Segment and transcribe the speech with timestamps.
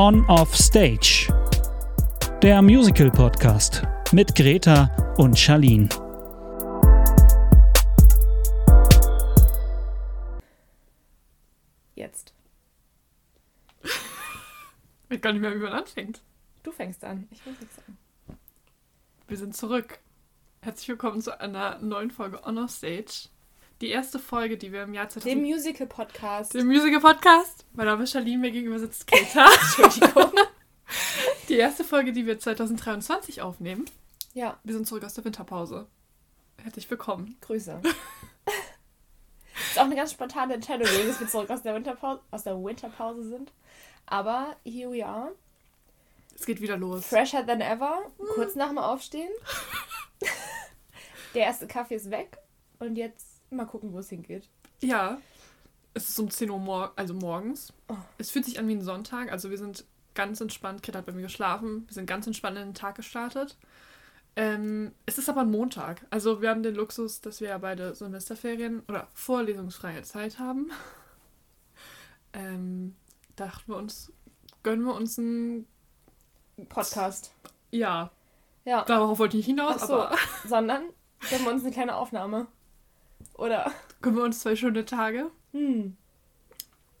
[0.00, 1.26] On Off Stage.
[2.40, 3.82] Der Musical Podcast
[4.12, 5.88] mit Greta und Charlene.
[11.96, 12.32] Jetzt.
[13.82, 13.90] Ich
[15.08, 16.22] weiß gar nicht mehr, wie man anfängt.
[16.62, 17.26] Du fängst an.
[17.32, 17.98] Ich will nichts sagen.
[19.26, 19.98] Wir sind zurück.
[20.60, 23.30] Herzlich willkommen zu einer neuen Folge Honor Stage.
[23.80, 25.36] Die erste Folge, die wir im Jahr 2000...
[25.36, 26.52] Dem Musical-Podcast.
[26.52, 27.64] Dem Musical-Podcast.
[27.74, 29.46] Mein Name ist Charlene, mir gegenüber sitzt Greta.
[29.78, 30.32] Entschuldigung.
[31.48, 33.88] Die erste Folge, die wir 2023 aufnehmen.
[34.34, 35.86] Ja, Wir sind zurück aus der Winterpause.
[36.60, 37.36] Herzlich willkommen.
[37.40, 37.80] Grüße.
[39.70, 43.28] ist auch eine ganz spontane Entscheidung dass wir zurück aus der Winterpause, aus der Winterpause
[43.28, 43.52] sind.
[44.06, 45.30] Aber here we are.
[46.34, 47.06] Es geht wieder los.
[47.06, 48.10] Fresher than ever.
[48.34, 49.30] Kurz nach dem Aufstehen.
[51.34, 52.38] der erste Kaffee ist weg.
[52.80, 54.48] Und jetzt mal gucken, wo es hingeht.
[54.82, 55.18] Ja.
[55.94, 57.72] Es ist um 10 Uhr mor also morgens.
[57.88, 57.96] Oh.
[58.18, 59.32] Es fühlt sich an wie ein Sonntag.
[59.32, 60.82] Also wir sind ganz entspannt.
[60.82, 61.84] Greta hat bei mir geschlafen.
[61.86, 63.56] Wir sind ganz entspannt in den Tag gestartet.
[64.36, 66.06] Ähm, es ist aber ein Montag.
[66.10, 70.70] Also wir haben den Luxus, dass wir ja beide Semesterferien oder vorlesungsfreie Zeit haben.
[72.34, 72.94] Ähm,
[73.36, 74.12] dachten wir uns,
[74.62, 75.66] gönnen wir uns ein...
[76.68, 77.32] Podcast.
[77.70, 78.10] Ja,
[78.64, 78.84] Ja.
[78.84, 80.02] darauf wollte ich nicht hinaus, Ach so.
[80.02, 80.16] aber
[80.46, 80.82] Sondern
[81.30, 82.48] gönnen wir uns eine kleine Aufnahme.
[83.38, 83.72] Oder?
[84.02, 85.30] gönnen wir uns zwei schöne Tage.
[85.52, 85.96] Hm.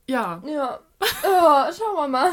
[0.08, 0.80] Ja, Ja.
[1.00, 2.32] Oh, schauen wir mal.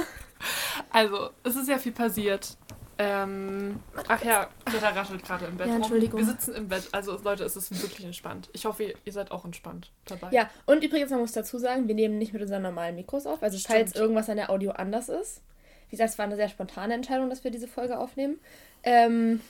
[0.92, 2.58] Also, es ist ja viel passiert.
[2.98, 5.68] Ähm, ach ja, Greta raschelt gerade im Bett.
[5.68, 5.82] Ja, rum.
[5.82, 6.20] Entschuldigung.
[6.20, 6.88] Wir sitzen im Bett.
[6.94, 8.50] Also, Leute, es ist wirklich entspannt.
[8.54, 10.30] Ich hoffe, ihr, ihr seid auch entspannt dabei.
[10.32, 13.44] Ja, und übrigens, man muss dazu sagen, wir nehmen nicht mit unseren normalen Mikros auf.
[13.44, 14.02] Also, falls Stimmt.
[14.02, 15.42] irgendwas an der Audio anders ist.
[15.90, 18.40] Wie gesagt, es war eine sehr spontane Entscheidung, dass wir diese Folge aufnehmen.
[18.84, 19.42] Ähm,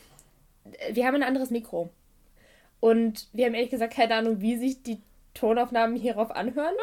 [0.92, 1.92] wir haben ein anderes Mikro.
[2.86, 5.02] Und wir haben ehrlich gesagt keine Ahnung, wie sich die
[5.33, 6.75] Tonaufnahmen hierauf anhören.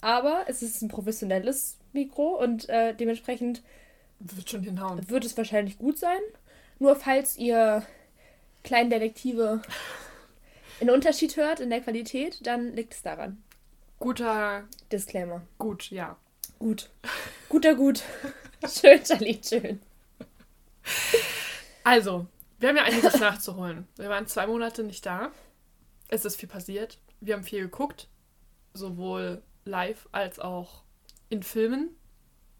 [0.00, 3.62] Aber es ist ein professionelles Mikro und äh, dementsprechend
[4.20, 5.10] Wird schon hinhauen.
[5.10, 6.20] wird es wahrscheinlich gut sein.
[6.78, 7.84] Nur falls ihr
[8.62, 9.60] kleinen Detektive
[10.80, 13.42] einen Unterschied hört in der Qualität, dann liegt es daran.
[13.98, 15.42] Guter, Disclaimer.
[15.58, 16.16] gut, ja.
[16.60, 16.88] Gut.
[17.48, 18.04] Guter Gut.
[18.64, 19.80] Schön, Charlie, schön.
[21.82, 22.26] Also,
[22.60, 23.88] wir haben ja einiges nachzuholen.
[23.96, 25.32] Wir waren zwei Monate nicht da.
[26.08, 26.98] Es ist viel passiert.
[27.20, 28.08] Wir haben viel geguckt.
[28.74, 30.82] Sowohl live als auch
[31.28, 31.90] in Filmen.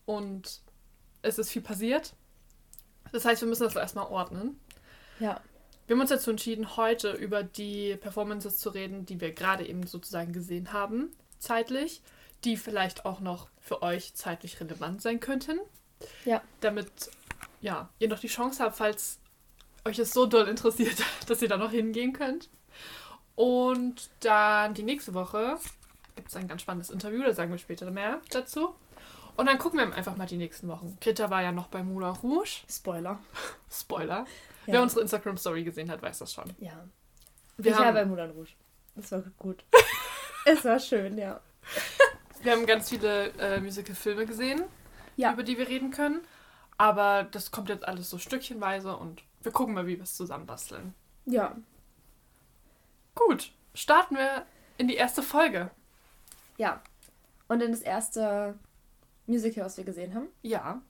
[0.04, 0.60] Und
[1.22, 2.14] es ist viel passiert.
[3.12, 4.60] Das heißt, wir müssen das erstmal ordnen.
[5.18, 5.40] Ja.
[5.86, 9.86] Wir haben uns dazu entschieden, heute über die Performances zu reden, die wir gerade eben
[9.86, 12.02] sozusagen gesehen haben, zeitlich,
[12.44, 15.58] die vielleicht auch noch für euch zeitlich relevant sein könnten.
[16.24, 16.42] Ja.
[16.60, 16.90] Damit,
[17.60, 19.18] ja, ihr noch die Chance habt, falls
[19.86, 22.50] euch es so doll interessiert, dass ihr da noch hingehen könnt.
[23.38, 25.58] Und dann die nächste Woche
[26.16, 28.74] gibt es ein ganz spannendes Interview, da sagen wir später mehr dazu.
[29.36, 30.98] Und dann gucken wir einfach mal die nächsten Wochen.
[31.00, 32.62] Greta war ja noch bei Moulin Rouge.
[32.68, 33.20] Spoiler.
[33.70, 34.26] Spoiler.
[34.66, 34.72] Ja.
[34.74, 36.52] Wer unsere Instagram-Story gesehen hat, weiß das schon.
[36.58, 36.84] Ja.
[37.58, 38.50] Wir ich war haben, bei Moulin Rouge.
[38.96, 39.64] Das war gut.
[40.44, 41.40] es war schön, ja.
[42.42, 44.64] wir haben ganz viele äh, Musical-Filme gesehen,
[45.14, 45.32] Ja.
[45.32, 46.22] über die wir reden können.
[46.76, 50.92] Aber das kommt jetzt alles so stückchenweise und wir gucken mal, wie wir es zusammenbasteln.
[51.24, 51.54] Ja.
[53.26, 54.46] Gut, starten wir
[54.76, 55.70] in die erste Folge.
[56.56, 56.80] Ja.
[57.48, 58.54] Und dann das erste
[59.26, 60.28] Musical, was wir gesehen haben.
[60.42, 60.80] Ja,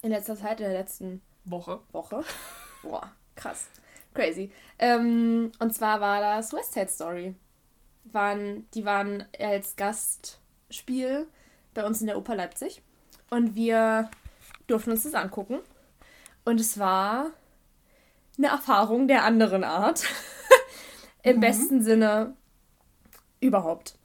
[0.00, 1.80] In letzter Zeit, in der letzten Woche.
[1.92, 2.24] Woche.
[2.82, 3.66] Boah, krass.
[4.14, 4.50] Crazy.
[4.78, 7.34] Ähm, und zwar war das West Side Story.
[8.04, 11.26] Waren, die waren als Gastspiel
[11.74, 12.82] bei uns in der Oper Leipzig.
[13.28, 14.10] Und wir
[14.66, 15.58] durften uns das angucken.
[16.44, 17.30] Und es war
[18.38, 20.04] eine Erfahrung der anderen Art.
[21.22, 21.40] Im Mhm.
[21.40, 22.34] besten Sinne
[23.40, 23.96] überhaupt.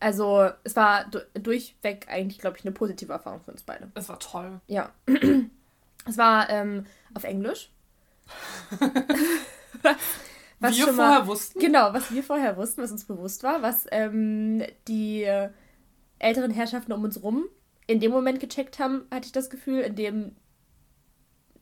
[0.00, 3.90] Also es war du durchweg eigentlich, glaube ich, eine positive Erfahrung für uns beide.
[3.94, 4.60] Es war toll.
[4.66, 4.90] Ja.
[6.06, 7.70] Es war ähm, auf Englisch.
[10.60, 11.60] Was wir vorher mal, wussten.
[11.60, 15.24] Genau, was wir vorher wussten, was uns bewusst war, was ähm, die
[16.18, 17.44] älteren Herrschaften um uns rum
[17.86, 20.34] in dem Moment gecheckt haben, hatte ich das Gefühl, in dem,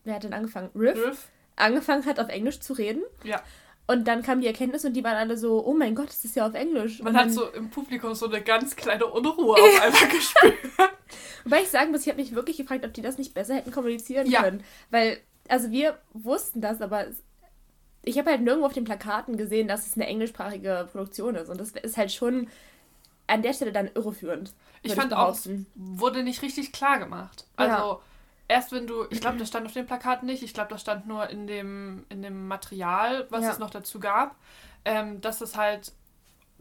[0.03, 0.69] wer hat denn angefangen?
[0.75, 1.27] Riff, Riff.
[1.57, 3.03] angefangen hat, auf Englisch zu reden.
[3.23, 3.41] Ja.
[3.89, 6.35] Und dann kam die Erkenntnis und die waren alle so, oh mein Gott, das ist
[6.35, 7.01] ja auf Englisch.
[7.01, 10.55] Man und hat so im Publikum so eine ganz kleine Unruhe auf einmal gespürt.
[11.45, 13.71] Wobei ich sagen muss, ich habe mich wirklich gefragt, ob die das nicht besser hätten
[13.71, 14.43] kommunizieren Ja.
[14.43, 14.61] können.
[14.89, 17.05] Weil, also wir wussten das, aber
[18.03, 21.49] ich habe halt nirgendwo auf den Plakaten gesehen, dass es eine englischsprachige Produktion ist.
[21.49, 22.49] Und das ist halt schon
[23.27, 24.53] an der Stelle dann irreführend.
[24.83, 25.65] Ich fand auch, es behaupten.
[25.75, 27.45] wurde nicht richtig klar gemacht.
[27.55, 28.01] Also,
[28.47, 31.07] erst wenn du, ich glaube, das stand auf den Plakaten nicht, ich glaube, das stand
[31.07, 33.51] nur in dem, in dem Material, was Ja.
[33.51, 34.35] es noch dazu gab,
[34.85, 35.91] ähm, dass es halt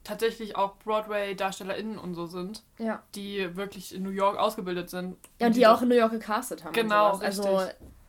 [0.04, 3.02] tatsächlich auch Broadway-DarstellerInnen und so sind, Ja.
[3.14, 5.16] die wirklich in New York ausgebildet sind.
[5.40, 6.72] Ja, und die auch in New York gecastet haben.
[6.72, 7.16] Genau.
[7.18, 7.62] Also,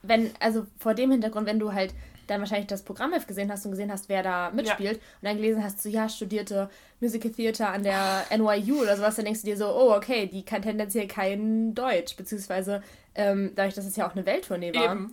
[0.04, 1.94] wenn, also vor dem Hintergrund, wenn du halt
[2.28, 5.64] dann wahrscheinlich das Programmheft gesehen hast und gesehen hast, wer da mitspielt und dann gelesen
[5.64, 6.70] hast, so ja, studierte
[7.00, 10.44] Musical Theater an der NYU oder sowas, dann denkst du dir so, oh, okay, die
[10.44, 12.84] kann tendenziell kein Deutsch, beziehungsweise
[13.18, 15.08] ähm, dadurch, dass es ja auch eine Welttournee war,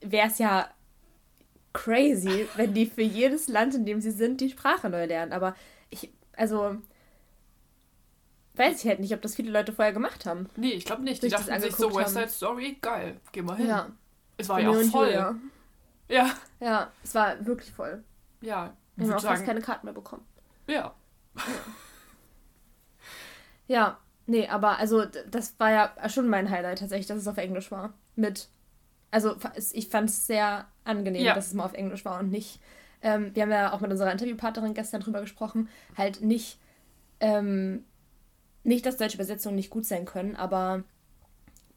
[0.00, 0.68] wäre es ja
[1.72, 5.32] crazy, wenn die für jedes Land, in dem sie sind, die Sprache neu lernen.
[5.32, 5.54] Aber
[5.90, 6.76] ich, also,
[8.54, 10.48] weiß ich halt nicht, ob das viele Leute vorher gemacht haben.
[10.56, 11.22] Nee, ich glaube nicht.
[11.22, 12.14] Die dachten sich so, West.
[12.14, 13.68] Side Story, geil, geh mal hin.
[13.68, 13.90] Ja,
[14.36, 15.06] Es war ja auch voll.
[15.06, 15.36] Julia.
[16.08, 16.30] Ja,
[16.60, 18.02] Ja, es war wirklich voll.
[18.40, 18.74] ja.
[18.96, 20.24] Ich Wir haben auch fast keine Karten mehr bekommen.
[20.66, 20.92] ja.
[23.68, 27.70] Ja, nee, aber also das war ja schon mein Highlight tatsächlich, dass es auf Englisch
[27.72, 27.94] war.
[28.14, 28.48] Mit,
[29.10, 29.34] also
[29.72, 31.34] ich fand es sehr angenehm, Ja.
[31.34, 32.60] dass es mal auf Englisch war und nicht,
[33.02, 36.58] ähm, wir haben ja auch mit unserer Interviewpartnerin gestern drüber gesprochen, halt nicht,
[37.20, 37.84] ähm,
[38.64, 40.84] nicht, dass deutsche Übersetzungen nicht gut sein können, aber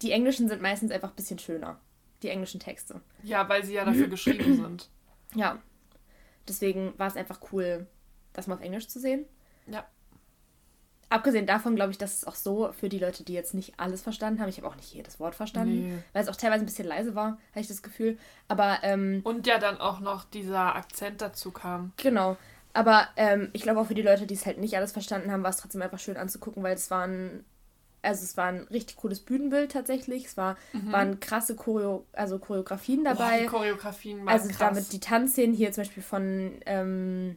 [0.02, 1.80] die englischen sind meistens einfach ein bisschen schöner.
[2.24, 3.02] Die englischen Texte.
[3.24, 4.90] Ja, weil sie ja dafür geschrieben sind.
[5.36, 5.60] Ja.
[6.48, 7.88] Deswegen war es einfach cool,
[8.34, 9.26] das mal auf Englisch zu sehen.
[9.68, 9.86] Ja.
[11.12, 14.02] Abgesehen davon glaube ich, dass es auch so für die Leute, die jetzt nicht alles
[14.02, 15.98] verstanden haben, ich habe auch nicht jedes Wort verstanden, Nee.
[16.14, 18.18] weil es auch teilweise ein bisschen leise war, habe ich das Gefühl.
[18.48, 21.92] Aber ähm, Und ja, dann auch noch dieser Akzent dazu kam.
[21.98, 22.38] genau.
[22.74, 25.44] Aber ähm, ich glaube auch für die Leute, die es halt nicht alles verstanden haben,
[25.44, 27.44] war es trotzdem einfach schön anzugucken, weil es war ein,
[28.02, 30.24] also es war ein richtig cooles Bühnenbild tatsächlich.
[30.28, 30.56] Es war,
[30.86, 33.08] waren krasse Choreo, also Choreografien Mhm.
[33.08, 33.40] Oh, dabei.
[33.42, 34.58] die Choreografien waren Also krass.
[34.60, 37.36] damit die Tanzszenen hier zum Beispiel von ähm,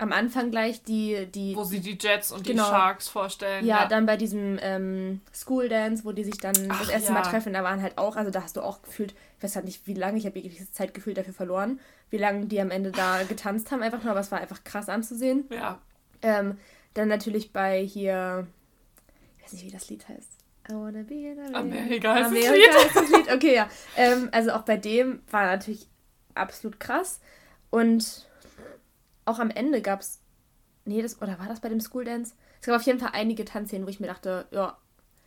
[0.00, 2.62] am Anfang gleich die, die wo sie die Jets und Genau.
[2.64, 3.66] die Sharks vorstellen.
[3.66, 7.14] ja, dann bei diesem ähm, School Dance, wo die sich dann Ach, das erste ja.
[7.14, 9.64] Mal treffen, da waren halt auch, also da hast du auch gefühlt, ich weiß halt
[9.64, 11.80] nicht wie lange, ich habe wirklich Zeit gefühlt dafür verloren,
[12.10, 14.88] wie lange die am Ende da getanzt haben, einfach nur, aber es war einfach krass
[14.88, 15.46] anzusehen.
[15.50, 15.80] Ja.
[16.22, 16.58] Ähm,
[16.94, 18.46] dann natürlich bei hier,
[19.38, 20.30] ich weiß nicht, wie das Lied heißt.
[20.70, 22.84] I wanna be in Amerika heißt das Amerika Lied.
[22.84, 23.32] heißt das Lied.
[23.32, 23.68] Okay, ja.
[23.96, 25.88] Ähm, also auch bei dem war natürlich
[26.34, 27.20] absolut krass.
[27.70, 28.27] Und
[29.28, 30.20] auch am Ende gab es.
[30.84, 32.34] Nee, das, oder war das bei dem School Dance?
[32.60, 34.76] Es gab auf jeden Fall einige Tanzszenen, wo ich mir dachte, ja,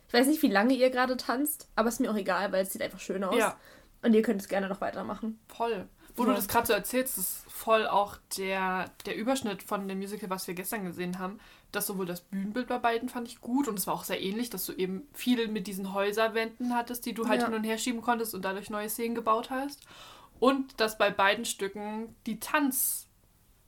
[0.08, 2.72] ich weiß nicht, wie lange ihr gerade tanzt, aber ist mir auch egal, weil es
[2.72, 3.36] sieht einfach schön aus.
[3.38, 3.56] Ja.
[4.02, 5.38] Und ihr könnt es gerne noch weitermachen.
[5.48, 5.86] Voll.
[6.16, 6.30] Wo Ja.
[6.30, 10.46] du das gerade so erzählst, ist voll auch der, der Überschnitt von dem Musical, was
[10.46, 11.38] wir gestern gesehen haben.
[11.70, 14.50] Das sowohl das Bühnenbild bei beiden fand ich gut und es war auch sehr ähnlich,
[14.50, 17.46] dass du eben viel mit diesen Häuserwänden hattest, die du halt Ja.
[17.46, 19.80] hin und her schieben konntest und dadurch neue Szenen gebaut hast.
[20.38, 22.38] Und dass bei beiden Stücken die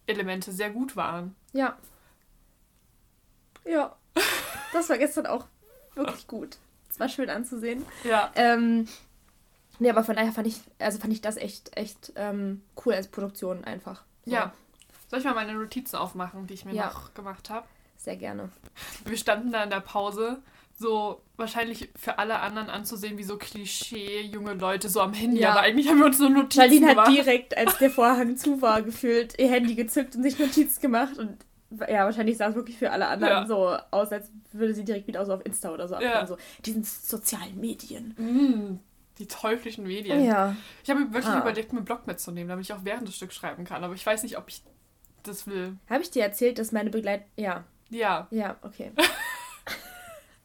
[0.07, 1.35] Tanzelemente sehr gut waren.
[1.53, 1.77] Ja.
[3.65, 3.97] Ja.
[4.73, 5.47] Das war gestern auch
[5.95, 6.59] wirklich gut.
[6.91, 7.85] Es war schön anzusehen.
[8.05, 8.31] Ja.
[8.35, 8.87] Ähm,
[9.79, 13.09] nee, aber von daher fand ich, also fand ich das echt, echt ähm, cool als
[13.09, 14.05] Produktion einfach.
[14.25, 14.53] So, Ja.
[15.09, 16.87] Soll ich mal meine Notizen aufmachen, die ich mir Ja.
[16.87, 17.67] noch gemacht habe?
[17.97, 18.51] Sehr gerne.
[19.05, 20.43] Wir standen da in der Pause,
[20.77, 25.51] so wahrscheinlich für alle anderen anzusehen, wie so Klischee junge Leute so am Handy, Ja.
[25.53, 27.13] aber eigentlich haben wir uns nur Notizen Charlene hat gemacht.
[27.13, 31.17] direkt, als der Vorhang zu war, gefühlt ihr Handy gezückt und sich Notizen gemacht.
[31.19, 31.39] Und
[31.89, 33.47] ja, wahrscheinlich sah es wirklich für alle anderen Ja.
[33.47, 36.01] so aus, als würde sie direkt wieder so auf Insta oder so Ja.
[36.21, 36.27] abfahren.
[36.29, 38.15] So, diesen sozialen Medien.
[38.17, 38.79] Mm,
[39.19, 40.25] die teuflischen Medien.
[40.25, 40.57] Ja.
[40.83, 41.41] Ich habe wirklich Ah.
[41.41, 44.05] überlegt, mir einen Blog mitzunehmen, damit ich auch während des Stücks schreiben kann, aber ich
[44.05, 44.63] weiß nicht, ob ich
[45.23, 45.77] das will.
[45.89, 47.25] Habe ich dir erzählt, dass meine Begleit...
[47.37, 48.93] Ja, Ja, ja, okay.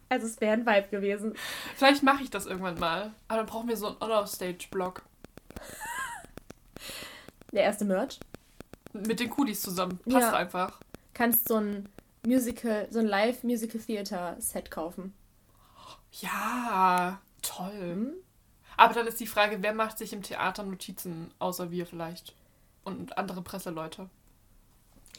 [0.10, 1.34] also es wäre ein Vibe gewesen.
[1.76, 3.14] vielleicht mache ich das irgendwann mal.
[3.28, 5.04] Aber dann brauchen wir so einen Honor-Stage-Blog
[7.52, 8.20] Der erste Merch.
[8.94, 10.00] mit den Coolies zusammen.
[10.10, 10.34] Passt Ja.
[10.34, 10.80] einfach.
[11.14, 11.90] Kannst so ein
[12.26, 15.14] Musical, so ein Live-Musical-Theater-Set kaufen.
[16.14, 17.72] Ja, toll.
[17.80, 18.14] Hm?
[18.78, 22.34] Aber dann ist die Frage, wer macht sich im Theater Notizen, außer wir vielleicht?
[22.84, 24.10] Und andere Presseleute.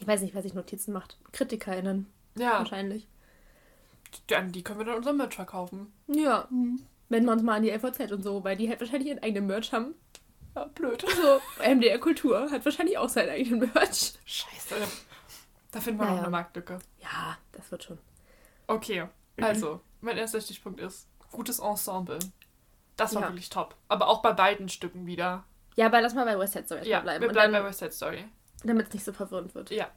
[0.01, 1.19] Ich weiß nicht, wer sich Notizen macht.
[1.33, 2.07] KritikerInnen
[2.37, 3.07] Ja, wahrscheinlich.
[4.29, 5.93] Dann, die können wir dann unser Merch verkaufen.
[6.07, 6.49] Ja.
[7.09, 9.47] Wenn wir uns mal an die LVZ und so, weil die halt wahrscheinlich ihren eigenen
[9.47, 9.95] Merch haben.
[10.55, 11.05] Ja, blöd.
[11.21, 14.14] So, MDR Kultur hat wahrscheinlich auch seinen eigenen Merch.
[14.25, 14.75] Scheiße.
[15.73, 16.17] Da finden wir Naja.
[16.17, 16.79] noch eine Marktlücke.
[17.00, 17.99] Ja, das wird schon.
[18.67, 19.07] Okay,
[19.40, 22.19] also, mein erster Stichpunkt ist gutes Ensemble.
[22.97, 23.29] Das war Ja.
[23.29, 23.76] wirklich top.
[23.88, 25.45] Aber auch bei beiden Stücken wieder.
[25.76, 27.23] Ja, aber lass mal bei West Side Story Ja, bleiben.
[27.23, 28.25] wir bleiben bei dann, West Side Story.
[28.64, 29.71] damit es nicht so verwirrend wird.
[29.71, 29.88] Ja.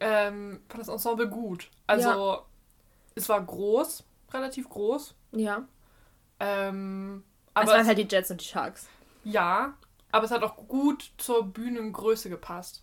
[0.00, 1.70] Ähm, fand das Ensemble gut.
[1.86, 2.44] Also,
[3.18, 5.14] es war groß, relativ groß.
[5.32, 5.66] Ja.
[6.40, 8.88] Ähm, Aber es waren halt die Jets und die Sharks.
[9.24, 9.74] ja,
[10.10, 12.82] aber es hat auch gut zur Bühnengröße gepasst.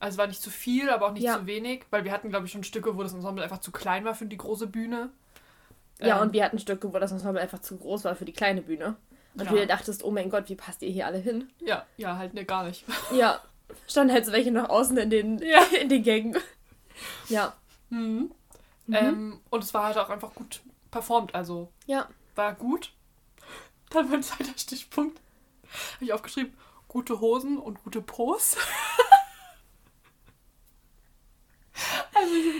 [0.00, 1.38] Also es war nicht zu viel, aber auch nicht Ja.
[1.38, 4.04] zu wenig, weil wir hatten, glaube ich, schon Stücke, wo das Ensemble einfach zu klein
[4.04, 5.10] war für die große Bühne.
[6.00, 8.32] Ja, Ähm, und wir hatten Stücke, wo das Ensemble einfach zu groß war für die
[8.32, 8.96] kleine Bühne.
[9.34, 9.50] Und Ja.
[9.50, 11.48] du dir dachtest, oh mein Gott, wie passt ihr hier alle hin?
[11.60, 12.84] Ja, ja, halt ne, gar nicht.
[13.12, 13.40] Ja.
[13.86, 15.62] Standen halt so welche noch außen in den, Ja.
[15.80, 16.36] in den Gängen.
[17.28, 17.54] Ja.
[17.90, 18.32] Mhm.
[18.88, 18.94] Mhm.
[18.96, 22.08] Ähm, und es war halt auch einfach gut performt, also Ja.
[22.34, 22.92] war gut.
[23.90, 25.20] Dann mein zweiter Stichpunkt.
[25.94, 26.54] Habe ich aufgeschrieben,
[26.88, 28.56] gute Hosen und gute Pos.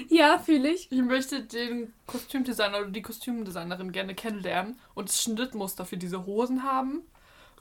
[0.08, 0.90] Ja, fühle ich.
[0.90, 6.62] Ich möchte den Kostümdesigner oder die Kostümdesignerin gerne kennenlernen und das Schnittmuster für diese Hosen
[6.62, 7.02] haben,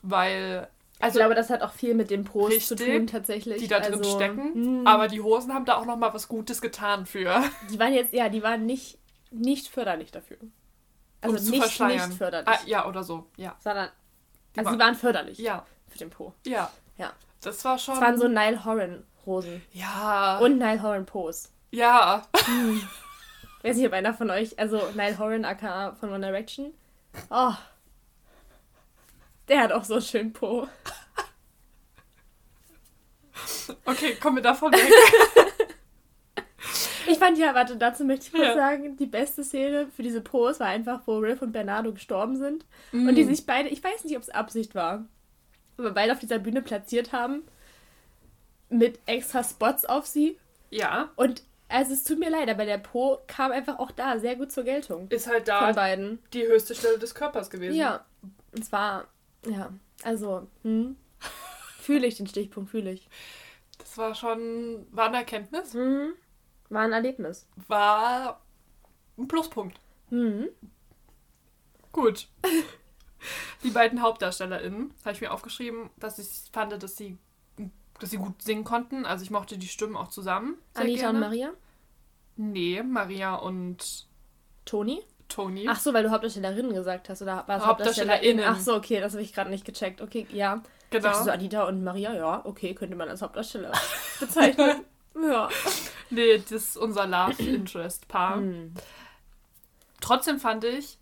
[0.02, 3.60] weil also ich glaube, das hat auch viel mit dem Post zu Richtig, tun, tatsächlich.
[3.60, 6.28] die da drin Also, stecken, mh, aber die Hosen haben da auch noch mal was
[6.28, 7.44] Gutes getan für.
[7.72, 8.98] die waren jetzt, ja, die waren nicht,
[9.32, 10.38] nicht förderlich dafür.
[11.22, 12.48] Also um zu nicht, nicht förderlich.
[12.50, 13.56] Ah, ja, oder so, ja.
[13.60, 13.90] Sondern,
[14.56, 16.34] Die also war- sie waren förderlich Ja, für den Po.
[16.46, 16.72] ja.
[16.98, 17.12] Ja.
[17.42, 17.94] Das war schon.
[17.96, 19.62] Es waren so Nile Horan Hosen.
[19.72, 20.40] ja.
[20.40, 21.52] Und Nile Horan Pos.
[21.72, 22.24] ja.
[23.60, 26.72] Ich weiß nicht, ob einer von euch, also Nile Horan aka von One Direction.
[27.30, 27.54] Oh.
[29.48, 30.68] Der hat auch so einen schönen Po.
[33.86, 34.82] Okay, kommen wir davon weg.
[37.10, 38.54] Ich fand ja, warte, dazu möchte ich kurz Ja.
[38.54, 42.66] sagen, die beste Szene für diese Pose war einfach, wo Riff und Bernardo gestorben sind.
[42.92, 43.28] Und die Mm.
[43.30, 45.06] sich beide, ich weiß nicht, ob es Absicht war,
[45.78, 47.44] aber beide auf dieser Bühne platziert haben.
[48.70, 50.38] Mit extra Spots auf sie.
[50.70, 54.36] Ja, Und also es tut mir leid, aber der Po kam einfach auch da sehr
[54.36, 55.08] gut zur Geltung.
[55.10, 56.20] ist halt Von da beiden.
[56.34, 57.78] die höchste Stelle des Körpers gewesen.
[57.78, 58.06] Ja.
[58.54, 59.08] Und zwar,
[59.46, 59.72] ja,
[60.04, 60.96] also, hm.
[61.80, 63.08] Fühle ich den Stichpunkt, fühle ich.
[63.78, 66.14] Das war schon, war eine Erkenntnis, Mhm.
[66.70, 67.48] War ein Erlebnis.
[67.68, 68.42] war
[69.18, 69.80] ein Pluspunkt.
[70.10, 70.50] Mhm.
[71.94, 72.28] Gut.
[73.64, 77.18] Die beiden HauptdarstellerInnen habe ich mir aufgeschrieben, dass ich fand, dass sie,
[78.00, 79.06] dass sie gut singen konnten.
[79.06, 80.58] Also ich mochte die Stimmen auch zusammen.
[80.76, 81.18] Anita gerne.
[81.18, 81.54] und Maria?
[82.36, 84.08] Nee, Maria und
[84.66, 85.02] Toni?
[85.28, 85.68] Toni.
[85.68, 88.46] Ach so, weil du Hauptdarstellerinnen gesagt hast, oder war es HauptdarstellerInnen.
[88.46, 90.02] Ach so, okay, das habe ich gerade nicht gecheckt.
[90.02, 90.62] Okay, ja.
[90.90, 91.04] Genau.
[91.04, 93.74] dachte so, Anita und Maria, ja, okay, könnte man als Hauptdarsteller
[94.20, 94.86] bezeichnen.
[95.22, 95.50] ja.
[96.10, 98.38] Nee, das ist unser Love Interest Paar.
[98.38, 98.74] Hm.
[100.00, 100.98] Trotzdem fand ich,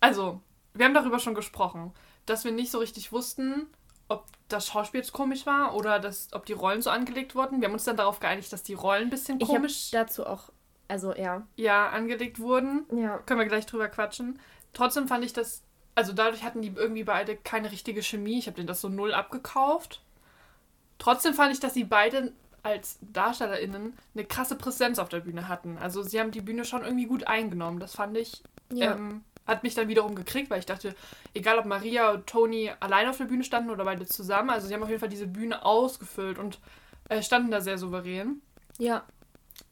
[0.00, 0.40] also,
[0.74, 1.92] wir haben darüber schon gesprochen,
[2.26, 3.66] dass wir nicht so richtig wussten,
[4.08, 7.60] ob das Schauspiel jetzt komisch war oder dass, ob die Rollen so angelegt wurden.
[7.60, 10.26] Wir haben uns dann darauf geeinigt, dass die Rollen ein bisschen Ich habe komisch dazu
[10.26, 10.50] auch,
[10.90, 11.46] also ja.
[11.56, 12.84] ja, angelegt wurden.
[12.94, 13.18] Ja.
[13.18, 14.38] Können wir gleich drüber quatschen.
[14.72, 15.62] Trotzdem fand ich das,
[15.94, 18.38] also dadurch hatten die irgendwie beide keine richtige Chemie.
[18.38, 20.02] Ich habe denen das so null abgekauft.
[20.98, 22.32] Trotzdem fand ich, dass sie beide
[22.62, 25.78] als DarstellerInnen eine krasse Präsenz auf der Bühne hatten.
[25.78, 27.80] Also sie haben die Bühne schon irgendwie gut eingenommen.
[27.80, 28.42] Das fand ich,
[28.72, 28.92] Ja.
[28.92, 30.94] ähm, hat mich dann wiederum gekriegt, weil ich dachte,
[31.34, 34.74] egal ob Maria und Toni allein auf der Bühne standen oder beide zusammen, also sie
[34.74, 36.58] haben auf jeden Fall diese Bühne ausgefüllt und
[37.08, 38.42] äh, standen da sehr souverän.
[38.78, 39.04] ja.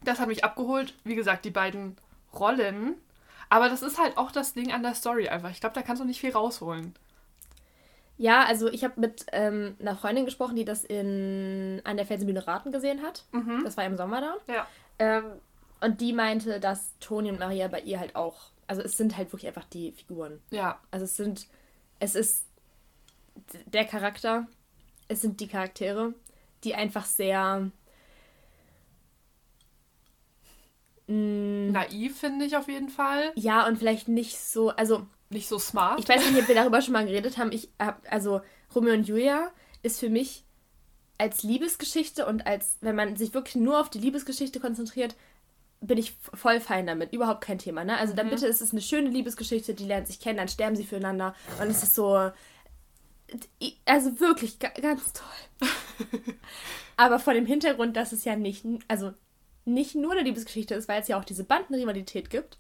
[0.03, 0.95] Das hat mich abgeholt.
[1.05, 1.97] Wie gesagt, die beiden
[2.33, 2.95] Rollen.
[3.49, 5.51] Aber das ist halt auch das Ding an der Story einfach.
[5.51, 6.95] Ich glaube, da kannst du nicht viel rausholen.
[8.19, 12.47] Ja, also ich habe mit ähm, einer Freundin gesprochen, die das in an der Felsenbühne
[12.47, 13.25] Raten gesehen hat.
[13.33, 13.63] Mhm.
[13.65, 14.53] Das war im Sommer da.
[14.53, 14.67] Ja.
[14.99, 15.25] Ähm,
[15.81, 19.33] und die meinte, dass Toni und Maria bei ihr halt auch, also es sind halt
[19.33, 20.41] wirklich einfach die Figuren.
[20.51, 20.81] Ja.
[20.91, 21.47] Also es sind,
[22.01, 22.45] es ist
[23.67, 24.49] der Charakter,
[25.07, 26.13] es sind die Charaktere,
[26.65, 27.71] die einfach sehr
[31.09, 33.33] mh, Naiv finde ich auf jeden Fall.
[33.35, 35.99] ja und vielleicht nicht so, also Nicht so smart.
[36.01, 37.51] ich weiß nicht, ob wir darüber schon mal geredet haben.
[37.53, 38.41] Ich hab, also
[38.75, 39.51] Romeo und Julia
[39.83, 40.45] ist für mich
[41.19, 45.17] als Liebesgeschichte und als, wenn man sich wirklich nur auf die Liebesgeschichte konzentriert,
[45.81, 47.13] bin ich voll fein damit.
[47.13, 47.97] Überhaupt kein Thema, ne?
[47.99, 50.85] Also dann bitte ist es eine schöne Liebesgeschichte, die lernen sich kennen, dann sterben sie
[50.85, 52.31] füreinander und es ist so,
[53.85, 55.69] also wirklich ga- ganz toll.
[56.97, 59.13] Aber vor dem Hintergrund, dass es ja nicht, also
[59.69, 62.59] nicht nur eine Liebesgeschichte ist, weil es ja auch diese Bandenrivalität gibt,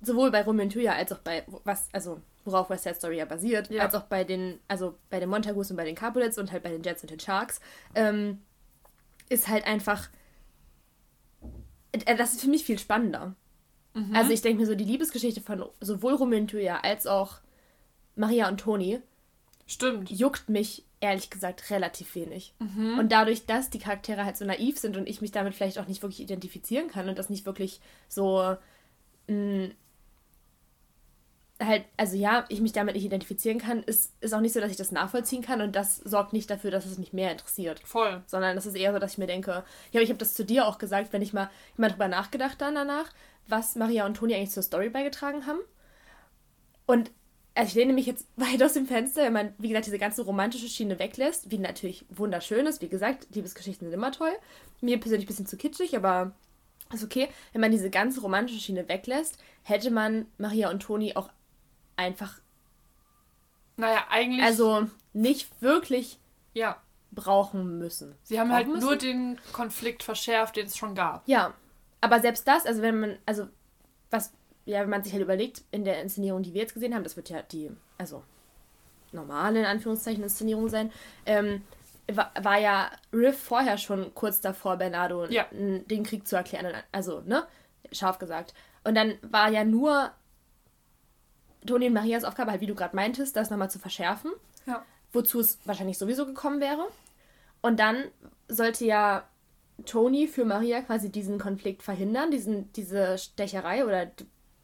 [0.00, 3.24] sowohl bei Romeo und Julia als auch bei was also worauf West Side Story ja
[3.24, 3.82] basiert, Ja.
[3.84, 6.70] als auch bei den also bei den Montagus und bei den Capulets und halt bei
[6.70, 7.60] den Jets und den Sharks
[7.94, 8.42] ähm,
[9.28, 10.08] ist halt einfach
[11.92, 13.34] äh, das ist für mich viel spannender.
[13.94, 14.14] Mhm.
[14.14, 17.38] Also ich denke mir so die Liebesgeschichte von sowohl Romeo und Julia als auch
[18.16, 19.00] Maria und Toni
[19.66, 20.10] Stimmt.
[20.10, 22.54] juckt mich ehrlich gesagt relativ wenig.
[22.58, 22.98] Mhm.
[22.98, 25.86] Und dadurch, dass die Charaktere halt so naiv sind und ich mich damit vielleicht auch
[25.86, 28.56] nicht wirklich identifizieren kann und das nicht wirklich so
[29.28, 29.70] mh,
[31.60, 34.70] halt, also ja, ich mich damit nicht identifizieren kann, ist, ist auch nicht so, dass
[34.70, 37.80] ich das nachvollziehen kann und das sorgt nicht dafür, dass es mich mehr interessiert.
[37.84, 38.22] Voll.
[38.26, 40.66] Sondern es ist eher so, dass ich mir denke, ja, ich habe das zu dir
[40.66, 43.10] auch gesagt, wenn ich mal, ich mal drüber nachgedacht dann danach,
[43.46, 45.60] was Maria und Toni eigentlich zur Story beigetragen haben.
[46.86, 47.10] Und
[47.54, 50.22] also ich lehne mich jetzt weit aus dem Fenster, wenn man, wie gesagt, diese ganze
[50.22, 52.80] romantische Schiene weglässt, wie natürlich wunderschön ist.
[52.82, 54.32] Wie gesagt, Liebesgeschichten sind immer toll.
[54.80, 56.32] Mir persönlich ein bisschen zu kitschig, aber
[56.92, 57.28] ist okay.
[57.52, 61.30] Wenn man diese ganze romantische Schiene weglässt, hätte man Maria und Toni auch
[61.96, 62.40] einfach,
[63.76, 64.44] Naja, eigentlich.
[64.44, 66.18] also nicht wirklich
[66.54, 66.80] Ja.
[67.12, 68.14] brauchen müssen.
[68.24, 68.84] Sie haben Brauchen halt müssen?
[68.84, 71.26] nur den Konflikt verschärft, den es schon gab.
[71.28, 71.54] Ja,
[72.00, 73.48] aber selbst das, also wenn man, also
[74.10, 74.32] was,
[74.66, 77.16] ja, wenn man sich halt überlegt, in der Inszenierung, die wir jetzt gesehen haben, das
[77.16, 78.22] wird ja die, also
[79.12, 80.90] normale, in Anführungszeichen, Inszenierung sein,
[81.26, 81.62] ähm,
[82.12, 85.46] war, war ja Riff vorher schon kurz davor, Bernardo Ja.
[85.52, 86.74] den Krieg zu erklären.
[86.92, 87.46] Also, ne?
[87.92, 88.54] Scharf gesagt.
[88.84, 90.10] Und dann war ja nur
[91.66, 94.32] Toni und Marias Aufgabe, halt wie du gerade meintest, das nochmal zu verschärfen,
[94.66, 94.84] Ja.
[95.12, 96.86] wozu es wahrscheinlich sowieso gekommen wäre.
[97.62, 98.04] Und dann
[98.48, 99.24] sollte ja
[99.86, 104.10] Toni für Maria quasi diesen Konflikt verhindern, diesen, diese Stecherei oder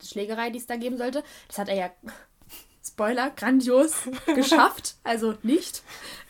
[0.09, 1.23] Schlägerei, die es da geben sollte.
[1.49, 1.91] Das hat er ja,
[2.87, 3.95] Spoiler, grandios
[4.35, 4.95] geschafft.
[5.05, 5.83] Also nicht.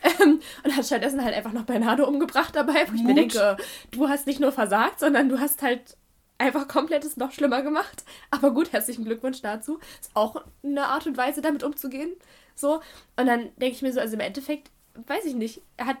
[0.03, 3.57] Ähm, und hat stattdessen halt einfach noch Bernardo umgebracht dabei, wo ich mir denke,
[3.91, 5.95] du hast nicht nur versagt, sondern du hast halt
[6.37, 8.03] einfach komplettes noch schlimmer gemacht.
[8.31, 9.79] Aber gut, herzlichen Glückwunsch dazu.
[10.01, 12.11] Ist auch eine Art und Weise, damit umzugehen.
[12.55, 12.81] So.
[13.15, 14.71] Und dann denke ich mir so, also im Endeffekt,
[15.07, 15.97] weiß ich nicht, er hat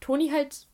[0.00, 0.66] Toni halt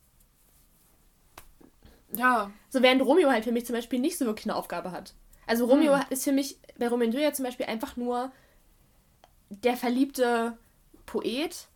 [2.13, 2.51] Ja.
[2.69, 5.13] so während Romeo halt für mich zum Beispiel nicht so wirklich eine Aufgabe hat.
[5.47, 6.03] Also Romeo Hm.
[6.09, 8.31] ist für mich bei Romeo und Julia zum Beispiel einfach nur
[9.49, 10.57] der verliebte
[11.05, 11.67] Poet,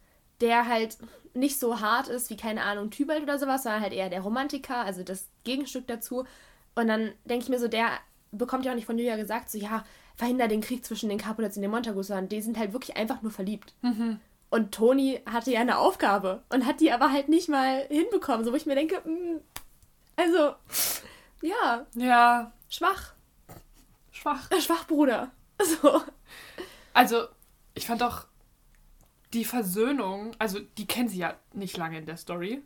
[0.41, 0.97] der halt
[1.33, 4.77] nicht so hart ist wie, keine Ahnung, Tybalt oder sowas, sondern halt eher der Romantiker,
[4.77, 6.25] also das Gegenstück dazu.
[6.75, 7.89] Und dann denke ich mir so, der
[8.31, 9.83] bekommt ja auch nicht von Julia gesagt, so ja,
[10.15, 13.21] verhinder den Krieg zwischen den Capulets und den Montagus, sondern die sind halt wirklich einfach
[13.21, 13.73] nur verliebt.
[14.49, 18.51] Und Toni hatte ja eine Aufgabe und hat die aber halt nicht mal hinbekommen, so
[18.51, 19.39] wo ich mir denke, mm,
[20.15, 20.53] also,
[21.41, 22.51] ja, Ja.
[22.69, 23.13] schwach.
[24.19, 24.51] Schwach.
[24.51, 25.31] Äh, Schwach, Bruder.
[25.81, 26.01] So.
[26.93, 27.27] Also,
[27.73, 28.27] ich fand doch
[29.33, 32.61] die Versöhnung, also die kennen sie ja nicht lange in der Story.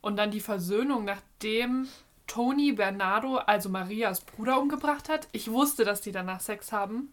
[0.00, 1.86] Und dann die Versöhnung, nachdem
[2.26, 5.28] Tony Bernardo, also Marias Bruder, umgebracht hat.
[5.32, 7.12] Ich wusste, dass die danach Sex haben.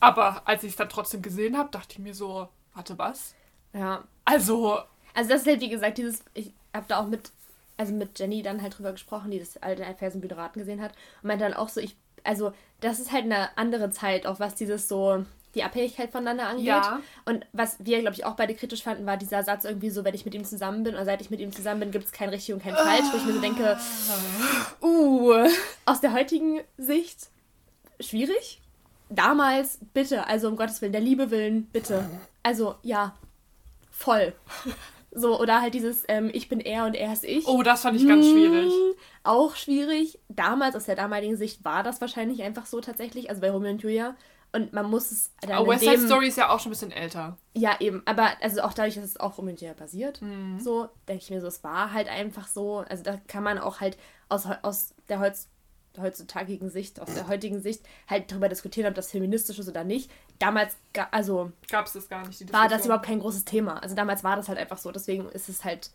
[0.00, 3.36] Aber als ich es dann trotzdem gesehen habe, dachte ich mir so, warte, was?
[3.72, 4.02] Ja.
[4.24, 4.80] Also,
[5.14, 7.30] Also das ist halt, wie gesagt, dieses, ich habe da auch mit,
[7.76, 10.92] also mit Jenny dann halt drüber gesprochen, die das alte Fersenbüderaten gesehen hat.
[11.22, 11.96] Und meinte dann auch so, ich,
[12.26, 16.66] also das ist halt eine andere Zeit, auch was dieses so, die Abhängigkeit voneinander angeht.
[16.66, 17.00] Ja.
[17.24, 20.14] Und was wir, glaube ich, auch beide kritisch fanden, war dieser Satz irgendwie so, wenn
[20.14, 22.28] ich mit ihm zusammen bin oder seit ich mit ihm zusammen bin, gibt es kein
[22.28, 23.78] richtig und kein falsch, wo ich mir so denke,
[24.82, 25.48] uh,
[25.86, 27.28] aus der heutigen Sicht
[28.00, 28.60] schwierig.
[29.08, 32.04] Damals, bitte, also um Gottes Willen, der Liebe willen, bitte.
[32.42, 33.14] Also, ja,
[33.90, 34.34] voll.
[35.12, 37.46] So, oder halt dieses, ähm, ich bin er und er ist ich.
[37.46, 38.70] oh, das fand ich ganz schwierig.
[38.72, 40.18] Mm, Auch schwierig.
[40.28, 43.82] Damals, aus der damaligen Sicht, war das wahrscheinlich einfach so tatsächlich, also bei Romeo und
[43.82, 44.14] Julia.
[44.52, 46.70] Und man muss es dann Aber in West Side dem- Story ist ja auch schon
[46.70, 47.36] ein bisschen älter.
[47.54, 48.02] ja, eben.
[48.06, 50.60] Aber also auch dadurch, dass es auch Romeo und Julia basiert, Mhm.
[50.60, 52.78] so, denke ich mir so, es war halt einfach so.
[52.88, 55.48] Also da kann man auch halt aus, aus der Heutz,
[56.00, 60.10] heutzutage Sicht, aus der heutigen Sicht, halt darüber diskutieren, ob das feministisch ist oder nicht.
[60.38, 60.76] Damals,
[61.10, 63.82] also Gab es das gar nicht, war das überhaupt kein großes Thema.
[63.82, 64.92] Also damals war das halt einfach so.
[64.92, 65.90] Deswegen ist es halt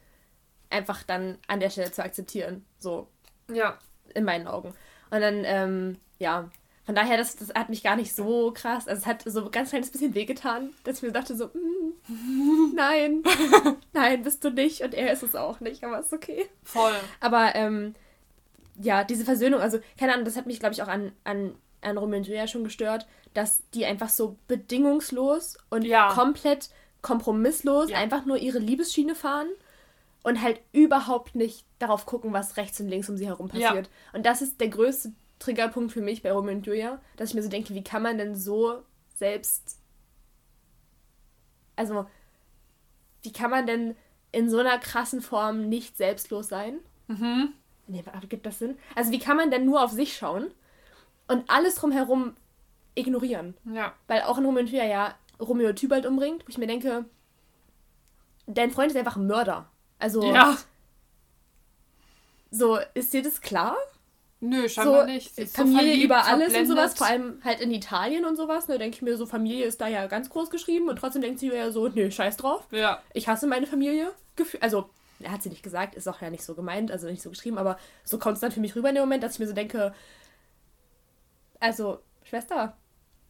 [0.70, 2.66] einfach dann an der Stelle zu akzeptieren.
[2.80, 3.08] So,
[3.52, 3.78] Ja.
[4.16, 4.74] in meinen Augen.
[5.12, 6.50] Und dann, ähm, ja,
[6.86, 8.88] von daher, das, das hat mich gar nicht so krass.
[8.88, 12.74] Also es hat so ein ganz kleines bisschen wehgetan, dass ich mir dachte so, mm,
[12.76, 13.24] nein,
[13.94, 14.82] nein, bist du nicht.
[14.82, 16.50] Und er ist es auch nicht, aber ist okay.
[16.64, 16.94] Voll.
[17.20, 17.94] Aber ähm,
[18.82, 21.98] ja, diese Versöhnung, also keine Ahnung, das hat mich, glaube ich, auch an, an, an
[21.98, 26.14] Romeo und Julia schon gestört, dass die einfach so bedingungslos und Ja.
[26.14, 26.70] komplett
[27.02, 27.98] kompromisslos Ja.
[27.98, 29.48] einfach nur ihre Liebesschiene fahren
[30.24, 33.70] und halt überhaupt nicht darauf gucken, was rechts und links um sie herum Ja.
[33.70, 33.90] passiert.
[34.14, 37.42] Und das ist der größte Triggerpunkt für mich bei Romeo und Julia, dass ich mir
[37.44, 38.84] so denke, wie kann man denn so
[39.16, 39.78] selbst.
[41.76, 42.06] Also,
[43.24, 43.96] wie kann man denn
[44.32, 46.80] in so einer krassen Form nicht selbstlos sein?
[47.08, 47.54] Mhm.
[47.88, 48.78] Nee, aber gibt das Sinn?
[48.96, 50.52] Also, wie kann man denn nur auf sich schauen
[51.28, 52.36] und alles drumherum
[52.96, 53.56] ignorieren?
[53.66, 53.94] Ja.
[54.08, 57.06] Weil auch in Romeo und Julia ja Romeo Tybalt umbringt, wo ich mir denke,
[58.48, 59.70] dein Freund ist einfach ein Mörder.
[60.00, 60.58] Also, Ja.
[62.50, 63.76] so, ist dir das klar?
[64.44, 65.30] Nö, scheinbar so nicht.
[65.52, 66.68] Familie verliebt, über alles und verblendet.
[66.68, 68.68] sowas, vor allem halt in Italien und sowas.
[68.68, 71.40] Ne, denke ich mir so, Familie ist da ja ganz groß geschrieben und trotzdem denkt
[71.40, 72.66] sie ja so, nö, scheiß drauf.
[72.72, 73.02] Ja.
[73.14, 74.12] Ich hasse meine Familie.
[74.60, 77.30] Also, er hat sie nicht gesagt, ist auch ja nicht so gemeint, also nicht so
[77.30, 79.48] geschrieben, aber so kommt es dann für mich rüber in dem Moment, dass ich mir
[79.48, 79.94] so denke,
[81.60, 82.76] also, Schwester,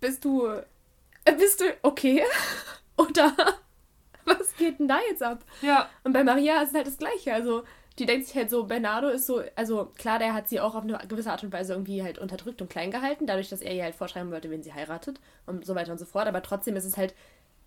[0.02, 2.24] bist du, äh, bist du okay?
[2.98, 3.34] Oder
[4.26, 5.46] was geht denn da jetzt ab?
[5.62, 5.90] Ja.
[6.04, 7.34] Und bei Maria ist es halt das Gleiche.
[7.34, 7.64] Also,
[7.98, 10.84] die denkt sich halt so, Bernardo ist so, also klar, der hat sie auch auf
[10.84, 13.84] eine gewisse Art und Weise irgendwie halt unterdrückt und klein gehalten, dadurch, dass er ihr
[13.84, 16.28] halt vorschreiben wollte, wen sie heiratet und so weiter und so fort.
[16.28, 17.14] Aber trotzdem ist es halt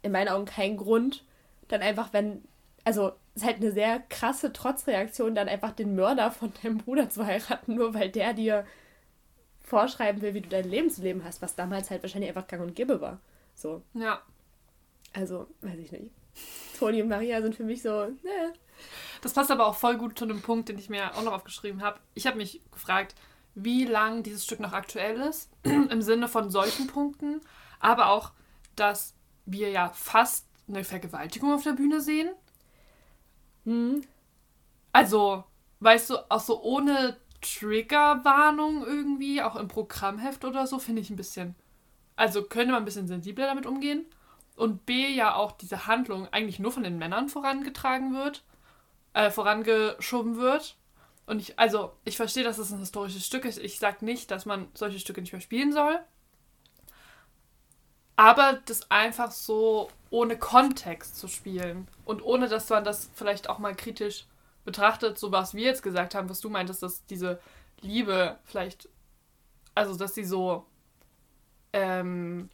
[0.02, 1.24] in meinen Augen kein Grund,
[1.68, 2.42] dann einfach, wenn,
[2.84, 7.10] also es ist halt eine sehr krasse Trotzreaktion, dann einfach den Mörder von deinem Bruder
[7.10, 8.66] zu heiraten, nur weil der dir
[9.64, 12.62] vorschreiben will, wie du dein Leben zu leben hast, was damals halt wahrscheinlich einfach gang
[12.62, 13.18] und gäbe war.
[13.54, 14.22] So, Ja.
[15.12, 16.10] also, weiß ich nicht.
[16.78, 18.52] Toni und Maria sind für mich so, ne.
[19.22, 21.82] Das passt aber auch voll gut zu einem Punkt, den ich mir auch noch aufgeschrieben
[21.82, 21.98] habe.
[22.14, 23.14] Ich habe mich gefragt,
[23.54, 27.40] wie lang dieses Stück noch aktuell ist, im Sinne von solchen Punkten,
[27.80, 28.32] aber auch,
[28.76, 29.14] dass
[29.46, 32.30] wir ja fast eine Vergewaltigung auf der Bühne sehen.
[33.64, 34.02] Hm.
[34.92, 35.44] Also,
[35.80, 41.16] weißt du, auch so ohne Triggerwarnung irgendwie, auch im Programmheft oder so, finde ich ein
[41.16, 41.54] bisschen.
[42.16, 44.06] Also könnte man ein bisschen sensibler damit umgehen.
[44.56, 48.44] Und B, ja auch diese Handlung eigentlich nur von den Männern vorangetragen wird,
[49.12, 50.76] äh, vorangeschoben wird.
[51.26, 53.58] Und ich, also, ich verstehe, dass es ein historisches Stück ist.
[53.58, 55.98] Ich sage nicht, dass man solche Stücke nicht mehr spielen soll.
[58.16, 63.58] Aber das einfach so ohne Kontext zu spielen und ohne, dass man das vielleicht auch
[63.58, 64.26] mal kritisch
[64.64, 67.40] betrachtet, so was wir jetzt gesagt haben, was du meintest, dass diese
[67.80, 68.88] Liebe vielleicht,
[69.74, 70.66] also dass sie so,
[71.72, 72.48] ähm,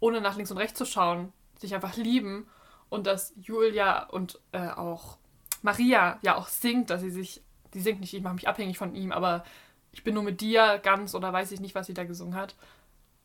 [0.00, 2.48] ohne nach links und rechts zu schauen, sich einfach lieben
[2.88, 5.18] und dass Julia und äh, auch
[5.62, 7.42] Maria ja auch singt, dass sie sich,
[7.74, 9.44] die singt nicht, ich mache mich abhängig von ihm, aber
[9.92, 12.54] ich bin nur mit dir ganz oder weiß ich nicht, was sie da gesungen hat,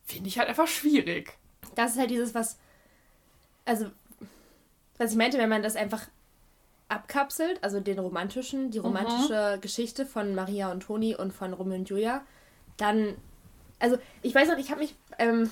[0.04, 1.38] finde ich halt einfach schwierig.
[1.74, 2.58] Das ist halt dieses, was,
[3.64, 3.90] also,
[4.98, 6.08] was ich meinte, wenn man das einfach
[6.94, 9.60] abkapselt, also den romantischen, die romantische mhm.
[9.60, 12.24] Geschichte von Maria und Toni und von Romeo und Julia,
[12.76, 13.14] dann,
[13.78, 15.50] also ich weiß noch, ich habe mich, ähm,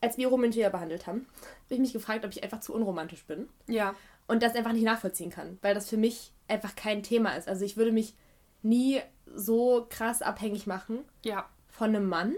[0.00, 1.26] als wir Romeo und Julia behandelt haben,
[1.64, 3.48] habe ich mich gefragt, ob ich einfach zu unromantisch bin.
[3.66, 3.94] Ja.
[4.26, 7.48] Und das einfach nicht nachvollziehen kann, weil das für mich einfach kein Thema ist.
[7.48, 8.14] Also ich würde mich
[8.62, 9.00] nie
[9.34, 11.48] so krass abhängig machen ja.
[11.68, 12.34] von einem Mann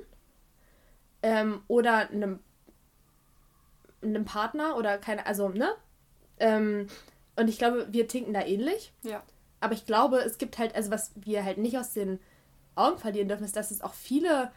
[1.23, 2.41] ähm, oder einem,
[4.03, 5.71] einem Partner oder keine, also, ne?
[6.39, 6.89] Ähm,
[7.37, 8.93] und ich glaube, wir tinken da ähnlich.
[9.03, 9.23] Ja.
[9.61, 12.21] Aber ich glaube, es gibt halt, also was wir halt nicht aus den
[12.75, 14.51] Augen verlieren dürfen, ist, dass es auch viele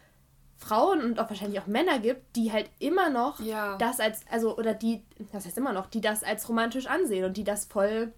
[0.57, 3.77] Frauen und auch wahrscheinlich auch Männer gibt, die halt immer noch ja.
[3.77, 7.37] das als, also, oder die, das heißt immer noch, die das als romantisch ansehen und
[7.37, 8.11] die das voll,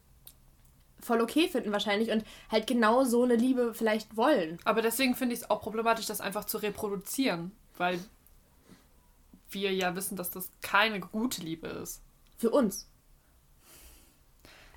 [1.02, 4.58] voll okay finden wahrscheinlich und halt genau so eine Liebe vielleicht wollen.
[4.64, 8.00] Aber deswegen finde ich es auch problematisch, das einfach zu reproduzieren, weil
[9.52, 12.02] wir ja wissen, dass das keine gute Liebe ist.
[12.38, 12.88] Für uns.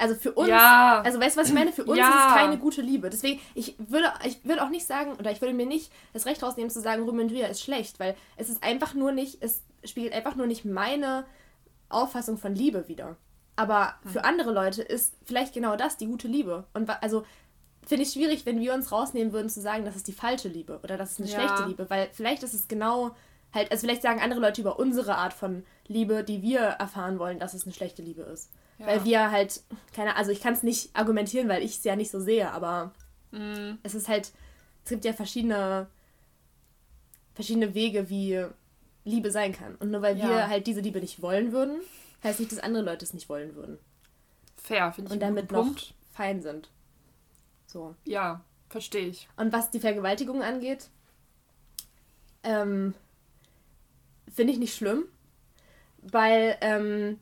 [0.03, 1.01] Also für uns, ja.
[1.05, 1.71] also weißt du, was ich meine?
[1.71, 2.09] Für uns ja.
[2.09, 3.09] ist es keine gute Liebe.
[3.09, 6.43] Deswegen, ich würde, ich würde auch nicht sagen, oder ich würde mir nicht das Recht
[6.43, 10.12] rausnehmen zu sagen, und Julia ist schlecht, weil es ist einfach nur nicht, es spiegelt
[10.12, 11.25] einfach nur nicht meine
[11.88, 13.15] Auffassung von Liebe wieder.
[13.55, 14.29] Aber für hm.
[14.29, 16.65] andere Leute ist vielleicht genau das die gute Liebe.
[16.75, 17.25] Und also
[17.87, 20.81] finde ich schwierig, wenn wir uns rausnehmen würden zu sagen, das ist die falsche Liebe
[20.83, 21.38] oder das ist eine ja.
[21.38, 23.15] schlechte Liebe, weil vielleicht ist es genau
[23.55, 27.38] halt, also vielleicht sagen andere Leute über unsere Art von Liebe, die wir erfahren wollen,
[27.38, 28.51] dass es eine schlechte Liebe ist.
[28.83, 28.88] Ja.
[28.88, 29.62] Weil wir halt,
[29.95, 32.92] keine also ich kann es nicht argumentieren, weil ich es ja nicht so sehe, aber
[33.31, 33.75] mm.
[33.85, 34.33] es ist halt,
[34.83, 35.87] es gibt ja verschiedene,
[37.35, 38.45] verschiedene Wege, wie
[39.05, 39.77] Liebe sein kann.
[39.77, 40.29] Und nur weil ja.
[40.29, 41.81] wir halt diese Liebe nicht wollen würden,
[42.25, 43.79] heißt nicht, dass andere Leute es nicht wollen würden.
[44.57, 45.14] Fair, finde ich.
[45.14, 45.95] Und damit noch Punkt.
[46.12, 46.68] fein sind.
[47.66, 47.95] So.
[48.05, 49.29] Ja, verstehe ich.
[49.37, 50.88] Und was die Vergewaltigung angeht,
[52.42, 52.95] ähm,
[54.33, 55.05] finde ich nicht schlimm,
[56.03, 57.18] weil ähm,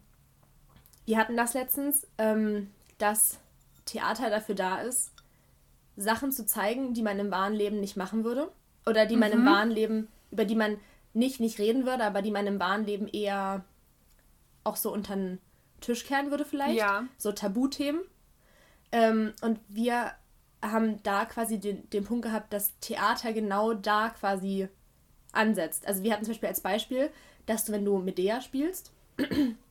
[1.10, 3.40] wir hatten das letztens, ähm, dass
[3.84, 5.10] Theater dafür da ist,
[5.96, 8.52] Sachen zu zeigen, die man im wahren Leben nicht machen würde.
[8.86, 9.38] Oder die man mhm.
[9.38, 10.78] im wahren Leben, über die man
[11.12, 13.64] nicht nicht reden würde, aber die man im wahren Leben eher
[14.62, 15.40] auch so unter den
[15.80, 16.78] Tisch kehren würde vielleicht.
[16.78, 17.02] Ja.
[17.18, 18.02] So Tabuthemen.
[18.92, 20.12] Ähm, und wir
[20.62, 24.68] haben da quasi den, den Punkt gehabt, dass Theater genau da quasi
[25.32, 25.88] ansetzt.
[25.88, 27.10] Also wir hatten zum Beispiel als Beispiel,
[27.46, 28.92] dass du, wenn du Medea spielst,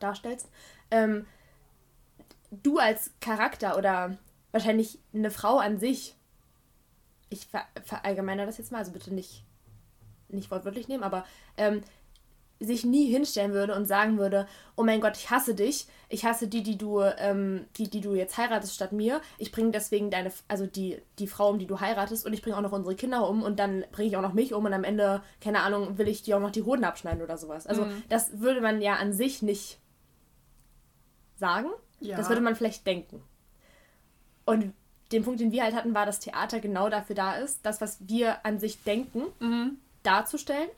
[0.00, 0.48] darstellst,
[0.90, 1.26] ähm,
[2.50, 4.16] du als Charakter oder
[4.52, 6.14] wahrscheinlich eine Frau an sich,
[7.28, 9.44] ich ver verallgemeine das jetzt mal, also bitte nicht,
[10.28, 11.24] nicht wortwörtlich nehmen, aber
[11.56, 11.82] ähm,
[12.58, 16.48] sich nie hinstellen würde und sagen würde, oh mein Gott, ich hasse dich, ich hasse
[16.48, 20.32] die, die du, ähm, die, die du jetzt heiratest statt mir, ich bringe deswegen deine,
[20.48, 23.28] also die, die Frau um, die du heiratest und ich bringe auch noch unsere Kinder
[23.28, 26.08] um und dann bringe ich auch noch mich um und am Ende, keine Ahnung, will
[26.08, 27.66] ich dir auch noch die Hoden abschneiden oder sowas.
[27.66, 28.02] Also mhm.
[28.08, 29.78] das würde man ja an sich nicht
[31.36, 31.68] sagen,
[32.00, 32.16] ja.
[32.16, 33.22] das würde man vielleicht denken.
[34.46, 34.72] Und
[35.12, 37.98] den Punkt, den wir halt hatten, war, dass Theater genau dafür da ist, das, was
[38.08, 39.78] wir an sich denken, mhm.
[40.02, 40.70] darzustellen.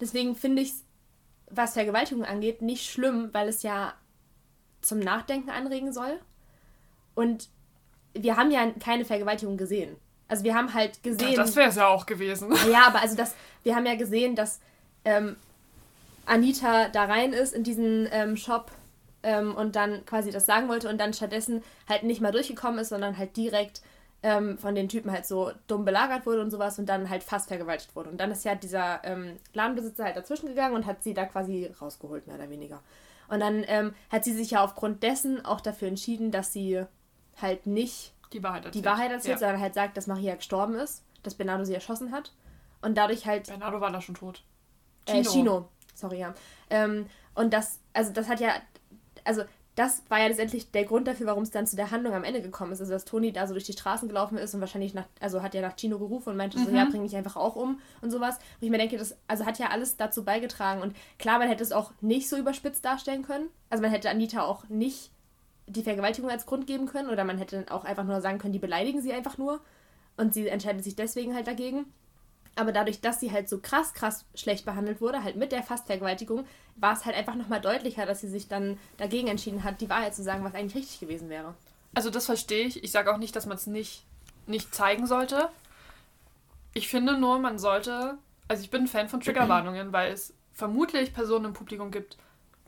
[0.00, 0.84] Deswegen finde ich es
[1.50, 3.94] was Vergewaltigung angeht, nicht schlimm, weil es ja
[4.82, 6.18] zum Nachdenken anregen soll.
[7.14, 7.48] Und
[8.14, 9.96] wir haben ja keine Vergewaltigung gesehen.
[10.28, 11.30] Also wir haben halt gesehen.
[11.30, 12.52] Ja, das wäre es ja auch gewesen.
[12.70, 14.60] Ja, aber also das, wir haben ja gesehen, dass
[15.04, 15.36] ähm,
[16.26, 18.70] Anita da rein ist in diesen ähm, Shop
[19.22, 22.90] ähm, und dann quasi das sagen wollte und dann stattdessen halt nicht mal durchgekommen ist,
[22.90, 23.82] sondern halt direkt
[24.22, 27.48] ähm, von den Typen halt so dumm belagert wurde und sowas und dann halt fast
[27.48, 28.10] vergewaltigt wurde.
[28.10, 31.70] Und dann ist ja dieser ähm, Ladenbesitzer halt dazwischen gegangen und hat sie da quasi
[31.80, 32.82] rausgeholt, mehr oder weniger.
[33.28, 36.82] Und dann ähm, hat sie sich ja aufgrund dessen auch dafür entschieden, dass sie
[37.40, 38.84] halt nicht die Wahrheit erzählt.
[38.84, 39.38] die Wahrheit erzählt, Ja.
[39.38, 42.32] sondern halt sagt, dass Maria gestorben ist, dass Bernardo sie erschossen hat.
[42.82, 44.42] Und dadurch halt Bernardo war da schon tot.
[45.06, 45.68] Äh, Chino.
[45.94, 46.34] Sorry, ja.
[46.70, 48.52] Ähm, und das, also das hat ja,
[49.24, 49.42] also
[49.78, 52.42] das war ja letztendlich der Grund dafür, warum es dann zu der Handlung am Ende
[52.42, 52.80] gekommen ist.
[52.80, 55.54] Also dass Toni da so durch die Straßen gelaufen ist und wahrscheinlich nach, also hat
[55.54, 56.76] ja nach Chino gerufen und meinte so, Mhm.
[56.76, 58.36] ja, bring mich einfach auch um und sowas.
[58.36, 60.82] Und ich mir denke, das also hat ja alles dazu beigetragen.
[60.82, 63.48] Und klar, man hätte es auch nicht so überspitzt darstellen können.
[63.70, 65.10] Also man hätte Anita auch nicht
[65.68, 68.58] die Vergewaltigung als Grund geben können oder man hätte auch einfach nur sagen können, die
[68.58, 69.60] beleidigen sie einfach nur
[70.16, 71.84] und sie entscheidet sich deswegen halt dagegen.
[72.58, 76.44] Aber dadurch, dass sie halt so krass, krass schlecht behandelt wurde, halt mit der Fastvergewaltigung,
[76.74, 80.16] war es halt einfach nochmal deutlicher, dass sie sich dann dagegen entschieden hat, die Wahrheit
[80.16, 81.54] zu sagen, was eigentlich richtig gewesen wäre.
[81.94, 82.82] Also das verstehe ich.
[82.82, 84.04] Ich sage auch nicht, dass man es nicht,
[84.48, 85.50] nicht zeigen sollte.
[86.74, 88.18] Ich finde nur, man sollte.
[88.48, 92.16] Also ich bin ein Fan von Triggerwarnungen, weil es vermutlich Personen im Publikum gibt,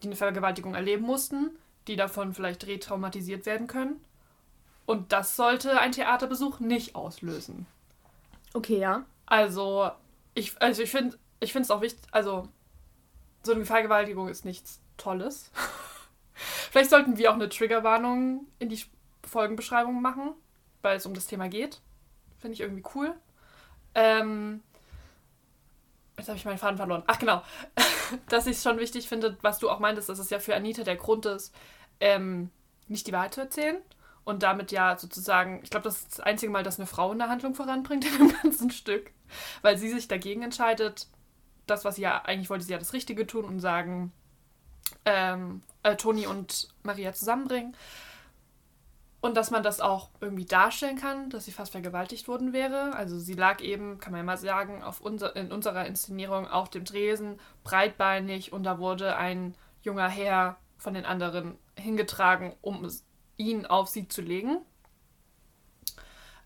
[0.02, 1.50] die eine Vergewaltigung erleben mussten,
[1.88, 4.00] die davon vielleicht retraumatisiert werden können.
[4.86, 7.66] Und das sollte ein Theaterbesuch nicht auslösen.
[8.54, 9.04] Okay, ja.
[9.30, 9.90] Also,
[10.34, 12.48] ich, also ich finde ich es auch wichtig, also
[13.42, 15.50] so eine Vergewaltigung ist nichts Tolles.
[16.34, 18.82] Vielleicht sollten wir auch eine Triggerwarnung in die
[19.26, 20.32] Folgenbeschreibung machen,
[20.82, 21.80] weil es um das Thema geht.
[22.38, 23.14] Finde ich irgendwie cool.
[23.94, 24.62] Ähm,
[26.18, 27.04] jetzt habe ich meinen Faden verloren.
[27.06, 27.42] Ach genau,
[28.28, 30.82] dass ich es schon wichtig finde, was du auch meintest, dass es ja für Anita
[30.82, 31.54] der Grund ist,
[32.00, 32.50] ähm,
[32.88, 33.76] nicht die Wahrheit zu erzählen.
[34.24, 37.28] Und damit ja sozusagen, ich glaube, das ist das einzige Mal, dass eine Frau eine
[37.28, 39.12] Handlung voranbringt in dem ganzen Stück.
[39.62, 41.08] Weil sie sich dagegen entscheidet,
[41.66, 44.12] das, was sie ja, eigentlich wollte sie ja das Richtige tun und sagen,
[45.04, 47.76] ähm, äh, Toni und Maria zusammenbringen.
[49.20, 52.94] Und dass man das auch irgendwie darstellen kann, dass sie fast vergewaltigt worden wäre.
[52.94, 56.70] Also sie lag eben, kann man ja mal sagen, auf unser, in unserer Inszenierung auf
[56.70, 62.88] dem Tresen, breitbeinig und da wurde ein junger Herr von den anderen hingetragen, um
[63.36, 64.58] ihn auf sie zu legen.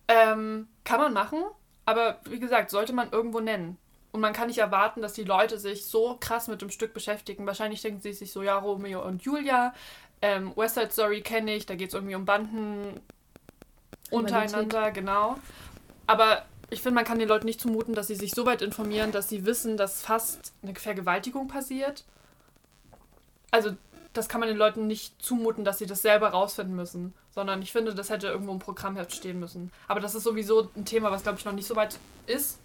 [0.08, 1.42] Ähm, kann man machen,
[1.84, 3.78] aber wie gesagt, sollte man irgendwo nennen.
[4.12, 7.46] Und man kann nicht erwarten, dass die Leute sich so krass mit dem Stück beschäftigen.
[7.46, 9.74] Wahrscheinlich denken sie sich so, ja, Romeo und Julia,
[10.22, 13.00] ähm, West Side Story kenne ich, da geht es irgendwie um Banden
[14.10, 15.36] untereinander, genau.
[16.06, 19.12] Aber ich finde, man kann den Leuten nicht zumuten, dass sie sich so weit informieren,
[19.12, 22.04] dass sie wissen, dass fast eine Vergewaltigung passiert.
[23.50, 23.76] Also,
[24.14, 27.12] das kann man den Leuten nicht zumuten, dass sie das selber rausfinden müssen.
[27.30, 29.70] Sondern ich finde, das hätte irgendwo im Programmheft stehen müssen.
[29.88, 32.58] Aber das ist sowieso ein Thema, was, glaube ich, noch nicht so weit ist.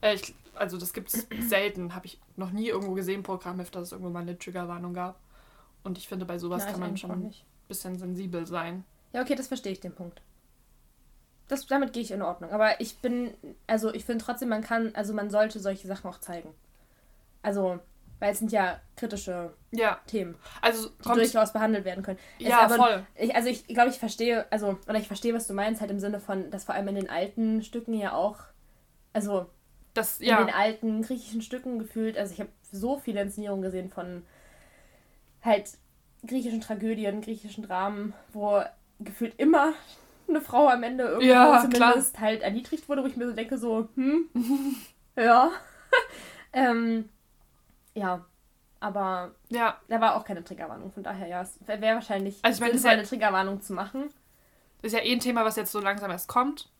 [0.00, 1.94] Äh, ich, also, das gibt es selten.
[1.94, 5.16] Habe ich noch nie irgendwo gesehen, im Programmheft, dass es irgendwo mal eine Triggerwarnung gab.
[5.84, 7.34] Und ich finde, bei sowas Ja, kann man schon ein
[7.68, 8.84] bisschen sensibel sein.
[9.12, 10.20] Ja, okay, das verstehe ich, den Punkt.
[11.48, 12.50] Das, damit gehe ich in Ordnung.
[12.50, 13.34] Aber ich bin,
[13.66, 16.54] also ich finde trotzdem, man kann, also man sollte solche Sachen auch zeigen.
[17.42, 17.78] Also,
[18.20, 22.18] weil es sind ja kritische Ja, Themen, also die durchaus behandelt werden können.
[22.38, 23.06] Es Ja, aber, voll.
[23.16, 26.00] Ich, also ich glaube, ich verstehe, also, oder ich verstehe, was du meinst, halt im
[26.00, 28.38] Sinne von, dass vor allem in den alten Stücken ja auch,
[29.12, 29.46] also
[29.94, 30.42] Das, in ja.
[30.44, 34.24] den alten griechischen Stücken gefühlt, also ich habe so viele Inszenierungen gesehen von
[35.42, 35.70] halt
[36.26, 38.62] griechischen Tragödien, griechischen Dramen, wo
[39.00, 39.74] gefühlt immer
[40.28, 43.58] eine Frau am Ende irgendwo Ja, zumindest halt erniedrigt wurde, wo ich mir so denke,
[43.58, 44.28] so, hm,
[45.16, 45.50] ja.
[46.52, 47.08] ähm,
[47.94, 48.24] ja,
[48.80, 52.56] aber ja, da war auch keine Triggerwarnung, von daher ja, es wäre wär wahrscheinlich Also
[52.56, 54.10] ich meine, sinnvoll, ja- eine Triggerwarnung zu machen.
[54.82, 56.70] ist ja eh ein Thema, was jetzt so langsam erst kommt.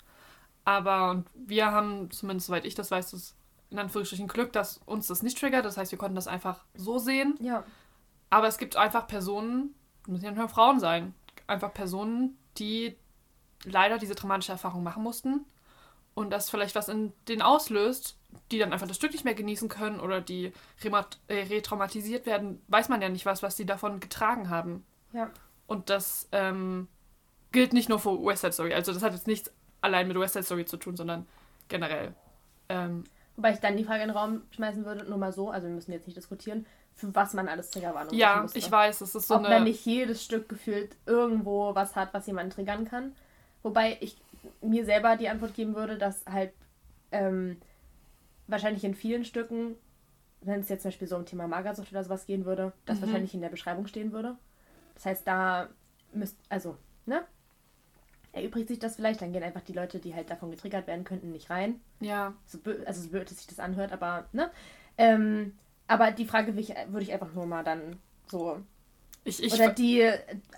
[0.66, 3.34] Aber und wir haben, zumindest soweit ich das weiß, das
[3.70, 5.64] in Anführungsstrichen Glück, dass uns das nicht triggert.
[5.64, 7.36] Das heißt, wir konnten das einfach so sehen.
[7.40, 7.64] Ja,
[8.30, 9.74] Aber es gibt einfach Personen,
[10.06, 11.14] müssen ja nicht nur Frauen sein,
[11.46, 12.96] einfach Personen, die
[13.64, 15.44] leider diese traumatische Erfahrung machen mussten
[16.14, 18.16] und das vielleicht was in denen auslöst,
[18.50, 22.88] die dann einfach das Stück nicht mehr genießen können oder die äh, retraumatisiert werden, weiß
[22.88, 24.84] man ja nicht was, was die davon getragen haben.
[25.12, 25.30] ja.
[25.66, 26.88] Und das ähm,
[27.52, 28.74] gilt nicht nur für West Side Story.
[28.74, 31.26] Also das hat jetzt nichts allein mit West Side Story zu tun, sondern
[31.68, 32.14] generell.
[32.68, 33.04] Ähm,
[33.36, 35.74] Wobei ich dann die Frage in den Raum schmeißen würde, nur mal so, also wir
[35.74, 39.36] müssen jetzt nicht diskutieren, für was man alles Triggerwarnung ja, ich weiß, es ist so
[39.36, 39.56] Ob eine...
[39.56, 43.12] wenn nicht jedes Stück gefühlt irgendwo was hat, was jemanden triggern kann.
[43.62, 44.16] Wobei ich
[44.60, 46.52] mir selber die Antwort geben würde, dass halt
[47.10, 47.60] ähm,
[48.46, 49.76] wahrscheinlich in vielen Stücken,
[50.40, 53.02] wenn es jetzt zum Beispiel so um Thema Magersucht oder sowas gehen würde, das Mhm.
[53.02, 54.36] wahrscheinlich in der Beschreibung stehen würde.
[54.94, 55.68] Das heißt, da
[56.12, 56.76] müsst, also,
[57.06, 57.24] ne?
[58.32, 61.30] Erübrigt sich das vielleicht, dann gehen einfach die Leute, die halt davon getriggert werden könnten,
[61.30, 64.50] nicht rein ja, so also so blöd, dass sich das anhört, aber ne?
[64.98, 68.60] Ähm, aber die Frage würde ich, würde ich einfach nur mal dann so.
[69.24, 70.08] ich, ich, oder die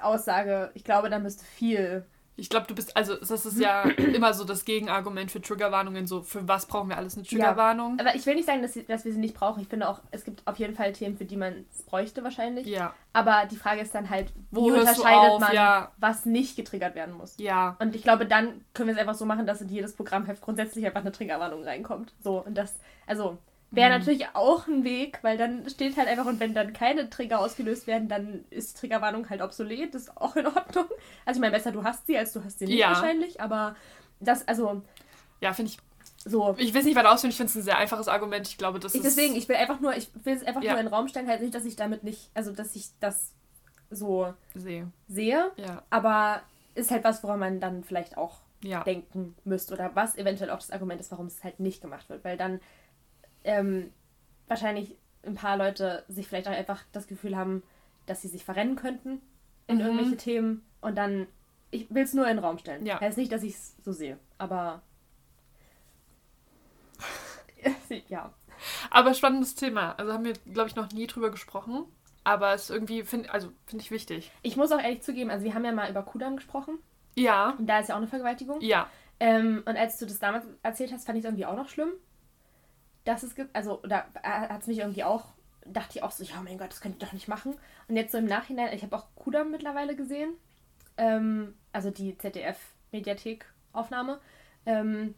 [0.01, 2.05] Aussage, ich glaube, da müsste viel
[2.39, 3.83] Ich glaube, du bist, also das ist ja
[4.15, 7.99] immer so das Gegenargument für Triggerwarnungen, so für was brauchen wir alles eine Triggerwarnung?
[7.99, 9.63] Aber ich will nicht sagen, dass, dass wir sie nicht brauchen.
[9.63, 12.67] Ich finde auch, es gibt auf jeden Fall Themen, für die man es bräuchte wahrscheinlich.
[12.67, 12.95] Ja.
[13.15, 15.41] Aber die Frage ist dann halt, Wo wie unterscheidet auf?
[15.41, 15.93] man, Ja.
[15.97, 17.37] was nicht getriggert werden muss.
[17.39, 17.77] Ja.
[17.79, 20.85] Und ich glaube, dann können wir es einfach so machen, dass in jedes Programmheft grundsätzlich
[20.85, 22.13] einfach eine Triggerwarnung reinkommt.
[22.21, 22.75] So, und das,
[23.07, 23.39] also,
[23.71, 23.99] wäre Mhm.
[23.99, 27.87] natürlich auch ein Weg, weil dann steht halt einfach, und wenn dann keine Trigger ausgelöst
[27.87, 30.87] werden, dann ist die Triggerwarnung halt obsolet, das ist auch in Ordnung.
[31.25, 32.89] Also, ich meine, besser du hast sie, als du hast sie nicht Ja.
[32.89, 33.77] wahrscheinlich, aber
[34.21, 34.83] das, also,
[35.41, 35.79] Ja, finde ich.
[36.25, 36.55] so.
[36.59, 38.47] Ich will es nicht weiter ausführen, ich finde es ein sehr einfaches Argument.
[38.49, 39.17] Ich glaube, das Ich, ist.
[39.17, 40.73] deswegen, ich will einfach nur, ich will es einfach Ja.
[40.73, 43.33] nur in den Raum stellen, halt nicht, dass ich damit nicht, also, dass ich das
[43.91, 44.91] so sehe.
[45.09, 45.83] sehe, Ja.
[45.91, 46.41] aber
[46.75, 48.83] ist halt was, woran man dann vielleicht auch Ja.
[48.85, 52.25] denken müsst oder was eventuell auch das Argument ist, warum es halt nicht gemacht wird,
[52.25, 52.61] weil dann
[53.47, 53.93] ähm,
[54.49, 57.63] wahrscheinlich ein paar Leute sich vielleicht auch einfach das Gefühl haben,
[58.07, 59.21] dass sie sich verrennen könnten
[59.67, 59.83] in Mhm.
[59.83, 61.27] irgendwelche Themen und dann,
[61.71, 62.85] ich will es nur in den Raum stellen.
[62.87, 63.01] Ja.
[63.01, 64.83] Heißt nicht, dass ich es so sehe, aber
[68.09, 68.33] ja.
[68.91, 69.93] Aber spannendes Thema.
[69.99, 71.85] Also haben wir, glaube ich, noch nie drüber gesprochen.
[72.25, 74.33] Aber es irgendwie, find, also finde ich wichtig.
[74.43, 76.79] Ich muss auch ehrlich zugeben, also wir haben ja mal über Kudam gesprochen
[77.15, 77.51] Ja.
[77.59, 78.61] und da ist ja auch eine Vergewaltigung.
[78.63, 78.89] Ja.
[79.21, 81.91] Ähm, und als du das damals erzählt hast, fand ich es irgendwie auch noch schlimm.
[83.07, 85.29] Dass es gibt, also, da hat es mich irgendwie auch,
[85.65, 87.55] dachte ich auch so, ja, mein Gott, das könnt ihr doch nicht machen.
[87.89, 90.35] Und jetzt so im Nachhinein, ich habe auch Kudam mittlerweile gesehen.
[90.99, 94.21] Ähm, also die ZDF-Mediathek-Aufnahme.
[94.67, 95.15] Ähm,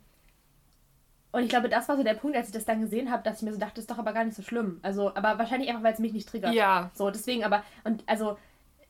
[1.30, 3.38] und ich glaube, das war so der Punkt, als ich das dann gesehen habe, dass
[3.38, 4.80] ich mir so dachte, das ist doch aber gar nicht so schlimm.
[4.82, 6.54] Also, aber wahrscheinlich einfach, weil es mich nicht triggert.
[6.54, 6.90] Ja.
[6.94, 8.38] So, deswegen aber, und also,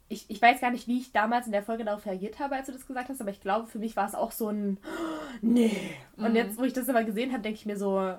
[0.09, 2.67] ich, ich weiß gar nicht, wie ich damals in der Folge darauf reagiert habe, als
[2.67, 4.79] du das gesagt hast, aber ich glaube, für mich war es auch so ein,
[5.43, 5.95] nee.
[6.17, 6.37] Und Mhm.
[6.37, 8.17] jetzt, wo ich das aber gesehen habe, denke ich mir so,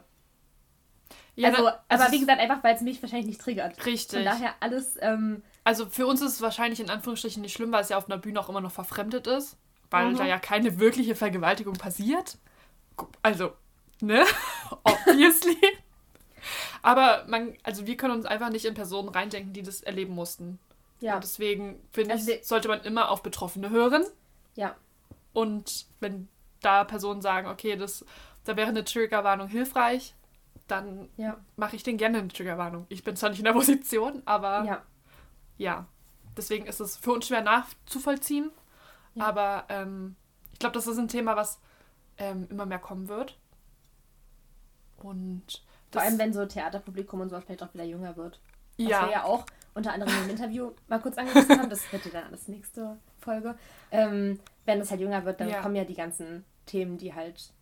[1.42, 3.86] ja also, na- aber wie gesagt, einfach, weil es mich wahrscheinlich nicht triggert.
[3.86, 4.18] Richtig.
[4.18, 7.82] Von daher alles, ähm, Also für uns ist es wahrscheinlich in Anführungsstrichen nicht schlimm, weil
[7.82, 9.58] es ja auf einer Bühne auch immer noch verfremdet ist.
[9.92, 10.18] Weil Mhm.
[10.18, 12.38] da ja keine wirkliche Vergewaltigung passiert.
[13.24, 13.54] Also,
[14.02, 14.24] ne?
[14.84, 15.58] Obviously.
[16.82, 20.60] Aber man, also wir können uns einfach nicht in Personen reindenken, die das erleben mussten.
[21.02, 24.06] ja, Und deswegen finde Also ich, sollte man immer auf Betroffene hören.
[24.56, 24.76] ja,
[25.34, 26.28] Und wenn
[26.62, 28.06] da Personen sagen, okay, das,
[28.46, 30.14] da wäre eine Triggerwarnung hilfreich,
[30.72, 32.86] dann ja, mache ich denen gerne eine Triggerwarnung.
[32.90, 34.82] Ich bin zwar nicht in der Position, aber ja.
[35.58, 35.88] ja.
[36.38, 38.52] Deswegen ist es für uns schwer nachzuvollziehen.
[39.16, 39.26] Ja.
[39.26, 40.16] Aber ähm,
[40.54, 41.60] ich glaube, das ist ein Thema, was
[42.18, 43.38] ähm, immer mehr kommen wird.
[44.98, 48.40] Und Vor allem, wenn so Theaterpublikum und sowas vielleicht auch wieder jünger wird.
[48.78, 52.06] Was wir ja, ja auch unter anderem im Interview mal kurz angerissen haben, das wird
[52.06, 53.58] ja dann alles nächste Folge.
[53.92, 55.62] Ähm, wenn es halt jünger wird, dann Ja.
[55.62, 57.54] kommen ja die ganzen Themen, die halt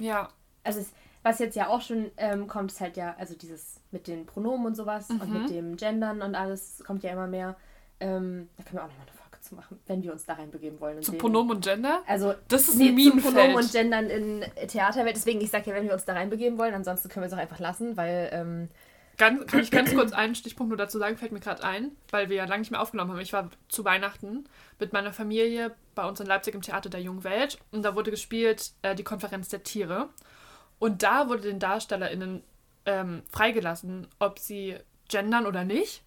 [0.00, 0.30] ja,
[0.64, 0.92] also es,
[1.22, 4.66] was jetzt ja auch schon ähm, kommt, ist halt ja, also dieses mit den Pronomen
[4.66, 5.42] und sowas und Mhm.
[5.42, 7.56] mit dem Gendern und alles kommt ja immer mehr.
[8.00, 10.80] Ähm, da können wir auch nochmal eine Folge zu machen, wenn wir uns da reinbegeben
[10.80, 10.96] wollen.
[10.98, 11.12] und zu.
[11.12, 12.02] Pronomen und Gender.
[12.06, 13.56] Also Das ist nee, ein zu Pronomen Minenfeld.
[13.56, 15.16] und Gendern in Theaterwelt.
[15.16, 17.38] Deswegen, ich sage ja, wenn wir uns da reinbegeben wollen, ansonsten können wir es auch
[17.38, 18.68] einfach lassen, weil ähm,
[19.18, 22.30] Ganz, kann ich ganz kurz einen Stichpunkt nur dazu sagen, fällt mir gerade ein, weil
[22.30, 23.20] wir ja lange nicht mehr aufgenommen haben.
[23.20, 24.44] Ich war zu Weihnachten
[24.78, 28.10] mit meiner Familie bei uns in Leipzig im Theater der Jungen Welt und da wurde
[28.10, 30.08] gespielt äh, die Konferenz der Tiere.
[30.80, 32.42] Und da wurde den DarstellerInnen
[32.86, 34.76] ähm, freigelassen, ob sie
[35.08, 36.02] gendern oder nicht.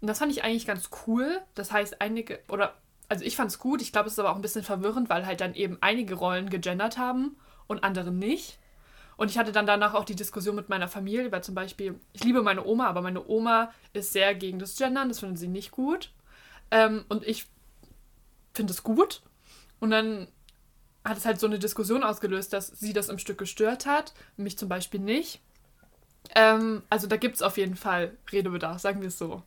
[0.00, 1.40] Und das fand ich eigentlich ganz cool.
[1.54, 2.74] Das heißt, einige, oder,
[3.08, 5.26] also ich fand es gut, ich glaube, es ist aber auch ein bisschen verwirrend, weil
[5.26, 8.58] halt dann eben einige Rollen gegendert haben und andere nicht.
[9.16, 12.24] Und ich hatte dann danach auch die Diskussion mit meiner Familie, weil zum Beispiel, ich
[12.24, 15.70] liebe meine Oma, aber meine Oma ist sehr gegen das Gendern, das findet sie nicht
[15.70, 16.10] gut.
[16.70, 17.46] Ähm, und ich
[18.52, 19.22] finde es gut.
[19.80, 20.28] Und dann
[21.04, 24.56] hat es halt so eine Diskussion ausgelöst, dass sie das im Stück gestört hat, mich
[24.58, 25.40] zum Beispiel nicht.
[26.34, 29.42] Ähm, also da gibt es auf jeden Fall Redebedarf, sagen wir es so.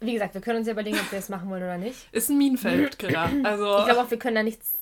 [0.00, 2.08] wie gesagt, wir können uns ja überlegen, ob wir es machen wollen oder nicht.
[2.12, 3.30] Ist ein Minenfeld, Killer.
[3.44, 4.72] Also Ich glaube auch, wir können da nichts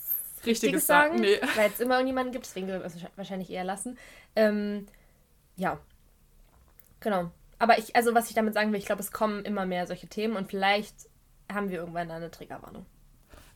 [0.46, 1.38] richtiges Richtiges sagen, Nee.
[1.56, 3.98] weil es immer irgendjemanden gibt, deswegen werden wir es wahrscheinlich eher lassen.
[4.36, 4.86] Ähm,
[5.56, 5.78] ja,
[7.00, 7.30] genau.
[7.58, 10.06] Aber ich, also was ich damit sagen will, ich glaube, es kommen immer mehr solche
[10.08, 10.94] Themen und vielleicht
[11.52, 12.84] haben wir irgendwann da eine Triggerwarnung.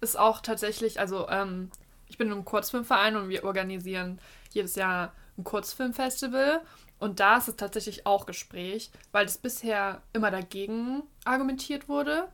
[0.01, 1.71] ist auch tatsächlich, also ähm,
[2.09, 4.21] ich bin im Kurzfilmverein und wir organisieren
[4.53, 6.61] jedes Jahr ein Kurzfilmfestival
[6.99, 12.29] und da ist es tatsächlich auch Gespräch, weil es bisher immer dagegen argumentiert wurde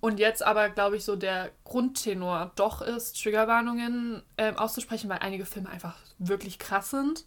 [0.00, 5.44] und jetzt aber, glaube ich, so der Grundtenor doch ist, Triggerwarnungen ähm, auszusprechen, weil einige
[5.44, 7.24] Filme einfach wirklich krass sind.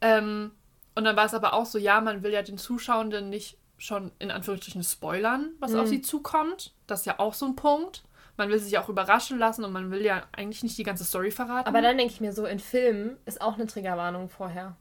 [0.00, 0.52] Ähm,
[0.94, 4.12] und dann war es aber auch so, ja, man will ja den Zuschauenden nicht schon
[4.18, 5.90] in Anführungsstrichen spoilern, was auf Mhm.
[5.90, 6.72] sie zukommt.
[6.86, 8.02] Das ist ja auch so ein Punkt.
[8.40, 11.30] Man will sich auch überraschen lassen und man will ja eigentlich nicht die ganze Story
[11.30, 11.68] verraten.
[11.68, 14.76] Aber dann denke ich mir so, in Filmen ist auch eine Triggerwarnung vorher.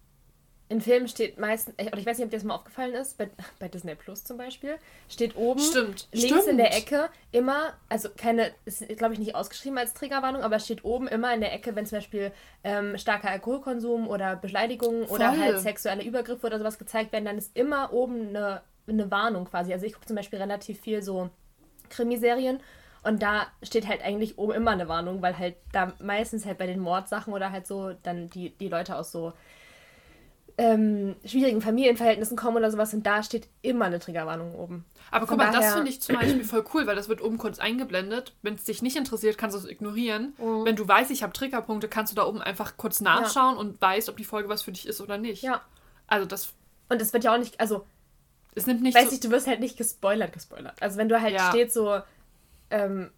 [0.70, 3.28] in Filmen steht meistens, oder ich weiß nicht, ob dir das mal aufgefallen ist, bei,
[3.60, 4.76] bei Disney Plus zum Beispiel,
[5.10, 6.08] steht oben Stimmt.
[6.12, 6.48] links Stimmt.
[6.48, 10.66] in der Ecke immer, also keine, ist glaube ich nicht ausgeschrieben als Triggerwarnung, aber es
[10.66, 12.32] steht oben immer in der Ecke, wenn zum Beispiel
[12.64, 17.58] ähm, starker Alkoholkonsum oder Beleidigung oder halt sexuelle Übergriffe oder sowas gezeigt werden, dann ist
[17.58, 19.74] immer oben eine, eine Warnung quasi.
[19.74, 21.30] Also ich gucke zum Beispiel relativ viel so
[21.90, 22.60] Krimiserien
[23.04, 26.68] und da steht halt eigentlich oben immer eine Warnung, weil halt da meistens halt bei
[26.68, 29.34] den Mordsachen oder halt so dann die, die Leute aus so
[30.58, 34.84] ähm, schwierigen Familienverhältnissen kommen oder sowas und da steht immer eine Triggerwarnung oben.
[35.10, 37.22] Aber Von guck mal, das daher- finde ich zum Beispiel voll cool, weil das wird
[37.22, 38.34] oben kurz eingeblendet.
[38.42, 40.34] Wenn es dich nicht interessiert, kannst du es ignorieren.
[40.38, 40.66] Mhm.
[40.66, 44.10] Wenn du weißt, ich habe Triggerpunkte, kannst du da oben einfach kurz nachschauen und weißt,
[44.10, 45.44] ob die Folge was für dich ist oder nicht.
[45.44, 45.62] Ja.
[46.08, 46.52] Also das,
[46.90, 47.86] Und es wird ja auch nicht, also
[48.54, 50.76] es nimmt nicht weiß so, ich, du wirst halt nicht gespoilert, gespoilert.
[50.82, 51.50] Also wenn du halt Ja.
[51.52, 52.00] steht so,
[52.70, 53.12] ähm,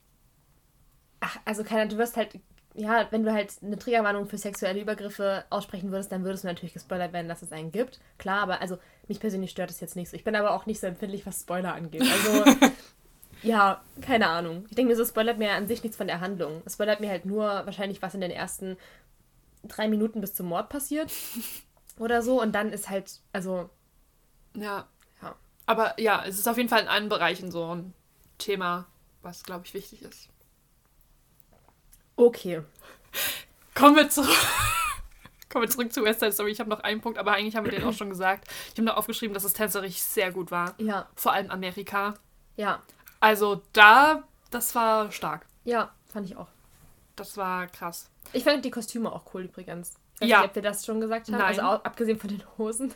[1.20, 2.40] ach, also keiner, du wirst halt,
[2.74, 6.74] ja, wenn du halt eine Triggerwarnung für sexuelle Übergriffe aussprechen würdest, dann würdest du natürlich
[6.74, 8.00] gespoilert werden, dass es einen gibt.
[8.18, 8.78] Klar, aber also
[9.08, 10.16] mich persönlich stört es jetzt nicht so.
[10.16, 12.02] Ich bin aber auch nicht so empfindlich, was Spoiler angeht.
[12.02, 12.72] Also,
[13.44, 14.66] ja, keine Ahnung.
[14.70, 16.62] Ich denke mir so, es spoilert mir an sich nichts von der Handlung.
[16.66, 18.78] Es spoilert mir halt nur wahrscheinlich, was in den ersten
[19.64, 21.12] drei Minuten bis zum Mord passiert.
[22.00, 22.42] Oder so.
[22.42, 23.70] Und dann ist halt, also,
[24.56, 24.88] ja.
[25.22, 25.36] Ja.
[25.66, 27.94] Aber ja, es ist auf jeden Fall in allen Bereichen so ein
[28.38, 28.88] Thema,
[29.22, 30.30] was, glaube ich, wichtig ist.
[32.16, 32.62] okay.
[33.76, 34.30] Kommen wir zurück.
[35.50, 36.52] Kommen wir zurück zu West Side Story.
[36.52, 38.48] Ich habe noch einen Punkt, aber eigentlich haben wir den auch schon gesagt.
[38.68, 40.76] Ich habe noch aufgeschrieben, dass es tänzerisch sehr gut war.
[40.78, 42.14] Ja, Vor allem Amerika.
[42.56, 42.82] ja,
[43.20, 45.46] Also da, das war stark.
[45.66, 46.48] ja, fand ich auch.
[47.18, 48.10] Das war krass.
[48.34, 49.96] Ich fand die Kostüme auch cool übrigens.
[50.16, 50.40] Ich weiß Ja.
[50.42, 51.34] nicht, ob wir das schon gesagt haben.
[51.38, 51.42] Nein.
[51.48, 52.94] Also au- abgesehen von den Hosen.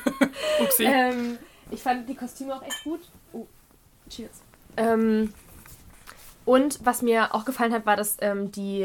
[0.60, 0.84] Upsi.
[0.84, 1.38] Ähm,
[1.70, 3.00] ich fand die Kostüme auch echt gut.
[3.32, 3.46] Oh,
[4.10, 4.42] cheers.
[4.76, 5.32] Ähm,
[6.46, 8.82] und was mir auch gefallen hat, war, dass ähm, die,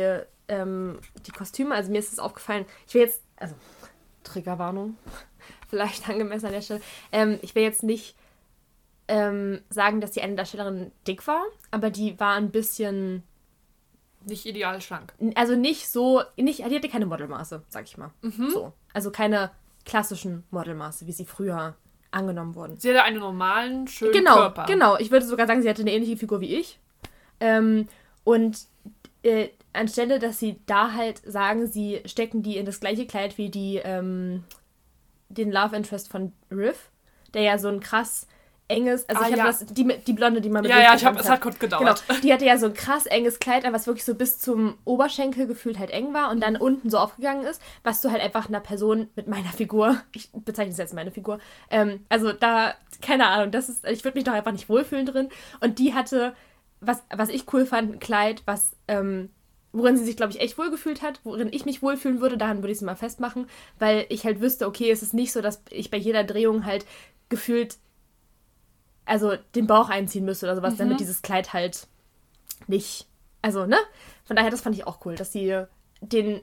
[0.50, 3.56] ähm, die Kostüme, also mir ist es aufgefallen, ich will jetzt, also
[4.24, 4.98] Triggerwarnung,
[5.70, 6.82] vielleicht angemessen an der Stelle,
[7.14, 8.16] ähm, ich will jetzt nicht
[9.08, 13.24] ähm, sagen, dass die eine Darstellerin dick war, aber die war ein bisschen
[14.26, 15.14] Nicht ideal schlank.
[15.36, 18.12] also nicht so, nicht, die hatte keine Modelmaße, sag ich mal.
[18.22, 18.74] So.
[18.94, 19.52] Also keine
[19.86, 21.76] klassischen Modelmaße, wie sie früher
[22.12, 22.78] angenommen wurden.
[22.78, 24.66] Sie hatte einen normalen, schönen Genau, Körper.
[24.66, 24.98] genau.
[24.98, 26.80] Ich würde sogar sagen, sie hatte eine ähnliche Figur wie ich.
[27.42, 27.88] Ähm,
[28.24, 28.60] und
[29.24, 33.50] äh, anstelle, dass sie da halt sagen, sie stecken die in das gleiche Kleid wie
[33.50, 34.44] die, ähm,
[35.30, 36.90] den Love Interest von Riff,
[37.34, 38.28] der ja so ein krass
[38.72, 39.46] enges, also Ah, ich habe ja.
[39.48, 41.60] das, die, die Blonde, die man mit Ja, ja, ich hab, getanzt es hat kurz
[41.60, 42.04] gedauert.
[42.08, 44.78] Genau, die hatte ja so ein krass enges Kleid an, was wirklich so bis zum
[44.86, 48.48] Oberschenkel gefühlt halt eng war und dann unten so aufgegangen ist, was du halt einfach
[48.48, 51.40] einer Person mit meiner Figur, ich bezeichne es jetzt meine Figur,
[51.70, 55.30] ähm, also da, keine Ahnung, das ist, ich würde mich doch einfach nicht wohlfühlen drin.
[55.60, 56.34] Und die hatte,
[56.82, 59.30] was, was ich cool fand, ein Kleid, was, ähm,
[59.72, 62.72] worin sie sich, glaube ich, echt wohlgefühlt hat, worin ich mich wohlfühlen würde, daran würde
[62.72, 63.48] ich es mal festmachen,
[63.80, 66.86] weil ich halt wüsste, okay, es ist nicht so, dass ich bei jeder Drehung halt
[67.30, 67.78] gefühlt
[69.06, 71.88] also den Bauch einziehen müsste oder sowas, damit dieses Kleid halt
[72.68, 73.08] nicht.
[73.42, 73.78] Also, ne?
[74.24, 75.66] Von daher, das fand ich auch cool, dass sie
[76.02, 76.42] den,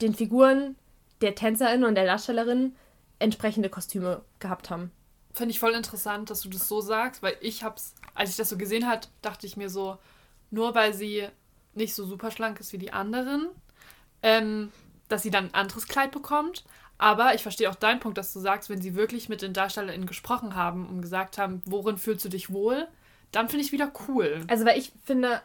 [0.00, 0.76] den Figuren
[1.20, 2.74] der Tänzerin und der Darstellerin
[3.18, 4.92] entsprechende Kostüme gehabt haben.
[5.32, 8.48] Finde ich voll interessant, dass du das so sagst, weil ich hab's, als ich das
[8.48, 9.98] so gesehen hat, dachte ich mir so,
[10.50, 11.28] nur weil sie
[11.74, 13.48] nicht so super schlank ist wie die anderen,
[14.22, 14.72] ähm,
[15.08, 16.64] dass sie dann ein anderes Kleid bekommt.
[16.98, 20.06] Aber ich verstehe auch deinen Punkt, dass du sagst, wenn sie wirklich mit den DarstellerInnen
[20.06, 22.88] gesprochen haben und gesagt haben, worin fühlst du dich wohl,
[23.32, 24.42] dann finde ich wieder cool.
[24.48, 25.42] Also, weil ich finde,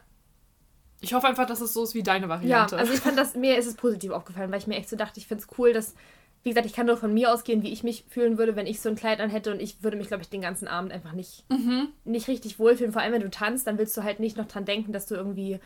[1.00, 2.78] Ich hoffe einfach, dass es so ist wie deine ja, Variante.
[2.78, 5.20] also ich fand das, mir ist es positiv aufgefallen, weil ich mir echt so dachte,
[5.20, 5.94] ich finde es cool, dass,
[6.42, 8.80] wie gesagt, ich kann nur von mir ausgehen, wie ich mich fühlen würde, wenn ich
[8.80, 11.12] so ein Kleid an hätte und ich würde mich, glaube ich, den ganzen Abend einfach
[11.12, 11.44] nicht,
[12.04, 12.92] nicht richtig wohlfühlen.
[12.92, 15.14] Vor allem, wenn du tanzt, dann willst du halt nicht noch dran denken, dass du
[15.14, 15.60] irgendwie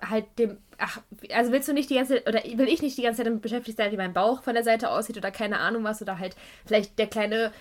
[0.00, 1.00] halt dem, ach,
[1.32, 3.78] also willst du nicht die ganze oder will ich nicht die ganze Zeit damit beschäftigt
[3.78, 6.36] sein, wie mein Bauch von der Seite aussieht oder keine Ahnung was oder halt
[6.66, 7.52] vielleicht der kleine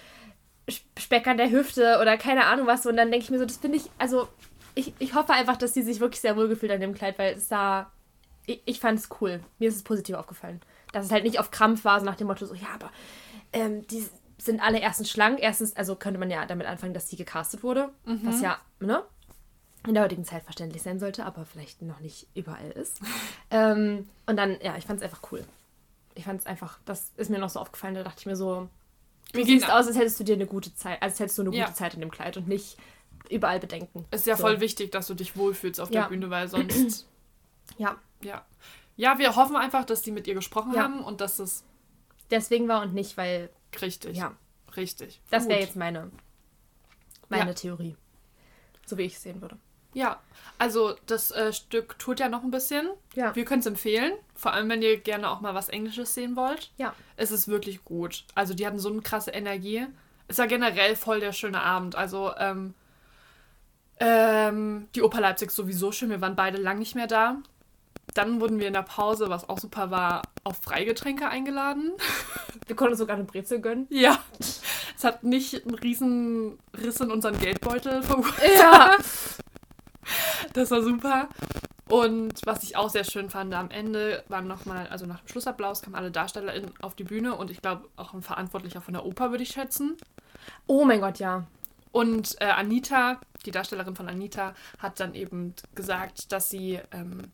[0.98, 3.58] Speck an der Hüfte oder keine Ahnung was und dann denke ich mir so, das
[3.58, 4.28] finde ich, also
[4.76, 7.36] ich, ich hoffe einfach, dass sie sich wirklich sehr wohl gefühlt an dem Kleid, weil
[7.36, 7.92] es sah,
[8.46, 9.40] ich, ich fand es cool.
[9.60, 10.62] Mir ist es positiv aufgefallen.
[10.94, 12.90] Dass es halt nicht auf Krampf war, so nach dem Motto so, ja, aber
[13.52, 15.40] ähm, die sind alle erstens schlank.
[15.42, 19.04] Erstens, also könnte man ja damit anfangen, dass sie gecastet wurde, was ja, ne?
[19.86, 23.02] in der heutigen Zeit verständlich sein sollte, aber vielleicht noch nicht überall ist.
[23.52, 25.44] ähm, und dann, ja, ich fand es einfach cool.
[26.16, 28.70] Ich fand es einfach, das ist mir noch so aufgefallen, da dachte ich mir so,
[29.34, 31.60] du siehst aus, als hättest du dir eine gute Zeit, als hättest du eine gute
[31.62, 31.74] Ja.
[31.74, 32.78] Zeit in dem Kleid und nicht
[33.30, 34.06] überall Bedenken.
[34.12, 34.44] es ist ja so.
[34.44, 36.08] voll wichtig, dass du dich wohlfühlst auf der Ja.
[36.08, 37.08] Bühne, weil sonst,
[37.78, 38.46] Ja, ja.
[38.96, 40.84] Ja, wir hoffen einfach, dass die mit ihr gesprochen Ja.
[40.84, 41.64] haben und dass es
[42.30, 43.50] deswegen war und nicht, weil,
[43.82, 44.34] richtig, ja,
[44.78, 45.22] richtig.
[45.30, 46.12] das wäre jetzt meine,
[47.30, 47.54] meine Ja.
[47.54, 47.96] Theorie.
[48.86, 49.58] So wie ich es sehen würde.
[49.96, 50.20] Ja,
[50.58, 52.90] also das äh, Stück tut ja noch ein bisschen.
[53.14, 53.36] Ja.
[53.36, 56.72] Wir können es empfehlen, vor allem wenn ihr gerne auch mal was Englisches sehen wollt.
[56.78, 56.96] Ja.
[57.16, 58.26] Es ist wirklich gut.
[58.34, 59.86] Also die hatten so eine krasse Energie.
[60.28, 61.96] Es war generell voll der schöne Abend.
[61.96, 62.74] Also ähm,
[64.00, 66.10] ähm, die Oper Leipzig sowieso schön.
[66.10, 67.38] Wir waren beide lang nicht mehr da.
[68.14, 71.92] Dann wurden wir in der Pause, was auch super war, auf Freigetränke eingeladen.
[72.68, 73.88] Wir konnten uns sogar eine Brezel gönnen.
[73.90, 74.20] Ja.
[74.40, 78.42] Es hat nicht einen riesen Riss in unseren Geldbeutel verursacht.
[78.58, 78.98] Ja.
[80.52, 81.30] Das war super.
[81.90, 85.82] Und was ich auch sehr schön fand, am Ende waren nochmal, also nach dem Schlussapplaus
[85.82, 89.32] kamen alle DarstellerInnen auf die Bühne und ich glaube auch ein Verantwortlicher von der Oper,
[89.32, 89.96] würde ich schätzen.
[90.68, 91.46] Oh mein Gott, ja.
[91.92, 97.32] Und äh, Anita, die Darstellerin von Anita, hat dann eben gesagt, dass sie ähm,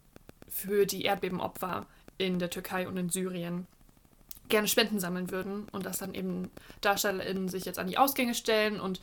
[0.49, 1.85] für die Erdbebenopfer
[2.17, 3.67] in der Türkei und in Syrien
[4.49, 6.49] gerne Spenden sammeln würden und dass dann eben
[6.81, 8.99] DarstellerInnen sich jetzt an die Ausgänge stellen und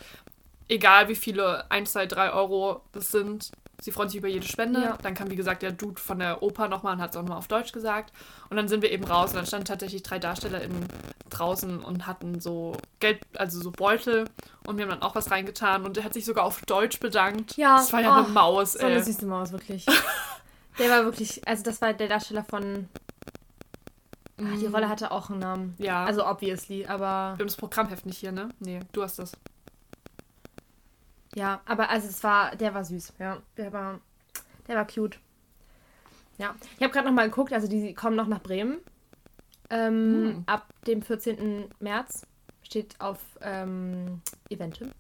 [0.69, 4.81] egal wie viele 1, 2, 3 Euro das sind, sie freuen sich über jede Spende.
[4.81, 4.99] Ja.
[5.03, 7.39] Dann kam, wie gesagt, der Dude von der Oper nochmal und hat es auch nochmal
[7.39, 8.13] auf Deutsch gesagt.
[8.51, 10.87] Und dann sind wir eben raus und dann standen tatsächlich drei DarstellerInnen
[11.31, 14.29] draußen und hatten so Geld, also so Beutel
[14.67, 17.57] und wir haben dann auch was reingetan und er hat sich sogar auf Deutsch bedankt.
[17.57, 19.03] Ja, Das war ja oh, eine Maus, So eine ey.
[19.03, 19.87] süße Maus, wirklich.
[20.79, 22.89] Der war wirklich, also das war der Darsteller von.
[24.39, 25.75] Ah, die Rolle hatte auch einen Namen.
[25.79, 26.05] Ja.
[26.05, 28.51] Also obviously, aber wir haben das Programmheft nicht hier, ne?
[28.61, 29.33] Nee, du hast das.
[31.35, 33.39] ja, aber also es war, der war süß, ja.
[33.57, 34.01] Der war,
[34.69, 35.19] der war cute.
[36.39, 36.55] Ja.
[36.77, 38.77] Ich habe gerade noch mal geguckt, also die kommen noch nach Bremen.
[39.71, 40.43] Ähm, Hm.
[40.47, 41.65] Ab dem 14.
[41.81, 42.27] März
[42.67, 44.91] steht auf ähm, Eventim.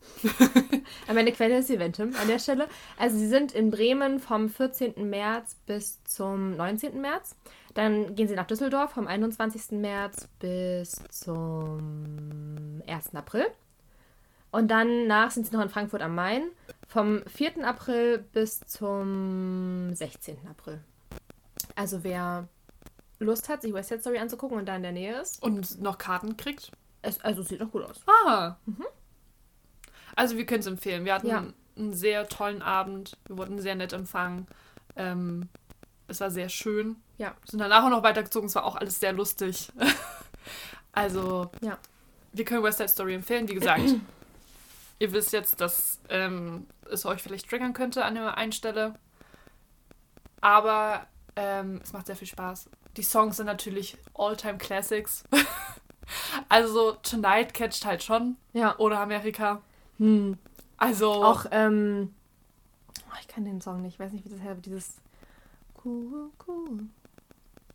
[1.12, 2.69] Meine Quelle ist Eventim an der Stelle.
[2.97, 5.09] Also sie sind in Bremen vom 14.
[5.11, 7.01] März bis zum 19.
[7.01, 7.37] März.
[7.75, 9.73] Dann gehen sie nach Düsseldorf vom 21.
[9.73, 13.14] März bis zum 1.
[13.14, 13.47] April.
[14.53, 16.45] Und danach sind sie noch in Frankfurt am Main
[16.89, 17.67] vom 4.
[17.67, 20.39] April bis zum 16.
[20.49, 20.81] April.
[21.75, 22.49] Also wer
[23.19, 25.99] Lust hat, sich West Side Story anzugucken und da in der Nähe ist, Und noch
[25.99, 26.71] Karten kriegt.
[27.07, 28.01] Es, also es sieht noch gut aus.
[28.07, 28.57] Ah.
[30.15, 31.05] Also wir können es empfehlen.
[31.05, 31.45] Wir hatten Ja.
[31.77, 33.17] einen sehr tollen Abend.
[33.27, 34.47] Wir wurden sehr nett empfangen.
[34.97, 35.49] Ähm,
[36.09, 36.97] es war sehr schön.
[37.19, 37.35] Ja.
[37.45, 38.47] Sind danach auch noch weitergezogen.
[38.49, 39.71] Es war auch alles sehr lustig.
[40.93, 41.79] also Ja.
[42.33, 43.49] wir können West Side Story empfehlen.
[43.49, 43.83] Wie gesagt,
[44.99, 48.95] ihr wisst jetzt, dass ähm, es euch vielleicht triggern könnte an der einen Stelle.
[50.41, 52.71] Aber ähm, es macht sehr viel Spaß.
[52.97, 55.25] Die Songs sind natürlich All-Time Classics.
[56.49, 58.77] also Tonight catcht halt schon Ja.
[58.79, 59.61] oder Amerika.
[59.99, 60.39] Hm.
[60.77, 62.15] Also Auch, ähm.
[63.09, 63.95] oh, ich kann den Song nicht.
[63.95, 64.65] Ich weiß nicht, wie das heißt.
[64.67, 64.95] Dieses.
[65.85, 66.81] Cool, cool.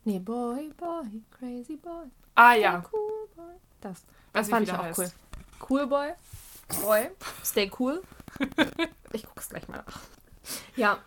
[0.04, 2.06] Nee, Boy, Boy, Crazy Boy.
[2.34, 3.54] ah ja, Cool Boy.
[3.80, 4.02] Das
[4.32, 4.98] weiß fand ich auch heißt.
[4.98, 5.10] cool.
[5.68, 6.12] Cool Boy.
[6.82, 7.10] Boy.
[7.44, 8.02] Stay cool.
[9.14, 10.00] Ich guck's gleich mal nach.
[10.74, 10.98] Ja,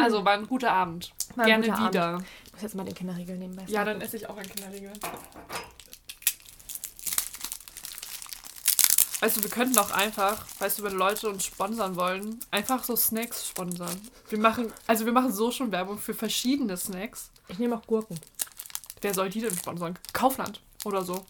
[0.00, 1.12] Also war ein guter Abend.
[1.36, 2.04] war ein Gerne guter wieder.
[2.06, 2.26] Abend.
[2.46, 3.56] Ich muss jetzt mal den Kinderriegel nehmen.
[3.68, 4.92] Ja, dann esse ich auch ein Kinderriegel.
[9.20, 12.94] Weißt du, wir könnten auch einfach, weißt du, wenn Leute uns sponsern wollen, einfach so
[12.96, 13.98] Snacks sponsern.
[14.28, 17.30] Wir machen, also wir machen so schon Werbung für verschiedene Snacks.
[17.48, 18.20] Ich nehme auch Gurken.
[19.00, 19.98] Wer soll die denn sponsern?
[20.12, 21.24] Kaufland oder so.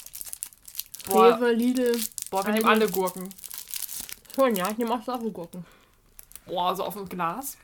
[1.08, 2.00] Boah, Rewe, Lidl.
[2.30, 2.82] boah wir nehmen Aldi.
[2.84, 3.28] alle Gurken.
[4.34, 4.68] Schon, ja.
[4.70, 5.64] Ich nehme auch saure Gurken.
[6.46, 7.56] Boah, so auf dem Glas.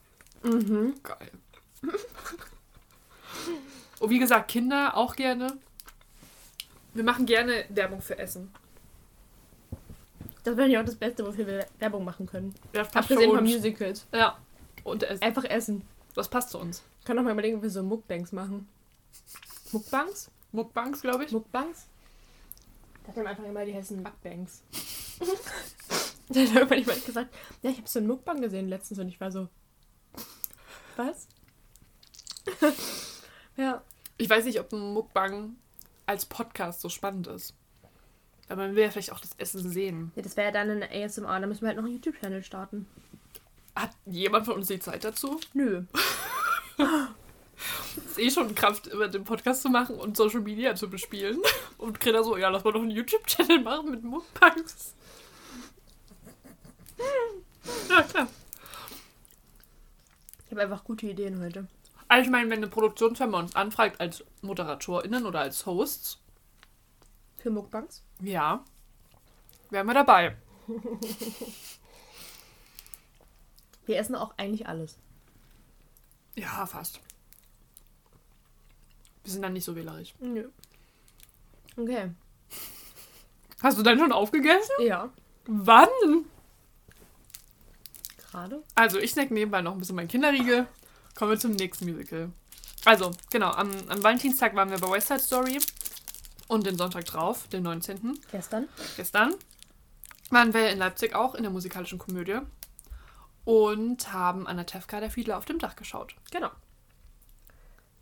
[0.42, 0.94] Mhm.
[1.02, 1.30] Geil.
[3.98, 5.58] Und wie gesagt, Kinder auch gerne.
[6.94, 8.52] Wir machen gerne Werbung für Essen.
[10.44, 12.54] Das wäre ja auch das Beste, wofür wir Werbung machen können.
[12.72, 13.44] Passt Abgesehen von.
[13.44, 14.06] Musicals.
[14.12, 14.38] Ja.
[14.84, 15.22] Und Essen.
[15.22, 15.82] Einfach essen.
[16.14, 16.82] Das passt zu uns.
[16.98, 18.68] Ich kann doch mal überlegen, ob wir so Mukbangs machen.
[19.70, 20.30] Mukbangs?
[20.50, 21.32] Mukbangs, glaube ich.
[21.32, 21.86] Mukbangs?
[23.02, 24.62] Da hat ihm einfach immer die Hessen Mukbangs.
[26.28, 29.20] da hat irgendwann jemand gesagt, ja, ich habe so einen Mukbang gesehen letztens und ich
[29.20, 29.48] war so,
[30.96, 31.28] was?
[33.56, 33.82] ja.
[34.18, 35.56] Ich weiß nicht, ob ein Mukbang
[36.06, 37.54] als Podcast so spannend ist.
[38.48, 40.12] Weil man will ja vielleicht auch das Essen sehen.
[40.16, 40.22] ja.
[40.22, 42.86] Das wäre ja dann eine ASMR, da müssen wir halt noch einen YouTube-Channel starten.
[43.74, 45.40] Hat jemand von uns die Zeit dazu?
[45.54, 45.84] Nö.
[48.06, 51.38] Ist eh schon Kraft, über den Podcast zu machen und Social Media zu bespielen.
[51.78, 54.94] Und Greta so, ja, lass mal doch einen YouTube-Channel machen mit Mukbangs.
[57.88, 58.28] Ja, klar.
[60.44, 61.66] Ich habe einfach gute Ideen heute.
[62.08, 66.18] Also ich meine, wenn eine Produktionsfirma uns anfragt als ModeratorInnen oder als Hosts,
[67.42, 68.02] Für Mukbangs?
[68.20, 68.64] ja,
[69.70, 70.36] wären wir dabei.
[73.84, 74.96] Wir essen auch eigentlich alles.
[76.36, 77.00] Ja, fast.
[79.24, 80.14] Wir sind dann nicht so wählerisch.
[80.20, 80.50] Nö.
[81.76, 82.12] Okay.
[83.60, 84.76] Hast du dann schon aufgegessen?
[84.78, 85.10] Ja.
[85.46, 85.88] Wann?
[88.32, 88.62] gerade.
[88.74, 90.66] Also, ich snack nebenbei noch ein bisschen mein Kinderriegel.
[91.14, 92.30] Kommen wir zum nächsten Musical.
[92.84, 95.58] Also, genau, am, am Valentinstag waren wir bei West Side Story.
[96.52, 98.20] Und den Sonntag drauf, den 19.
[98.30, 98.68] Gestern.
[98.98, 99.34] gestern,
[100.28, 102.40] waren wir in Leipzig auch in der musikalischen Komödie.
[103.46, 106.14] Und haben Anna Tefka, der Fiedler, auf dem Dach geschaut.
[106.30, 106.50] Genau.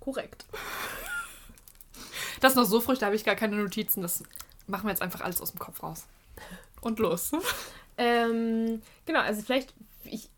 [0.01, 0.47] Korrekt.
[2.41, 4.03] Das ist noch so früh, da habe ich gar keine Notizen.
[4.03, 4.25] Das
[4.67, 6.07] machen wir jetzt einfach alles aus dem Kopf raus.
[6.81, 7.31] Und los.
[7.99, 10.29] Ähm, genau, also vielleicht, ich,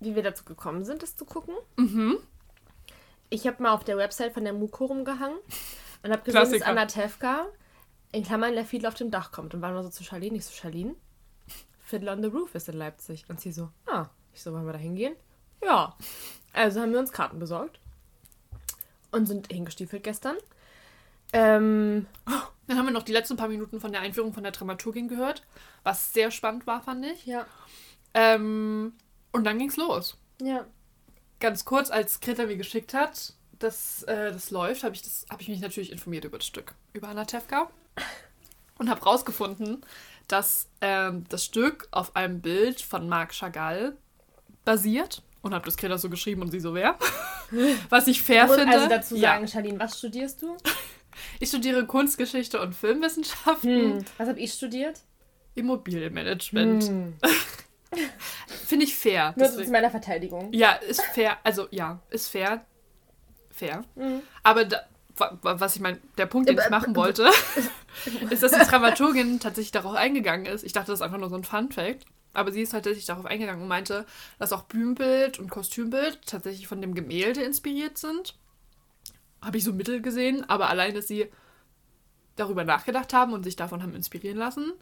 [0.00, 1.54] wie wir dazu gekommen sind, das zu gucken.
[1.76, 2.16] Mhm.
[3.28, 5.36] Ich habe mal auf der Website von der Muko rumgehangen
[6.06, 6.66] und habe gesehen, dass Klassiker.
[6.70, 7.46] Anna Tefka
[8.12, 9.54] in Klammern der Fiedler auf dem Dach kommt.
[9.54, 10.94] Und war nur so zu Charlene, nicht so Charlene.
[11.80, 13.24] Fiddler on the Roof ist in Leipzig.
[13.28, 15.14] Und sie so, ah, ich so, wollen wir da hingehen?
[15.62, 15.96] Ja.
[16.52, 17.80] Also haben wir uns Karten besorgt.
[19.10, 20.36] Und sind hingestiefelt gestern.
[21.32, 22.06] Ähm,
[22.66, 25.44] Dann haben wir noch die letzten paar Minuten von der Einführung von der Dramaturgin gehört,
[25.82, 27.26] was sehr spannend war, fand ich.
[27.26, 27.46] ja.
[28.14, 28.94] Ähm,
[29.32, 30.16] und dann ging's los.
[30.40, 30.64] Ja.
[31.38, 35.40] Ganz kurz, als Greta mir geschickt hat, dass äh, das läuft, habe ich, das- hab
[35.40, 37.70] ich mich natürlich informiert über das Stück, über Anna Tefka.
[38.78, 39.82] Und habe rausgefunden,
[40.28, 43.96] dass ähm, das Stück auf einem Bild von Marc Chagall
[44.66, 45.22] basiert.
[45.40, 46.98] Und habe das Greta so geschrieben und sie so, wer?
[47.88, 48.74] Was ich fair finde.
[48.74, 49.30] also dazu ja.
[49.34, 50.56] sagen, Charlene, was studierst du?
[51.40, 54.04] Ich studiere Kunstgeschichte und Filmwissenschaften, Hm.
[54.18, 55.00] Was habe ich studiert?
[55.54, 56.84] Immobilienmanagement.
[56.84, 57.14] Hm.
[58.66, 59.32] Finde ich fair.
[59.36, 60.52] Nur zu meiner Verteidigung.
[60.52, 61.38] Ja, ist fair.
[61.42, 62.66] Also ja, ist fair.
[63.56, 63.84] Fair.
[63.94, 64.20] Mhm.
[64.42, 64.80] Aber da,
[65.16, 67.28] wa- wa- was ich meine, der Punkt, den ich Äh, machen wollte,
[68.30, 70.62] ist, dass die Dramaturgin tatsächlich darauf eingegangen ist.
[70.64, 72.04] Ich dachte, das ist einfach nur so ein Fun-Fact.
[72.34, 74.04] Aber sie ist tatsächlich darauf eingegangen und meinte,
[74.38, 78.34] dass auch Bühnenbild und Kostümbild tatsächlich von dem Gemälde inspiriert sind.
[79.42, 81.30] Habe ich so mittel gesehen, aber allein, dass sie
[82.36, 84.72] darüber nachgedacht haben und sich davon haben inspirieren lassen,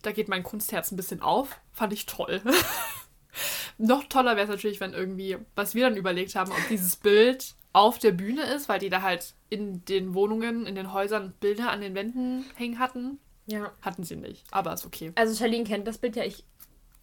[0.00, 1.60] da geht mein Kunstherz ein bisschen auf.
[1.74, 2.40] Fand ich toll.
[3.78, 7.54] Noch toller wäre es natürlich, wenn irgendwie, was wir dann überlegt haben, ob dieses Bild
[7.72, 11.70] auf der Bühne ist, weil die da halt in den Wohnungen, in den Häusern Bilder
[11.70, 13.18] an den Wänden hängen hatten.
[13.46, 13.72] Ja.
[13.80, 15.12] Hatten sie nicht, aber ist okay.
[15.14, 16.24] Also Charlene kennt das Bild ja.
[16.24, 16.44] Ich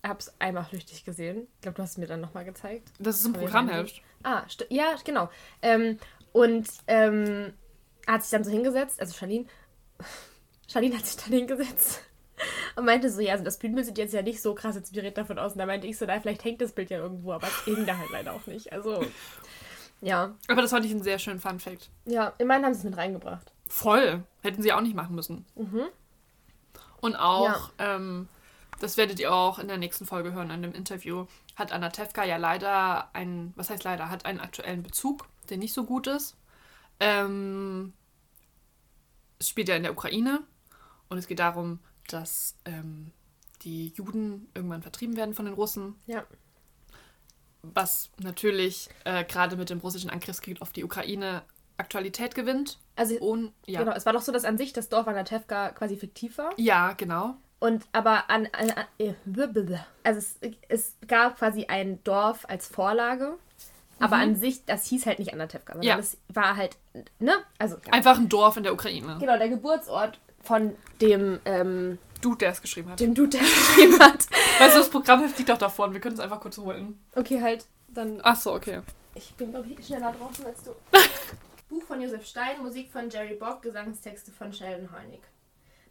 [0.04, 1.48] habe es einmal flüchtig gesehen.
[1.56, 2.90] Ich glaube, du hast es mir dann nochmal gezeigt.
[3.00, 4.02] Das ist im Programmheft.
[4.24, 5.30] Ah, ja, genau.
[5.62, 5.98] Ähm,
[6.32, 7.54] und ähm,
[8.08, 9.46] hat sich dann so hingesetzt, also Charlene,
[10.68, 12.02] Charlene hat sich dann hingesetzt
[12.76, 15.40] und meinte so, ja, also das Bühnenbild sieht jetzt ja nicht so krass inspiriert davon
[15.40, 15.54] aus.
[15.54, 17.86] Und da meinte ich so, na, vielleicht hängt das Bild ja irgendwo, aber es hing
[17.86, 18.72] da halt leider auch nicht.
[18.72, 19.06] Also,
[20.02, 20.36] ja.
[20.48, 21.90] Aber das fand ich einen sehr schönen Fun-Fact.
[22.06, 23.52] Ja, immerhin haben sie es mit reingebracht.
[23.68, 24.24] Voll.
[24.42, 25.46] Hätten sie auch nicht machen müssen.
[27.02, 27.96] Und auch, Ja.
[27.96, 28.28] ähm,
[28.80, 31.26] das werdet ihr auch in der nächsten Folge hören, in dem Interview,
[31.56, 35.74] hat Anna Tefka ja leider einen, was heißt leider, hat einen aktuellen Bezug, der nicht
[35.74, 36.36] so gut ist.
[37.02, 37.94] Ähm,
[39.40, 40.42] es spielt ja in der Ukraine
[41.10, 41.80] und es geht darum,
[42.10, 43.12] dass ähm,
[43.62, 46.24] die Juden irgendwann vertrieben werden von den Russen, Ja.
[47.62, 51.44] Was natürlich äh, gerade mit dem russischen Angriffskrieg auf die Ukraine
[51.78, 52.78] Aktualität gewinnt.
[52.96, 55.26] Also, Und ja, genau, es war doch so, dass an sich das Dorf an der
[55.26, 56.52] Tefka quasi fiktiv war.
[56.58, 57.36] ja, genau.
[57.62, 59.14] Und aber an, an, an äh,
[60.04, 60.40] also es,
[60.70, 63.38] es gab quasi ein Dorf als Vorlage,
[64.00, 65.98] aber an sich, das hieß halt nicht Anatevka, sondern Ja.
[65.98, 66.78] das war halt,
[67.20, 67.34] ne?
[67.58, 67.92] Also ja.
[67.92, 69.18] Einfach ein Dorf in der Ukraine.
[69.20, 73.00] genau, der Geburtsort von dem, ähm, Dude, der es geschrieben hat.
[73.00, 74.26] dem Dude, der es geschrieben hat.
[74.60, 77.00] Weißt du, das Programmheft liegt doch davor und wir können es einfach kurz holen.
[77.16, 78.82] Okay, halt, dann, Ach so, okay.
[79.16, 80.72] ich bin glaube ich schneller draußen als du.
[81.70, 85.22] Buch von Josef Stein, Musik von Jerry Bock, Gesangstexte von Sheldon Hornig.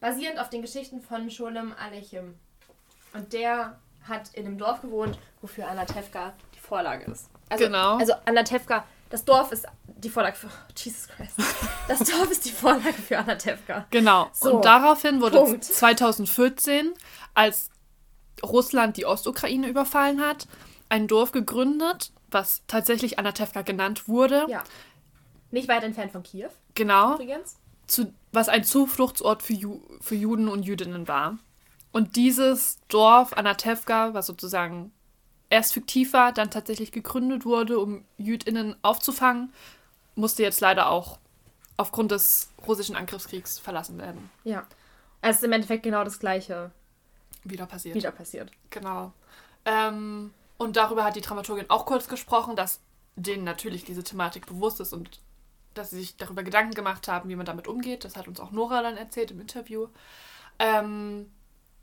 [0.00, 2.34] Basierend auf den Geschichten von Scholem Alechem.
[3.14, 7.28] Und der hat in einem Dorf gewohnt, wofür Anatevka die Vorlage ist.
[7.48, 7.96] Also, Genau.
[7.98, 10.46] Also Anatevka, das Dorf ist die Vorlage für.
[10.48, 11.34] Oh, Jesus Christ.
[11.88, 13.86] Das Dorf ist die Vorlage für Anatevka.
[13.90, 14.28] Genau.
[14.32, 15.64] So, und daraufhin wurde Punkt.
[15.64, 16.92] 2014,
[17.34, 17.70] als
[18.42, 20.46] Russland die Ostukraine überfallen hat,
[20.88, 24.46] ein Dorf gegründet, was tatsächlich Anatevka genannt wurde.
[24.48, 24.62] Ja.
[25.50, 27.14] Nicht weit entfernt von Kiew, Genau.
[27.14, 27.56] übrigens.
[27.86, 31.38] zu, was ein Zufluchtsort für, Ju, für Juden und Jüdinnen war.
[31.90, 34.92] Und dieses Dorf Anatevka, was sozusagen
[35.50, 39.52] erst fiktiv war, dann tatsächlich gegründet wurde, um Jüdinnen aufzufangen,
[40.14, 41.18] musste jetzt leider auch
[41.76, 44.30] aufgrund des russischen Angriffskriegs verlassen werden.
[44.44, 44.66] Ja.
[45.20, 46.70] Also es ist im Endeffekt genau das gleiche
[47.44, 47.94] Wieder passiert.
[47.94, 48.50] wieder passiert.
[48.70, 49.12] Genau.
[49.64, 52.80] Ähm, und darüber hat die Dramaturgin auch kurz gesprochen, dass
[53.16, 55.20] denen natürlich diese Thematik bewusst ist und
[55.74, 58.04] dass sie sich darüber Gedanken gemacht haben, wie man damit umgeht.
[58.04, 59.88] Das hat uns auch Nora dann erzählt im Interview.
[60.58, 61.30] Ähm,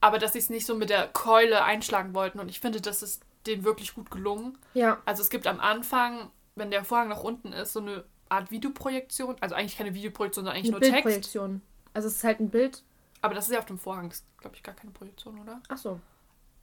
[0.02, 2.40] aber dass sie es nicht so mit der Keule einschlagen wollten.
[2.40, 4.58] Und ich finde, das ist denen wirklich gut gelungen.
[4.74, 5.02] Ja.
[5.06, 9.36] Also es gibt am Anfang, wenn der Vorhang nach unten ist, so eine Art Videoprojektion.
[9.42, 11.04] Also eigentlich keine Videoprojektion, sondern eigentlich Eine nur Text.
[11.04, 11.62] Bildprojektion.
[11.94, 12.84] Also es ist halt ein Bild.
[13.22, 14.10] Aber das ist ja auf dem Vorhang.
[14.10, 15.62] Das ist, glaube ich, gar keine Projektion, oder?
[15.70, 16.00] Ach so.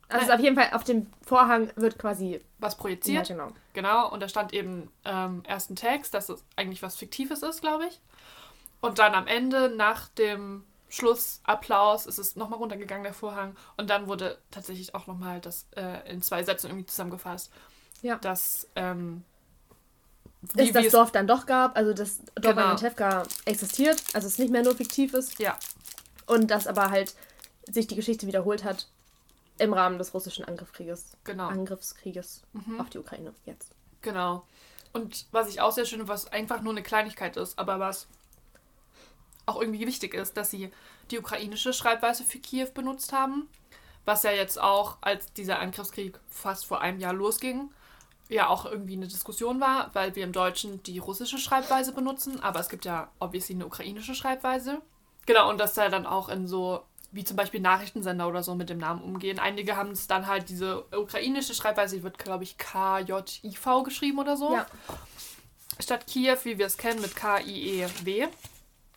[0.09, 2.41] Also auf jeden Fall auf dem Vorhang wird quasi.
[2.59, 3.29] was projiziert.
[3.29, 3.53] Ja, genau.
[3.73, 7.63] Genau, und da stand eben ähm, erst ein Text, dass es eigentlich was Fiktives ist,
[7.63, 8.01] glaube ich.
[8.81, 13.57] Und dann am Ende, nach dem Schlussapplaus, ist es nochmal runtergegangen, der Vorhang.
[13.79, 17.51] Und dann wurde tatsächlich auch nochmal das äh, in zwei Sätzen irgendwie zusammengefasst.
[18.03, 18.17] Ja.
[18.17, 19.25] Dass, ähm,
[20.57, 22.75] Es das es- Dorf dann doch gab, also das Dorf Genau.
[22.77, 25.57] Tevka existiert, also es nicht mehr nur fiktiv ist Ja,
[26.27, 27.15] und dass aber halt
[27.71, 28.89] sich die Geschichte wiederholt hat
[29.59, 31.13] im Rahmen des russischen Angriffskrieges.
[31.25, 31.47] genau.
[31.49, 32.81] Angriffskrieges Mhm.
[32.81, 33.71] auf die Ukraine jetzt.
[34.03, 34.45] Genau.
[34.93, 38.09] Und was ich auch sehr schön, was einfach nur eine Kleinigkeit ist, aber was
[39.47, 40.71] auch irgendwie wichtig ist, dass sie
[41.11, 43.49] die ukrainische Schreibweise für Kiew benutzt haben,
[44.05, 47.71] was ja jetzt auch, als dieser Angriffskrieg fast vor einem Jahr losging,
[48.29, 52.61] ja auch irgendwie eine Diskussion war, weil wir im Deutschen die russische Schreibweise benutzen, aber
[52.61, 54.81] es gibt ja obviously eine ukrainische Schreibweise.
[55.27, 56.83] Genau, und dass da dann auch in so,
[57.13, 59.39] wie zum Beispiel Nachrichtensender oder so mit dem Namen umgehen.
[59.39, 64.37] Einige haben es dann halt diese ukrainische Schreibweise, die wird, glaube ich, K-J-I-V geschrieben oder
[64.37, 64.55] so.
[64.55, 64.67] Ja.
[65.79, 68.29] Statt Kiew, wie wir es kennen, mit K-I-E-W.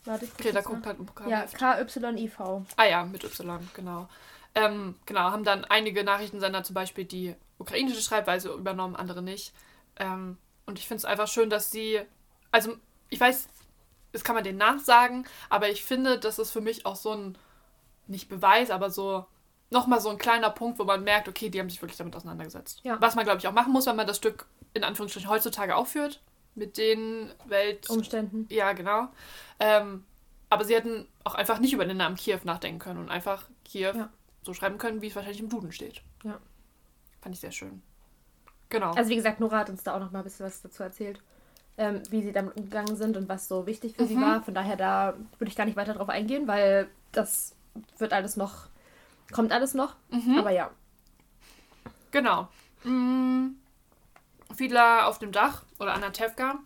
[0.06, 1.58] Warte, Okay, da guckt halt ein Ja, Programmheft.
[1.58, 2.40] KYIV.
[2.78, 4.08] Ah ja, mit Y, genau.
[4.54, 9.54] Ähm, genau, haben dann einige Nachrichtensender zum Beispiel die ukrainische Schreibweise übernommen, andere nicht.
[9.98, 12.02] Ähm, und ich finde es einfach schön, dass sie,
[12.52, 12.76] also
[13.10, 13.48] ich weiß,
[14.12, 17.38] das kann man denen nachsagen, aber ich finde, das ist für mich auch so ein,
[18.08, 19.26] nicht Beweis, aber so
[19.72, 22.80] nochmal so ein kleiner Punkt, wo man merkt, okay, die haben sich wirklich damit auseinandergesetzt.
[22.84, 23.00] Ja.
[23.02, 26.22] Was man, glaube ich, auch machen muss, wenn man das Stück in Anführungsstrichen heutzutage aufführt,
[26.56, 27.90] mit den Welt...
[27.90, 28.48] Umständen.
[28.50, 29.08] Ja, genau.
[29.60, 30.04] Ähm,
[30.50, 33.94] aber sie hätten auch einfach nicht über den Namen Kiew nachdenken können und einfach Kiew
[33.96, 34.10] Ja.
[34.44, 36.02] so schreiben können, wie es wahrscheinlich im Duden steht.
[36.24, 36.40] Ja.
[37.22, 37.82] Fand ich sehr schön.
[38.70, 38.94] Genau.
[38.94, 41.22] Also wie gesagt, Nora hat uns da auch noch mal ein bisschen was dazu erzählt,
[41.78, 44.22] ähm, wie sie damit umgegangen sind und was so wichtig für sie Mhm.
[44.22, 44.44] war.
[44.44, 47.54] Von daher da würde ich gar nicht weiter drauf eingehen, weil das
[47.98, 48.68] wird alles noch,
[49.32, 49.96] kommt alles noch.
[50.10, 50.38] mhm.
[50.40, 50.72] Aber ja,
[52.12, 52.48] Genau.
[52.86, 53.56] Mm,
[54.54, 56.60] Fiedler auf dem Dach oder an der Tevka.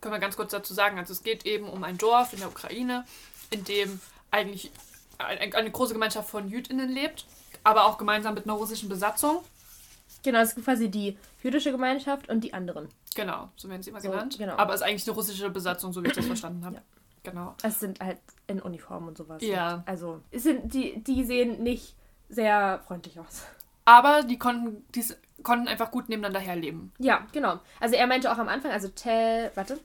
[0.00, 0.98] Können wir ganz kurz dazu sagen.
[0.98, 3.04] Also es geht eben um ein Dorf in der Ukraine,
[3.50, 4.00] in dem
[4.30, 4.70] eigentlich
[5.18, 7.26] ein- eine große Gemeinschaft von JüdInnen lebt,
[7.64, 9.42] aber auch gemeinsam mit einer russischen Besatzung.
[10.22, 12.88] genau, es gibt quasi die jüdische Gemeinschaft und die anderen.
[13.14, 14.36] Genau, so werden sie immer So, genannt.
[14.38, 14.56] genau.
[14.56, 16.76] Aber es ist eigentlich eine russische Besatzung, so wie ich das verstanden habe.
[16.76, 16.82] Ja.
[17.22, 17.54] Genau.
[17.62, 19.42] Es sind halt in Uniform und sowas.
[19.42, 19.82] Ja.
[19.86, 21.94] Also es sind die, die sehen nicht
[22.30, 23.42] sehr freundlich aus.
[23.84, 25.04] Aber die konnten, die
[25.42, 26.92] konnten einfach gut nebeneinander herleben.
[26.98, 27.58] Ja, genau.
[27.80, 29.78] Also er meinte auch am Anfang, also Tel, warte,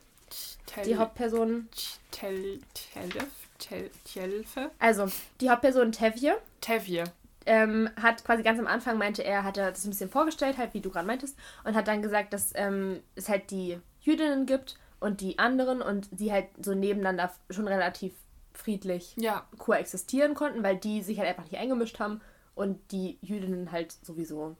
[0.65, 1.67] Tel, die Hauptperson,
[2.11, 3.27] Tel, Telef,
[3.59, 5.07] Tel, Telfe, also
[5.41, 7.03] die Hauptperson Tevje, Tevje.
[7.45, 10.73] ähm, hat quasi ganz am Anfang meinte er, hat er das ein bisschen vorgestellt, halt
[10.73, 14.77] wie du gerade meintest, und hat dann gesagt, dass ähm, es halt die Jüdinnen gibt
[14.99, 18.13] und die anderen und sie halt so nebeneinander schon relativ
[18.53, 22.21] friedlich Ja, koexistieren konnten, weil die sich halt einfach nicht eingemischt haben
[22.55, 24.55] und die Jüdinnen halt sowieso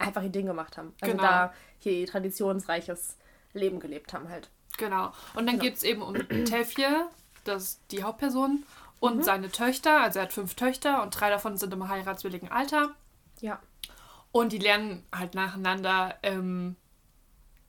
[0.00, 0.94] einfach ihr Ding gemacht haben.
[1.00, 1.22] Also Genau.
[1.28, 3.16] da hier ihr traditionsreiches
[3.52, 4.48] Leben gelebt haben halt.
[4.78, 5.06] genau.
[5.34, 5.62] Und dann Genau.
[5.62, 6.14] geht es eben um
[6.46, 7.06] Tevje,
[7.44, 8.64] das ist die Hauptperson,
[9.00, 9.22] und Mhm.
[9.22, 10.00] seine Töchter.
[10.02, 12.94] Also er hat fünf Töchter und drei davon sind im heiratswilligen Alter.
[13.40, 13.60] Ja.
[14.32, 16.76] Und die lernen halt nacheinander ähm,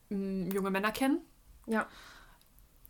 [0.09, 1.21] junge Männer kennen.
[1.67, 1.87] Ja.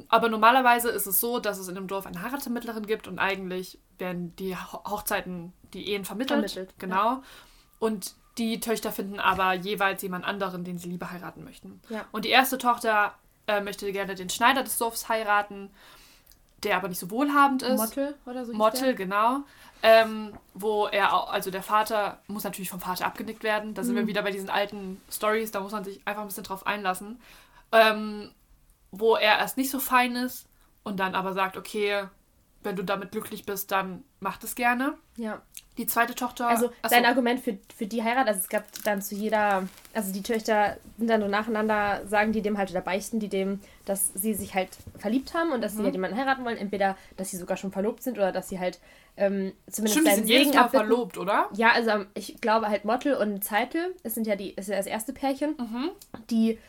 [0.07, 3.79] Aber normalerweise ist es so, dass es in einem Dorf eine Heiratvermittlerin gibt und eigentlich
[3.99, 6.49] werden die Ho- Hochzeiten, die Ehen vermittelt.
[6.51, 7.21] Vermittelt, genau.
[7.79, 11.81] Und die Töchter finden aber jeweils jemand anderen, den sie lieber heiraten möchten.
[11.89, 12.05] Ja.
[12.11, 13.13] Und die erste Tochter
[13.47, 15.69] äh, möchte gerne den Schneider des Dorfs heiraten,
[16.63, 17.77] der aber nicht so wohlhabend ist.
[17.79, 18.53] Mottel oder so.
[18.53, 19.39] Mottel, genau.
[19.83, 23.73] Ähm, wo er auch, also der Vater muss natürlich vom Vater abgenickt werden.
[23.73, 24.07] Da sind wir Mhm.
[24.07, 27.19] wieder bei diesen alten Stories, da muss man sich einfach ein bisschen drauf einlassen.
[27.71, 28.31] Ähm,
[28.91, 30.47] wo er erst nicht so fein ist
[30.83, 32.03] und dann aber sagt, okay,
[32.63, 34.93] wenn du damit glücklich bist, dann mach das gerne.
[35.17, 35.41] Ja.
[35.77, 36.47] Die zweite Tochter.
[36.47, 40.11] Also Achso, sein Argument für, für die Heirat, also es gab dann zu jeder, also
[40.11, 44.11] die Töchter sind dann so nacheinander, sagen die dem halt oder beichten die dem, dass
[44.13, 45.77] sie sich halt verliebt haben und dass Mhm.
[45.77, 46.57] sie halt jemanden heiraten wollen.
[46.57, 48.79] Entweder, dass sie sogar schon verlobt sind oder dass sie halt
[49.17, 50.85] ähm, zumindest Stimmt, die seinen sind jedes Segen abbitten.
[50.87, 51.49] verlobt, oder?
[51.53, 54.77] Ja, also ähm, ich glaube halt Mottel und Zeitel, es sind ja die, ist ja
[54.77, 55.89] das erste Pärchen, Mhm.
[56.29, 56.59] die,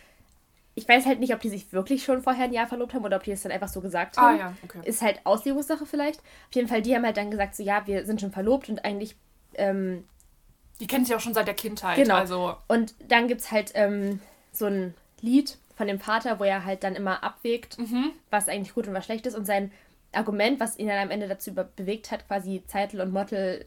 [0.74, 3.16] ich weiß halt nicht, ob die sich wirklich schon vorher ein Jahr verlobt haben oder
[3.16, 4.38] ob die es dann einfach so gesagt Ah haben.
[4.38, 4.80] ja, okay.
[4.84, 6.20] Ist halt Auslegungssache vielleicht.
[6.20, 8.84] Auf jeden Fall, die haben halt dann gesagt, so ja, wir sind schon verlobt und
[8.84, 9.14] eigentlich
[9.54, 10.04] ähm,
[10.80, 11.96] Die kennen sich auch schon seit der Kindheit.
[11.96, 12.16] Genau.
[12.16, 14.20] Also, Und dann gibt es halt ähm,
[14.52, 18.12] so ein Lied von dem Vater, wo er halt dann immer abwägt, mhm.
[18.30, 19.34] was eigentlich gut und was schlecht ist.
[19.34, 19.72] Und sein
[20.12, 23.64] Argument, was ihn dann am Ende dazu bewegt hat, quasi Zeitel und Mottel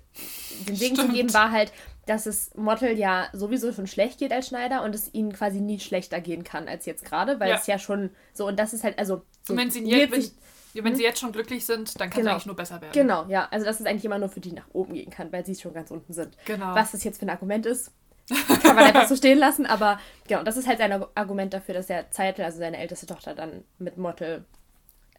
[0.67, 1.71] den Segen zu geben, war halt,
[2.05, 5.79] dass es Mottel ja sowieso schon schlecht geht als Schneider und es ihnen quasi nie
[5.79, 7.55] schlechter gehen kann als jetzt gerade, weil Ja.
[7.55, 9.23] es ja schon so und das ist halt, also.
[9.43, 10.33] So Und wenn sie, jetzt, wenn, sich-
[10.75, 12.31] wenn sie jetzt schon glücklich sind, dann kann es Genau.
[12.33, 12.91] eigentlich nur besser werden.
[12.93, 13.47] Genau, ja.
[13.49, 15.73] Also, dass es eigentlich immer nur für die nach oben gehen kann, weil sie schon
[15.73, 16.35] ganz unten sind.
[16.45, 16.75] Genau.
[16.75, 17.91] Was das jetzt für ein Argument ist,
[18.63, 19.65] kann man einfach so stehen lassen.
[19.65, 23.05] Aber genau, das ist halt sein Argu- Argument dafür, dass er Zeitel, also seine älteste
[23.05, 24.45] Tochter, dann mit Mottel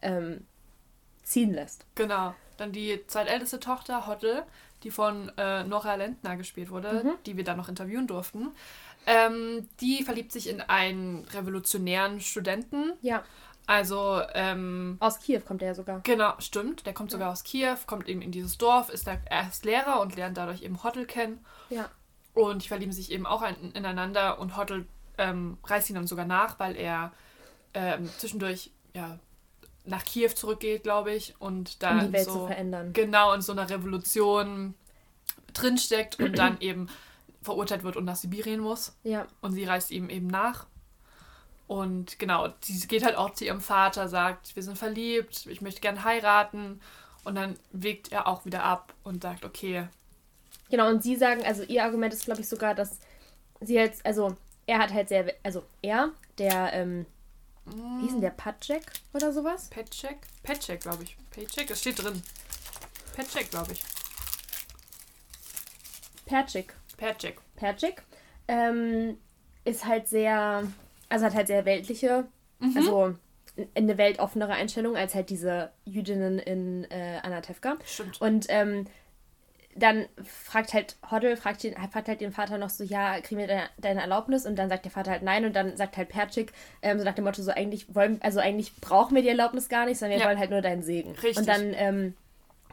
[0.03, 0.47] ähm,
[1.23, 1.87] ziehen lässt.
[1.95, 2.35] Genau.
[2.59, 4.45] Dann die zweitälteste Tochter, Hotte,
[4.87, 7.13] die von äh, Nora Lentner gespielt wurde, Mhm.
[7.27, 8.53] die wir dann noch interviewen durften.
[9.05, 12.93] Ähm, die verliebt sich in einen revolutionären Studenten.
[13.03, 13.23] Ja,
[13.69, 16.01] Also, ähm, aus Kiew kommt er ja sogar.
[16.03, 16.87] genau, stimmt.
[16.87, 20.15] Der kommt sogar aus Kiew, kommt eben in dieses Dorf, ist da erst Lehrer und
[20.15, 21.45] lernt dadurch eben Hottel kennen.
[21.69, 21.91] Ja.
[22.33, 24.87] Und die verlieben sich eben auch ein, ineinander und Hottel
[25.19, 27.13] ähm, reist ihn dann sogar nach, weil er
[27.75, 29.19] ähm, zwischendurch ja,
[29.87, 32.93] nach Kiew zurückgeht, glaube ich, und da Um die Welt so, zu verändern.
[32.93, 34.75] genau in so einer Revolution
[35.55, 36.89] drinsteckt und dann eben
[37.43, 38.97] verurteilt wird und nach Sibirien muss.
[39.05, 40.67] Ja, Und sie reist ihm eben nach.
[41.69, 45.81] Und genau, sie geht halt auch zu ihrem Vater, sagt, wir sind verliebt, ich möchte
[45.81, 46.81] gern heiraten.
[47.25, 49.89] Und dann wägt er auch wieder ab und sagt, okay,
[50.71, 50.89] genau.
[50.89, 52.99] Und sie sagen, also ihr Argument ist, glaube ich, sogar, dass
[53.61, 57.07] sie jetzt, also er hat halt sehr, also er, der, ähm,
[57.67, 59.69] wie hieß denn der Patschek oder sowas?
[59.71, 60.19] Petcheck?
[60.43, 61.17] Petcheck, glaube ich.
[61.31, 62.23] Paycheck, es steht drin.
[63.15, 63.83] Petcheck, glaube ich.
[66.27, 66.75] Perchik.
[66.97, 67.39] Petcheck.
[67.57, 68.03] Perchik,
[68.49, 69.17] ähm,
[69.65, 70.65] ist halt sehr,
[71.09, 72.27] also hat halt sehr weltliche,
[72.59, 72.77] Mhm.
[72.77, 73.15] also
[73.75, 77.77] eine weltoffenere Einstellung als halt diese Jüdinnen in äh, Anatevka.
[77.87, 78.21] Stimmt.
[78.21, 78.87] Und ähm,
[79.79, 83.47] dann fragt halt Hoddle, fragt, den, fragt halt den Vater noch so, ja, kriegen wir
[83.47, 84.47] deine, deine Erlaubnis?
[84.47, 86.53] Und dann sagt der Vater halt nein und dann sagt halt Perchik,
[86.83, 89.85] ähm, so nach dem Motto, so eigentlich wollen, also eigentlich brauchen wir die Erlaubnis gar
[89.87, 90.29] nicht, sondern wir Ja.
[90.29, 91.13] wollen halt nur deinen Segen.
[91.13, 91.37] Richtig.
[91.37, 92.15] Und dann ähm,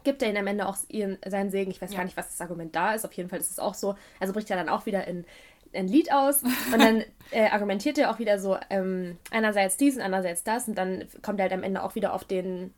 [0.04, 1.72] gibt er ihnen am Ende auch ihren, seinen Segen.
[1.72, 1.98] Ich weiß Ja.
[1.98, 3.06] gar nicht, was das Argument da ist.
[3.06, 3.96] Auf jeden Fall ist es auch so.
[4.20, 5.26] Also bricht er dann auch wieder in
[5.76, 10.02] ein Lied aus und dann äh, argumentiert er auch wieder so ähm, einerseits dies und
[10.04, 12.74] andererseits das und dann kommt er halt am Ende auch wieder auf den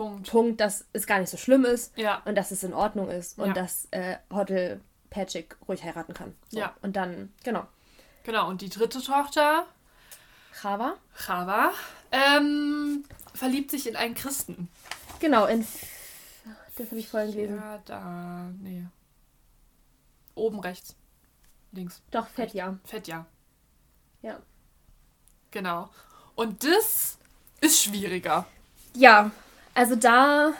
[0.00, 0.30] Punkt.
[0.30, 2.22] Punkt, dass es gar nicht so schlimm ist Ja.
[2.24, 3.52] und dass es in Ordnung ist und Ja.
[3.52, 4.80] dass äh, Hoddle
[5.10, 6.34] Patrick ruhig heiraten kann.
[6.48, 6.58] So.
[6.58, 6.74] Ja.
[6.82, 7.66] Und dann, genau,
[8.24, 9.66] Genau, und die dritte Tochter,
[10.52, 10.96] Chava.
[11.14, 11.72] Chava,
[12.12, 14.68] ähm, verliebt sich in einen Christen.
[15.20, 15.66] Genau, in.
[16.76, 17.56] Das habe ich vorhin gelesen.
[17.56, 18.84] Ja, da, nee.
[20.34, 20.96] Oben rechts.
[21.72, 22.02] Links.
[22.10, 22.78] Doch, Fett, ja.
[22.84, 23.26] Fett, ja.
[24.22, 24.38] Ja.
[25.50, 25.90] Genau.
[26.34, 27.18] Und das
[27.60, 28.46] ist schwieriger.
[28.94, 29.30] Ja,
[29.74, 30.52] also da.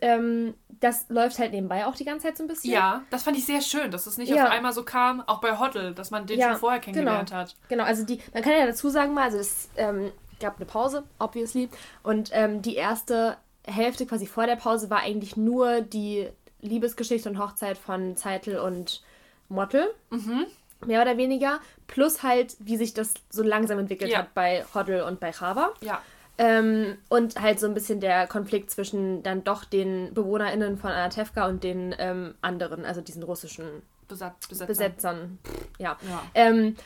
[0.00, 2.70] Ähm, das läuft halt nebenbei auch die ganze Zeit so ein bisschen.
[2.72, 4.44] Ja, das fand ich sehr schön, dass es nicht Ja.
[4.44, 7.56] auf einmal so kam, auch bei Hoddle, dass man den Ja, schon vorher kennengelernt hat.
[7.68, 11.04] Genau, also die, man kann ja dazu sagen mal, also es ähm, gab eine Pause,
[11.18, 11.70] obviously,
[12.02, 16.28] und ähm, die erste Hälfte quasi vor der Pause war eigentlich nur die
[16.60, 19.02] Liebesgeschichte und Hochzeit von Zeitel und
[19.48, 20.44] Mottel, Mhm.
[20.84, 24.18] mehr oder weniger, plus halt, wie sich das so langsam entwickelt Ja.
[24.18, 25.72] hat bei Hoddle und bei Chava.
[25.80, 26.02] Ja,
[26.36, 31.46] Ähm, und halt so ein bisschen der Konflikt zwischen dann doch den BewohnerInnen von Anatevka
[31.46, 34.66] und den ähm, anderen, also diesen russischen Besat Besetzer.
[34.66, 35.38] Besetzern.
[35.78, 35.96] Ja.
[36.08, 36.22] Ja.
[36.34, 36.76] Ähm,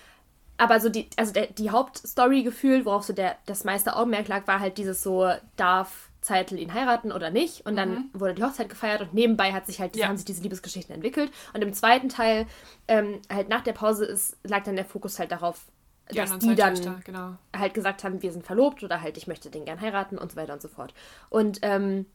[0.59, 4.47] aber so die, also der, die Hauptstory gefühlt, worauf so der, das meiste Augenmerk lag,
[4.47, 7.65] war halt dieses so, darf Zeitel ihn heiraten oder nicht?
[7.65, 10.01] Und dann wurde die Hochzeit gefeiert und nebenbei hat sich halt, Mhm.
[10.01, 10.09] Ja.
[10.09, 11.31] haben sich diese Liebesgeschichten entwickelt.
[11.55, 12.47] Und im zweiten Teil,
[12.89, 15.65] ähm, halt nach der Pause, ist, lag dann der Fokus halt darauf,
[16.11, 17.37] Die dass die dann Töchter, genau.
[17.55, 20.37] halt gesagt haben, wir sind verlobt oder halt, ich möchte den gern heiraten und so
[20.37, 20.95] weiter und so fort.
[21.29, 22.07] Und, ähm,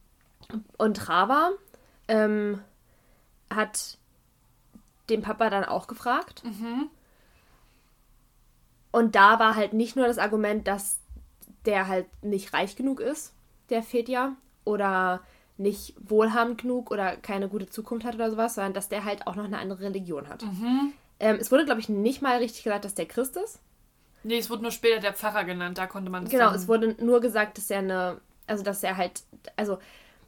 [0.78, 1.50] und Rava
[2.08, 2.60] ähm,
[3.50, 3.98] hat
[5.10, 6.42] den Papa dann auch gefragt.
[6.44, 6.88] Mhm.
[8.90, 10.98] Und da war halt nicht nur das Argument, dass
[11.66, 13.32] der halt nicht reich genug ist,
[13.70, 15.20] der Fedja, oder
[15.56, 19.36] nicht wohlhabend genug oder keine gute Zukunft hat oder sowas, sondern dass der halt auch
[19.36, 20.42] noch eine andere Religion hat.
[20.42, 20.92] Mhm.
[21.20, 23.60] Ähm, es wurde, glaube ich, nicht mal richtig gesagt, dass der Christ ist.
[24.24, 26.96] Nee, es wurde nur später der Pfarrer genannt, da konnte man es Genau, es wurde
[27.02, 29.22] nur gesagt, dass er eine, also dass er halt,
[29.56, 29.78] also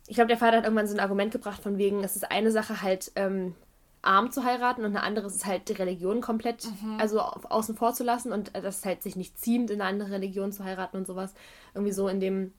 [0.07, 2.53] ich glaube, der Vater hat irgendwann so ein Argument gebracht von wegen, es ist eine
[2.53, 3.55] Sache halt ähm,
[4.03, 6.68] arm zu heiraten und eine andere ist halt die Religion komplett,
[6.99, 9.80] also auf, außen vor zu lassen und äh, dass es halt sich nicht ziemt, in
[9.80, 11.34] eine andere Religion zu heiraten und sowas.
[11.74, 12.53] Irgendwie so in dem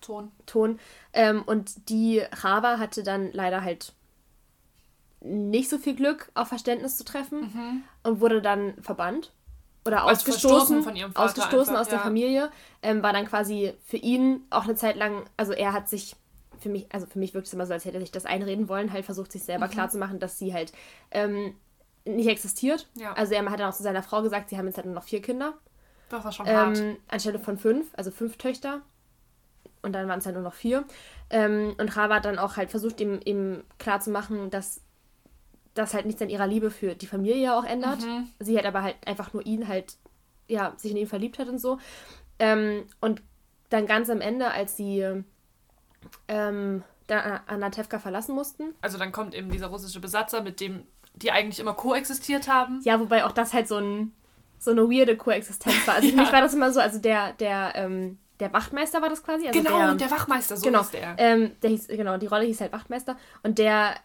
[0.00, 0.32] Ton.
[0.46, 0.78] Ton.
[1.12, 3.92] Ähm, und die Chava hatte dann leider halt
[5.20, 7.42] nicht so viel Glück, auf Verständnis zu treffen
[8.04, 9.32] und wurde dann verbannt
[9.88, 12.04] oder Also ausgestoßen, von ihrem Vater ausgestoßen einfach, aus der ja.
[12.04, 12.50] Familie.
[12.82, 16.14] Ähm, war dann quasi für ihn auch eine Zeit lang, also er hat sich
[16.60, 18.68] für mich, also für mich wirkt es immer so, als hätte er sich das einreden
[18.68, 20.72] wollen, halt versucht sich selber klarzumachen, dass sie halt
[21.10, 21.54] ähm,
[22.04, 22.88] nicht existiert.
[22.94, 23.12] Ja.
[23.12, 25.04] Also er hat dann auch zu seiner Frau gesagt, sie haben jetzt halt nur noch
[25.04, 25.54] vier Kinder.
[26.08, 26.78] Das war schon hart.
[26.78, 28.80] Ähm, anstelle von fünf, also fünf Töchter.
[29.82, 30.84] Und dann waren es halt nur noch vier.
[31.30, 34.80] Ähm, und Rava hat dann auch halt versucht, ihm, ihm klarzumachen, dass
[35.78, 38.00] das halt nichts an ihrer Liebe für die Familie auch ändert.
[38.00, 38.28] Mhm.
[38.38, 39.96] Sie halt aber halt einfach nur ihn halt,
[40.48, 41.78] ja, sich in ihn verliebt hat und so.
[42.38, 43.22] Ähm, und
[43.70, 45.04] dann ganz am Ende, als sie
[46.28, 48.74] ähm, da Anatevka verlassen mussten.
[48.80, 52.80] Also dann kommt eben dieser russische Besatzer, mit dem die eigentlich immer koexistiert haben.
[52.84, 54.12] Ja, wobei auch das halt so, ein,
[54.58, 55.96] so eine weirde Koexistenz war.
[55.96, 56.22] Also für Ja.
[56.22, 59.48] mich war das immer so, also der, der, ähm, der Wachtmeister war das quasi.
[59.48, 61.16] Also genau, der, der, Wachmeister, so genau, ist der.
[61.18, 63.16] Ähm, der hieß, genau, die Rolle hieß halt Wachtmeister.
[63.42, 63.96] Und der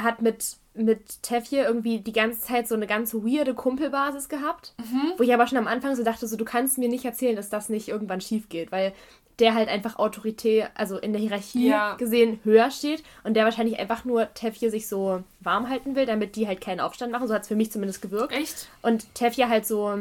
[0.00, 4.74] hat mit, mit Tefje irgendwie die ganze Zeit so eine ganz weirde Kumpelbasis gehabt.
[4.78, 5.12] Mhm.
[5.16, 7.48] Wo ich aber schon am Anfang so dachte, so du kannst mir nicht erzählen, dass
[7.48, 8.92] das nicht irgendwann schief geht, weil
[9.38, 11.94] der halt einfach Autorität, also in der Hierarchie Ja.
[11.96, 16.36] gesehen, höher steht und der wahrscheinlich einfach nur Tefje sich so warm halten will, damit
[16.36, 17.28] die halt keinen Aufstand machen.
[17.28, 18.32] So hat es für mich zumindest gewirkt.
[18.32, 18.68] Echt?
[18.80, 19.98] Und Tefje halt so,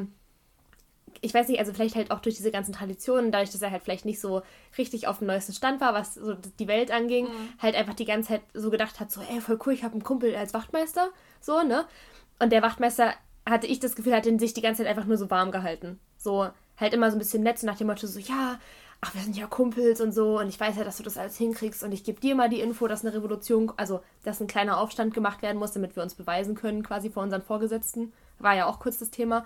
[1.25, 3.83] ich weiß nicht, also vielleicht halt auch durch diese ganzen Traditionen, dadurch, dass er halt
[3.83, 4.43] vielleicht nicht so
[4.77, 7.27] richtig auf dem neuesten Stand war, was so die Welt anging,
[7.59, 10.03] halt einfach die ganze Zeit so gedacht hat, so, ey, voll cool, ich habe einen
[10.03, 11.09] Kumpel als Wachtmeister,
[11.41, 11.85] so, ne?
[12.39, 13.13] Und der Wachtmeister,
[13.47, 15.99] hatte ich das Gefühl, hat den sich die ganze Zeit einfach nur so warm gehalten.
[16.17, 16.47] So,
[16.77, 18.59] halt immer so ein bisschen nett, so nach dem Motto, so, ja,
[19.01, 21.37] ach, wir sind ja Kumpels und so und ich weiß ja, dass du das alles
[21.37, 24.79] hinkriegst und ich gebe dir mal die Info, dass eine Revolution, also, dass ein kleiner
[24.79, 28.13] Aufstand gemacht werden muss, damit wir uns beweisen können, quasi vor unseren Vorgesetzten.
[28.39, 29.45] War ja auch kurz das Thema.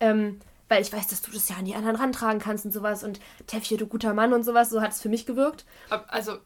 [0.00, 3.02] Ähm, weil ich weiß, dass du das ja an die anderen rantragen kannst und sowas
[3.04, 5.64] und Tefje, du guter Mann und sowas, so hat es für mich gewirkt.
[6.08, 6.38] Also,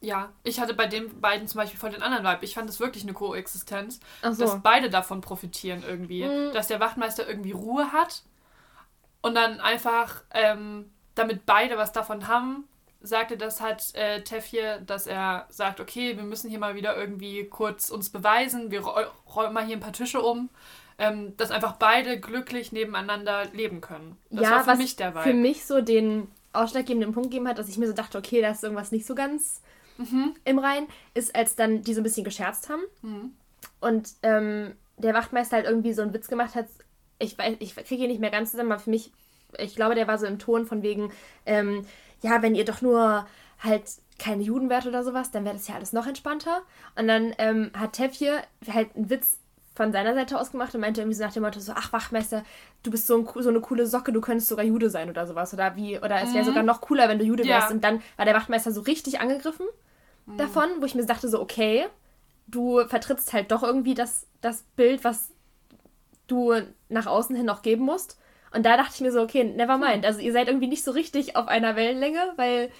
[0.00, 2.44] ja, ich hatte bei den beiden zum Beispiel voll den anderen Vibe.
[2.44, 4.34] Ich fand das wirklich eine Koexistenz, so.
[4.34, 6.24] dass beide davon profitieren irgendwie.
[6.24, 6.52] Mhm.
[6.52, 8.22] Dass der Wachtmeister irgendwie Ruhe hat
[9.22, 12.68] und dann einfach, ähm, damit beide was davon haben,
[13.00, 17.44] sagte das halt äh, Tefje, dass er sagt, okay, wir müssen hier mal wieder irgendwie
[17.46, 20.50] kurz uns beweisen, wir räu- räumen mal hier ein paar Tische um,
[20.98, 24.16] ähm, dass einfach beide glücklich nebeneinander leben können.
[24.30, 25.22] Das ja, war für was mich der Vibe.
[25.24, 28.50] für mich so den ausschlaggebenden Punkt gegeben hat, dass ich mir so dachte, okay, da
[28.50, 29.60] ist irgendwas nicht so ganz
[29.98, 30.34] Mhm.
[30.44, 33.32] im Rein, ist, als dann die so ein bisschen gescherzt haben Mhm.
[33.80, 36.66] und ähm, der Wachtmeister halt irgendwie so einen Witz gemacht hat.
[37.18, 39.10] Ich weiß, ich kriege ihn nicht mehr ganz zusammen, aber für mich,
[39.58, 41.12] ich glaube, der war so im Ton von wegen,
[41.46, 41.86] ähm,
[42.22, 43.26] ja, wenn ihr doch nur
[43.58, 43.84] halt
[44.18, 46.62] keine Juden wärt oder sowas, dann wäre das ja alles noch entspannter.
[46.98, 49.38] Und dann ähm, hat Tefje halt einen Witz
[49.76, 52.42] von seiner Seite aus gemacht und meinte irgendwie so nach dem Motto so, ach Wachmeister,
[52.82, 55.52] du bist so, ein, so eine coole Socke, du könntest sogar Jude sein oder sowas.
[55.54, 57.56] Oder wie, oder es wäre sogar noch cooler, wenn du Jude Ja.
[57.56, 57.70] wärst.
[57.70, 59.66] Und dann war der Wachtmeister so richtig angegriffen
[60.38, 61.86] davon, wo ich mir dachte so, okay,
[62.46, 65.32] du vertrittst halt doch irgendwie das, das Bild, was
[66.26, 66.54] du
[66.88, 68.18] nach außen hin noch geben musst.
[68.52, 70.06] Und da dachte ich mir so, okay, never mind.
[70.06, 72.70] Also ihr seid irgendwie nicht so richtig auf einer Wellenlänge, weil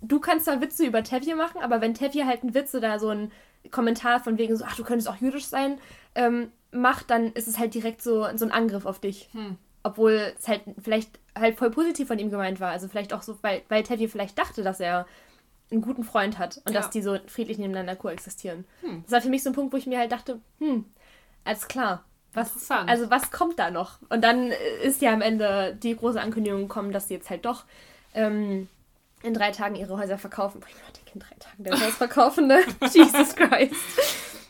[0.00, 3.10] du kannst zwar Witze über Tevje machen, aber wenn Tevje halt einen Witz oder so
[3.10, 3.30] ein
[3.70, 5.78] Kommentar von wegen so, ach, du könntest auch jüdisch sein,
[6.14, 9.28] ähm, macht, dann ist es halt direkt so, so ein Angriff auf dich.
[9.32, 9.56] Hm.
[9.82, 12.70] Obwohl es halt vielleicht halt voll positiv von ihm gemeint war.
[12.70, 15.06] Also vielleicht auch so, weil, weil Tevje vielleicht dachte, dass er
[15.70, 16.80] einen guten Freund hat und Ja.
[16.80, 18.64] dass die so friedlich nebeneinander koexistieren.
[18.80, 19.02] Hm.
[19.04, 20.84] Das war für mich so ein Punkt, wo ich mir halt dachte, hm,
[21.44, 22.04] alles klar.
[22.34, 23.98] Was, also was kommt da noch?
[24.08, 27.44] Und dann äh, ist ja am Ende die große Ankündigung gekommen, dass sie jetzt halt
[27.44, 27.64] doch
[28.14, 28.68] ähm,
[29.22, 30.60] in drei Tagen ihre Häuser verkaufen.
[30.60, 32.62] Boah, ich mir denke, in drei Tagen dein Haus verkaufen, ne?
[32.92, 33.74] Jesus Christ.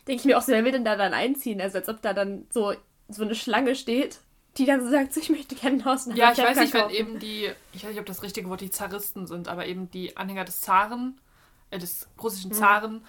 [0.06, 1.60] Denke ich mir auch so, wer will denn da dann einziehen?
[1.60, 2.74] Also als ob da dann so,
[3.08, 4.20] so eine Schlange steht,
[4.56, 6.90] die dann so sagt, so, ich möchte gerne ein Haus Ja, ich weiß nicht, wenn
[6.90, 10.16] eben die, ich weiß nicht, ob das richtige Wort die Zaristen sind, aber eben die
[10.16, 11.20] Anhänger des Zaren,
[11.70, 13.04] äh, des russischen Zaren,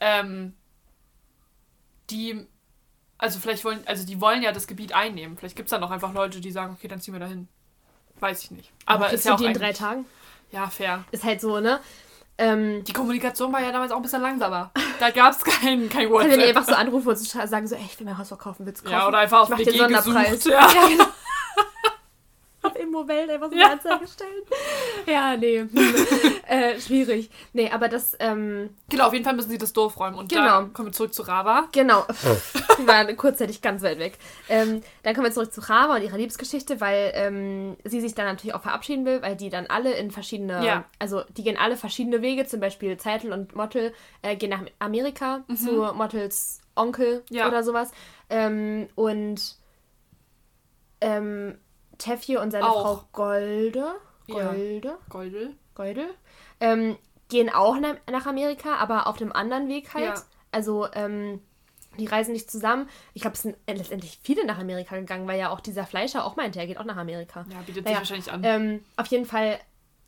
[0.00, 0.54] ähm,
[2.10, 2.46] die,
[3.16, 5.36] also vielleicht wollen, also die wollen ja das Gebiet einnehmen.
[5.38, 7.48] Vielleicht gibt es dann auch einfach Leute, die sagen, okay, dann ziehen wir dahin.
[8.20, 8.70] Weiß ich nicht.
[8.84, 10.04] Aber Kriegst ist ja auch die in drei Tagen?
[10.52, 11.04] Ja, fair.
[11.10, 11.80] Ist halt so, ne?
[12.38, 14.70] Ähm, Die Kommunikation war ja damals auch ein bisschen langsamer.
[15.00, 16.48] Da gab es kein, kein wenn die WhatsApp.
[16.48, 18.98] einfach so anrufen und sagen so, ey, ich will mein Haus verkaufen, willst du kaufen?
[19.00, 20.30] Ja, oder einfach auf ich mach WG den Sonderpreis.
[20.30, 20.46] gesucht.
[20.46, 20.60] Ja.
[20.74, 21.04] ja genau.
[22.66, 23.70] auf Immowelt einfach so eine Ja.
[23.72, 24.42] Anzeige stellen.
[25.06, 25.58] Ja, nee.
[25.60, 25.70] Hm.
[26.48, 27.30] äh, schwierig.
[27.52, 30.16] Nee, aber das, ähm, Genau, auf jeden Fall müssen sie das Dorf räumen.
[30.16, 30.44] Und Genau.
[30.62, 31.68] da kommen wir zurück zu Rava.
[31.72, 32.04] Genau.
[32.78, 34.18] Die waren kurzzeitig ganz weit weg.
[34.48, 38.26] Ähm, dann kommen wir zurück zu Rava und ihrer Liebesgeschichte, weil ähm, sie sich dann
[38.26, 40.84] natürlich auch verabschieden will, weil die dann alle in verschiedene, Ja.
[40.98, 43.92] also die gehen alle verschiedene Wege, zum Beispiel Zeitel und Mottel
[44.22, 47.48] äh, gehen nach Amerika zu Mottels Onkel Ja.
[47.48, 47.90] oder sowas.
[48.30, 49.56] Ähm, und
[51.00, 51.58] ähm,
[52.02, 52.82] Tefje und seine Auch.
[52.82, 53.94] Frau Golde,
[54.26, 54.50] Ja.
[54.52, 55.56] Golde, Goldel.
[55.74, 56.10] Goldel,
[56.60, 56.98] ähm,
[57.28, 60.04] gehen auch na nach Amerika, aber auf dem anderen Weg halt.
[60.04, 60.14] Ja.
[60.50, 61.40] Also, ähm,
[61.98, 62.88] die reisen nicht zusammen.
[63.14, 66.36] Ich glaube, es sind letztendlich viele nach Amerika gegangen, weil ja auch dieser Fleischer auch
[66.36, 67.44] meinte, er geht auch nach Amerika.
[67.50, 68.42] Ja, bietet Naja, sich wahrscheinlich an.
[68.44, 69.58] Ähm, auf jeden Fall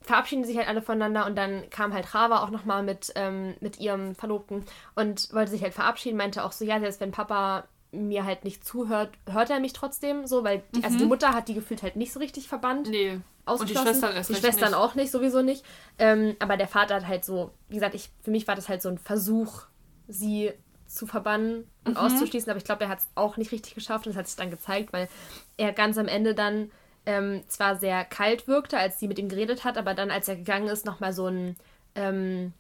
[0.01, 3.81] verabschieden sich halt alle voneinander und dann kam halt Rava auch nochmal mit, ähm, mit
[3.81, 4.65] ihrem Verlobten
[4.95, 7.65] und wollte sich halt verabschieden, meinte auch so, ja, selbst wenn Papa
[7.95, 11.49] mir halt nicht zuhört, hört er mich trotzdem so, weil die, also die Mutter hat
[11.49, 13.21] die gefühlt halt nicht so richtig verbannt nee.
[13.47, 13.75] Und die.
[13.75, 14.79] Schwestern erst Die Schwestern nicht.
[14.79, 15.65] auch nicht, sowieso nicht.
[15.99, 18.81] Ähm, aber der Vater hat halt so, wie gesagt, ich, für mich war das halt
[18.83, 19.65] so ein Versuch,
[20.09, 20.53] sie
[20.87, 24.13] zu verbannen und auszuschließen, aber ich glaube, er hat es auch nicht richtig geschafft und
[24.13, 25.09] das hat sich dann gezeigt, weil
[25.57, 26.71] er ganz am Ende dann
[27.05, 30.37] ähm, zwar sehr kalt wirkte, als sie mit ihm geredet hat, aber dann, als er
[30.37, 31.57] gegangen ist, nochmal so ein
[31.95, 32.53] ähm,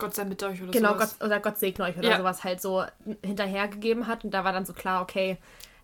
[0.00, 1.16] Gott sei mit euch oder genau, sowas.
[1.18, 2.18] Gott, oder Gott segne euch oder Ja.
[2.18, 2.84] sowas halt so
[3.22, 4.24] hinterhergegeben hat.
[4.24, 5.36] Und da war dann so klar, okay,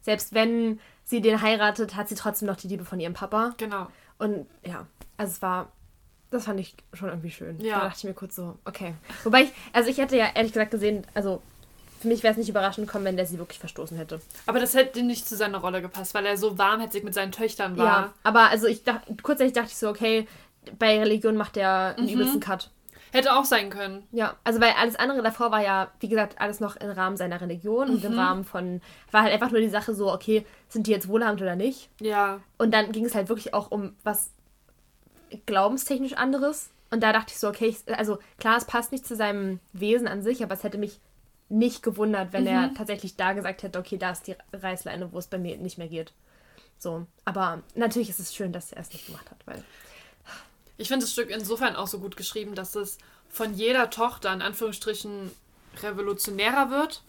[0.02, 3.54] selbst wenn sie den heiratet, hat sie trotzdem noch die Liebe von ihrem Papa.
[3.58, 3.86] Genau.
[4.18, 4.86] Und ja,
[5.16, 5.70] also es war,
[6.30, 7.58] das fand ich schon irgendwie schön.
[7.60, 7.78] Ja.
[7.78, 8.94] Da dachte ich mir kurz so, okay.
[9.24, 11.42] Wobei ich, also ich hätte ja ehrlich gesagt gesehen, also
[12.00, 14.20] für mich wäre es nicht überraschend gekommen, wenn der sie wirklich verstoßen hätte.
[14.46, 17.76] Aber das hätte nicht zu seiner Rolle gepasst, weil er so warmherzig mit seinen Töchtern
[17.78, 17.84] war.
[17.86, 20.28] Ja, aber also ich dachte, kurzzeitig dachte ich so, okay,
[20.78, 22.12] bei Religion macht der einen Mhm.
[22.14, 22.70] übelsten Cut.
[23.12, 24.06] Hätte auch sein können.
[24.12, 27.40] Ja, also weil alles andere davor war ja, wie gesagt, alles noch im Rahmen seiner
[27.40, 28.18] Religion und im Mhm.
[28.18, 28.80] Rahmen von,
[29.10, 31.88] war halt einfach nur die Sache so, okay, sind die jetzt wohlhabend oder nicht?
[32.00, 32.40] Ja.
[32.58, 34.30] Und dann ging es halt wirklich auch um was
[35.46, 36.70] glaubenstechnisch anderes.
[36.90, 40.06] Und da dachte ich so, okay, ich, also klar, es passt nicht zu seinem Wesen
[40.06, 41.00] an sich, aber es hätte mich
[41.48, 42.48] nicht gewundert, wenn Mhm.
[42.48, 45.78] er tatsächlich da gesagt hätte, okay, da ist die Reißleine, wo es bei mir nicht
[45.78, 46.12] mehr geht.
[46.78, 49.62] So, aber natürlich ist es schön, dass er es nicht gemacht hat, weil
[50.78, 52.98] Ich finde das Stück insofern auch so gut geschrieben, dass es
[53.28, 55.30] von jeder Tochter in Anführungsstrichen
[55.82, 57.02] revolutionärer wird.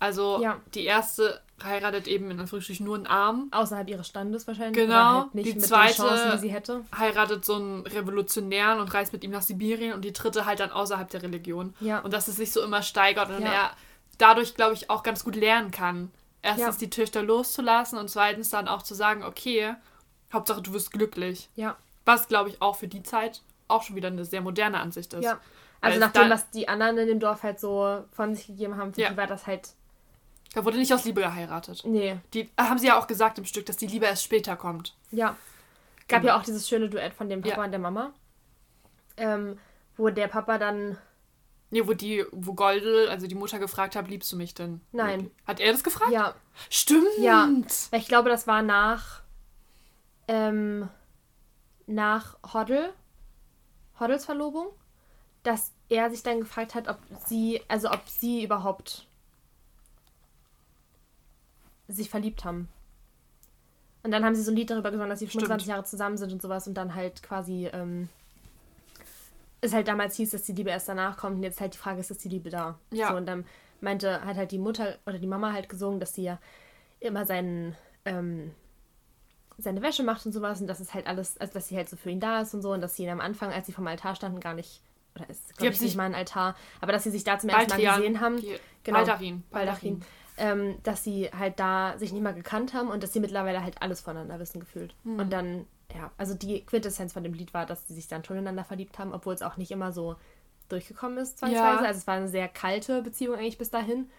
[0.00, 0.60] Also Ja.
[0.74, 4.74] die erste heiratet eben in Anführungsstrichen nur einen Arm, außerhalb ihres Standes wahrscheinlich.
[4.86, 6.84] Genau, halt nicht die mit zweite- Chancen, die sie hätte.
[6.98, 10.72] heiratet so einen Revolutionären und reist mit ihm nach Sibirien und die dritte halt dann
[10.72, 11.74] außerhalb der Religion.
[11.80, 12.00] Ja.
[12.00, 13.52] Und dass es sich so immer steigert und Ja.
[13.52, 13.70] er
[14.18, 16.10] dadurch, glaube ich, auch ganz gut lernen kann.
[16.42, 19.74] Erstens die Töchter loszulassen und zweitens dann auch zu sagen, okay,
[20.32, 21.48] Hauptsache du wirst glücklich.
[21.54, 21.76] Ja.
[22.04, 25.24] Was, glaube ich, auch für die Zeit auch schon wieder eine sehr moderne Ansicht ist.
[25.24, 25.40] Ja.
[25.80, 28.46] Also Weil nach dem, da- was die anderen in dem Dorf halt so von sich
[28.46, 29.10] gegeben haben, für Ja.
[29.10, 29.70] die war das halt.
[30.54, 31.82] Da wurde nicht aus Liebe geheiratet.
[31.84, 32.16] Nee.
[32.32, 34.94] Die äh, haben sie ja auch gesagt im Stück, dass die Liebe erst später kommt.
[35.10, 35.36] Ja.
[36.08, 36.34] Gab Genau.
[36.34, 37.64] ja auch dieses schöne Duett von dem Papa Ja.
[37.64, 38.12] und der Mama.
[39.16, 39.58] Ähm,
[39.96, 40.98] wo der Papa dann.
[41.70, 44.80] Nee, wo die, wo Goldel, also die Mutter gefragt hat, liebst du mich denn?
[44.92, 45.30] Nein.
[45.46, 46.12] Hat er das gefragt?
[46.12, 46.34] Ja.
[46.70, 47.04] Stimmt.
[47.18, 47.48] Ja.
[47.90, 49.22] Weil ich glaube, das war nach.
[50.28, 50.88] Ähm,
[51.86, 52.92] nach Hoddle.
[53.98, 54.68] Hoddles Verlobung.
[55.42, 57.60] Dass er sich dann gefragt hat, ob sie.
[57.68, 59.06] Also ob sie überhaupt.
[61.88, 62.68] sich verliebt haben.
[64.02, 65.44] Und dann haben sie so ein Lied darüber gesungen, dass sie Stimmt.
[65.44, 67.68] 25 Jahre zusammen sind und sowas und dann halt quasi.
[67.72, 68.08] Ähm,
[69.64, 72.00] es halt damals hieß, dass die Liebe erst danach kommt und jetzt halt die Frage
[72.00, 72.78] ist, ist die Liebe da?
[72.90, 73.08] Ja.
[73.08, 73.46] So, und dann
[73.80, 76.38] meinte, hat halt die Mutter oder die Mama halt gesungen, dass sie ja
[77.00, 78.54] immer seinen, ähm,
[79.58, 81.96] seine Wäsche macht und sowas und das ist halt alles, also dass sie halt so
[81.96, 83.86] für ihn da ist und so und dass sie ihn am Anfang, als sie vom
[83.86, 84.80] Altar standen, gar nicht,
[85.14, 87.50] oder ist glaube ich sich- nicht mal ein Altar, aber dass sie sich da zum
[87.50, 88.98] ersten Mal gesehen haben, Die- Genau.
[88.98, 89.42] Baldachin.
[89.50, 90.02] Baldachin,
[90.36, 93.80] ähm, dass sie halt da sich nicht mal gekannt haben und dass sie mittlerweile halt
[93.80, 94.94] alles voneinander wissen gefühlt.
[95.04, 95.18] Hm.
[95.18, 98.36] Und dann, ja, also die Quintessenz von dem Lied war, dass sie sich dann schon
[98.36, 100.16] ineinander verliebt haben, obwohl es auch nicht immer so
[100.68, 101.62] durchgekommen ist, zwangsweise.
[101.62, 101.78] Ja.
[101.78, 104.10] Also es war eine sehr kalte Beziehung eigentlich bis dahin.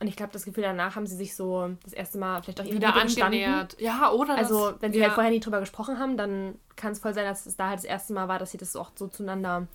[0.00, 2.64] Und ich glaube, das Gefühl danach haben sie sich so das erste Mal vielleicht auch
[2.64, 3.80] Wieder angenähert.
[3.80, 4.36] Ja, oder?
[4.36, 5.06] Also, das, wenn sie ja.
[5.06, 7.78] halt vorher nie drüber gesprochen haben, dann kann es voll sein, dass es da halt
[7.78, 9.66] das erste Mal war, dass sie das auch so zueinander.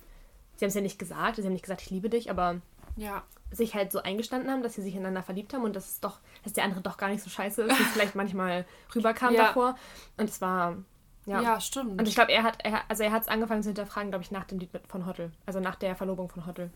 [0.56, 2.60] Sie haben es ja nicht gesagt, sie haben nicht gesagt, ich liebe dich, aber
[2.96, 3.22] Ja.
[3.50, 6.18] sich halt so eingestanden haben, dass sie sich ineinander verliebt haben und dass es doch,
[6.44, 9.46] dass der andere doch gar nicht so scheiße ist, wie es vielleicht manchmal rüberkam Ja.
[9.46, 9.74] davor.
[10.18, 10.76] Und es war,
[11.24, 11.40] ja.
[11.40, 11.98] ja, stimmt.
[11.98, 14.30] Und ich glaube, er hat, er, also er hat es angefangen zu hinterfragen, glaube ich,
[14.30, 15.32] nach dem Lied mit von Hoddle.
[15.46, 16.70] Also nach der Verlobung von Hoddle.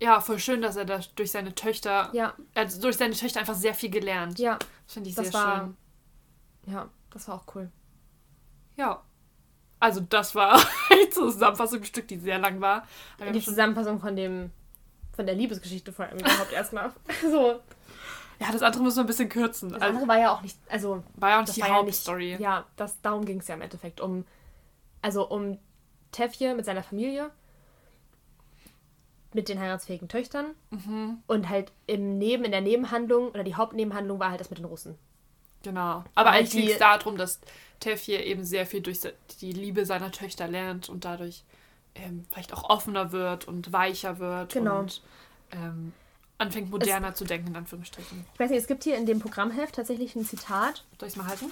[0.00, 3.54] Ja, voll schön, dass er da durch seine Töchter, Ja, also durch seine Töchter einfach
[3.54, 4.38] sehr viel gelernt.
[4.38, 5.76] ja, Das finde ich das sehr war- schön.
[6.74, 7.70] ja, das war auch cool.
[8.76, 9.02] Ja.
[9.78, 10.54] Also das war
[10.90, 12.86] eine Zusammenfassung ein Stück, die sehr lang war.
[13.20, 14.50] Aber Die Zusammenfassung von dem,
[15.14, 16.92] von der Liebesgeschichte vor allem überhaupt erstmal.
[17.30, 17.60] So.
[18.38, 19.68] ja, das andere müssen wir ein bisschen kürzen.
[19.70, 21.68] Das Also, andere war ja auch nicht, also war ja auch nicht das die war
[21.68, 22.36] ja nicht, Hauptstory.
[22.38, 24.00] ja, das, darum ging es ja im Endeffekt.
[24.00, 24.24] Um,
[25.02, 25.58] also um
[26.12, 27.30] Tefje mit seiner Familie,
[29.36, 34.18] mit den heiratsfähigen Töchtern Mhm, und halt im Neben, in der Nebenhandlung oder die Hauptnebenhandlung
[34.18, 34.96] war halt das mit den Russen.
[35.62, 36.02] genau.
[36.16, 37.40] Aber eigentlich ging es darum, dass
[37.80, 39.00] Tefje eben sehr viel durch
[39.40, 41.44] die Liebe seiner Töchter lernt und dadurch
[41.94, 44.80] ähm, vielleicht auch offener wird und weicher wird Genau.
[44.80, 45.02] und
[45.52, 45.92] ähm,
[46.38, 48.24] anfängt moderner zu denken, in Anführungsstrichen.
[48.34, 50.84] Ich weiß nicht, es gibt hier in dem Programmheft tatsächlich ein Zitat.
[50.98, 51.46] Soll ich es mal halten?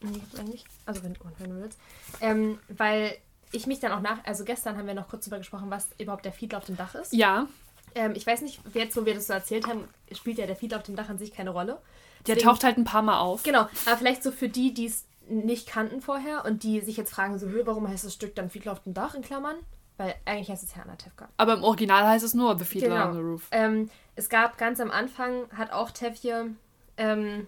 [0.00, 0.64] Nee, eigentlich.
[0.84, 1.78] Also wenn, wenn du willst.
[2.20, 3.16] Ähm, weil
[3.52, 6.24] ich mich dann auch nach, also gestern haben wir noch kurz darüber gesprochen, was überhaupt
[6.24, 7.12] der Fiedler auf dem Dach ist.
[7.12, 7.46] Ja.
[7.94, 10.78] Ähm, ich weiß nicht, jetzt, wo wir das so erzählt haben, spielt ja der Fiedler
[10.78, 11.78] auf dem Dach an sich keine Rolle.
[12.26, 13.42] Der Deswegen- taucht halt ein paar Mal auf.
[13.42, 17.12] Genau, aber vielleicht so für die, die es nicht kannten vorher und die sich jetzt
[17.12, 19.56] fragen, so, "Hö, warum heißt das Stück dann Fiedler auf dem Dach in Klammern?
[19.98, 21.28] Weil eigentlich heißt es ja Anatevka.
[21.36, 23.08] Aber im Original heißt es nur The Fiddler Genau.
[23.08, 23.48] on the Roof.
[23.50, 26.54] Ähm, es gab ganz am Anfang, hat auch Tevje
[26.96, 27.46] ähm,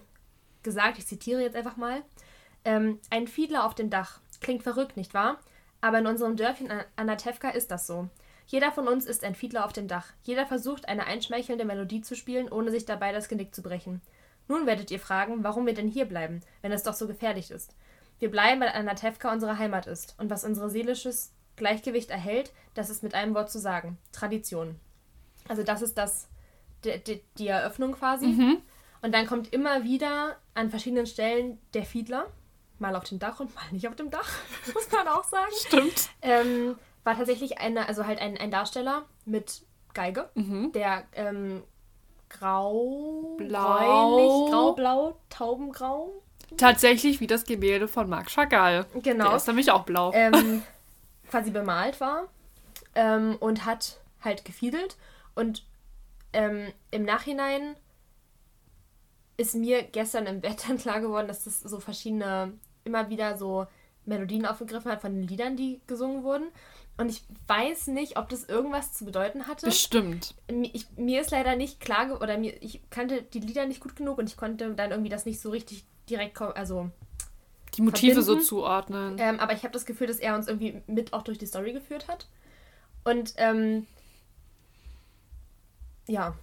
[0.63, 2.01] gesagt, ich zitiere jetzt einfach mal,
[2.63, 4.19] ähm, ein Fiedler auf dem Dach.
[4.41, 5.37] Klingt verrückt, nicht wahr?
[5.81, 8.09] Aber in unserem Dörfchen An- Anatevka ist das so.
[8.47, 10.07] Jeder von uns ist ein Fiedler auf dem Dach.
[10.23, 14.01] Jeder versucht, eine einschmeichelnde Melodie zu spielen, ohne sich dabei das Genick zu brechen.
[14.47, 17.75] Nun werdet ihr fragen, warum wir denn hier bleiben, wenn es doch so gefährlich ist.
[18.19, 23.01] Wir bleiben, weil Anatevka unsere Heimat ist und was unser seelisches Gleichgewicht erhält, das ist
[23.01, 23.97] mit einem Wort zu sagen.
[24.11, 24.79] Tradition.
[25.47, 26.27] Also das ist das,
[26.83, 28.27] die, die, die Eröffnung quasi.
[28.27, 28.57] Mhm.
[29.01, 32.27] Und dann kommt immer wieder an verschiedenen Stellen der Fiedler.
[32.79, 34.29] Mal auf dem Dach und mal nicht auf dem Dach,
[34.73, 35.51] muss man auch sagen.
[35.65, 36.09] Stimmt.
[36.21, 39.61] Ähm, war tatsächlich eine, also halt ein, ein Darsteller mit
[39.93, 40.71] Geige, Mhm.
[40.73, 41.63] der ähm,
[42.29, 43.77] grau, Blau.
[43.77, 46.11] bräunlich, grau-blau, taubengrau.
[46.57, 48.85] Tatsächlich wie das Gemälde von Marc Chagall.
[49.01, 49.27] Genau.
[49.27, 50.11] Der ist nämlich auch blau.
[50.13, 50.61] ähm,
[51.29, 52.25] quasi bemalt war
[52.93, 54.97] ähm, und hat halt gefiedelt.
[55.33, 55.63] Und
[56.33, 57.75] ähm, im Nachhinein
[59.37, 62.53] ist mir gestern im Bett dann klar geworden, dass das so verschiedene,
[62.83, 63.67] immer wieder so
[64.05, 66.45] Melodien aufgegriffen hat von den Liedern, die gesungen wurden.
[66.97, 69.65] Und ich weiß nicht, ob das irgendwas zu bedeuten hatte.
[69.65, 70.33] Bestimmt.
[70.47, 74.17] Ich, mir ist leider nicht klar, oder mir, ich kannte die Lieder nicht gut genug
[74.17, 76.89] und ich konnte dann irgendwie das nicht so richtig direkt, also
[77.73, 78.45] Die Motive so Verbinden.
[78.47, 79.15] zuordnen.
[79.19, 81.73] ähm, aber ich habe das Gefühl, dass er uns irgendwie mit auch durch die Story
[81.73, 82.27] geführt hat.
[83.03, 83.87] Und ähm,
[86.07, 86.33] ja,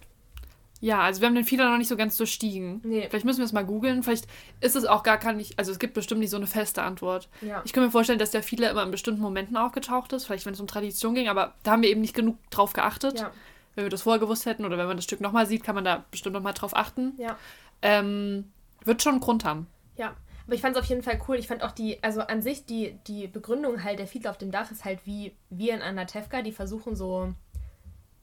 [0.83, 2.81] Ja, also wir haben den Fehler noch nicht so ganz durchstiegen.
[2.83, 3.07] Nee.
[3.09, 4.03] Vielleicht müssen wir es mal googeln.
[4.03, 4.27] Vielleicht
[4.59, 5.57] ist es auch gar nicht.
[5.57, 7.29] Also es gibt bestimmt nicht so eine feste Antwort.
[7.41, 7.61] ja.
[7.63, 10.25] Ich kann mir vorstellen, dass der Fehler immer in bestimmten Momenten aufgetaucht ist.
[10.25, 11.29] Vielleicht, wenn es um Tradition ging.
[11.29, 13.17] Aber da haben wir eben nicht genug drauf geachtet.
[13.21, 13.31] ja,
[13.75, 15.85] Wenn wir das vorher gewusst hätten oder wenn man das Stück nochmal sieht, kann man
[15.85, 17.13] da bestimmt nochmal drauf achten.
[17.17, 17.37] ja,
[17.81, 18.51] Ähm,
[18.83, 19.67] wird schon einen Grund haben.
[19.95, 20.13] ja.
[20.45, 21.37] Aber ich fand es auf jeden Fall cool.
[21.37, 24.51] Ich fand auch die, also an sich die, die Begründung halt der Fiedler auf dem
[24.51, 27.33] Dach ist halt wie wir in Anatevka, die versuchen so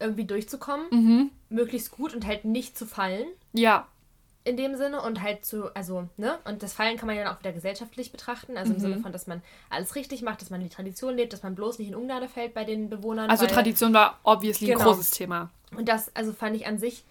[0.00, 1.30] irgendwie durchzukommen, Mhm.
[1.50, 3.26] möglichst gut und halt nicht zu fallen.
[3.52, 3.86] Ja.
[4.42, 7.34] in dem Sinne und halt zu, also, ne, und das Fallen kann man ja dann
[7.34, 8.80] auch wieder gesellschaftlich betrachten, also im Mhm.
[8.80, 11.78] Sinne von, dass man alles richtig macht, dass man die Tradition lebt, dass man bloß
[11.78, 13.28] nicht in Ungnade fällt bei den Bewohnern.
[13.28, 14.90] Also Tradition war obviously ein Genau.
[14.92, 15.50] großes Thema.
[15.76, 17.04] Und das, also fand ich an sich,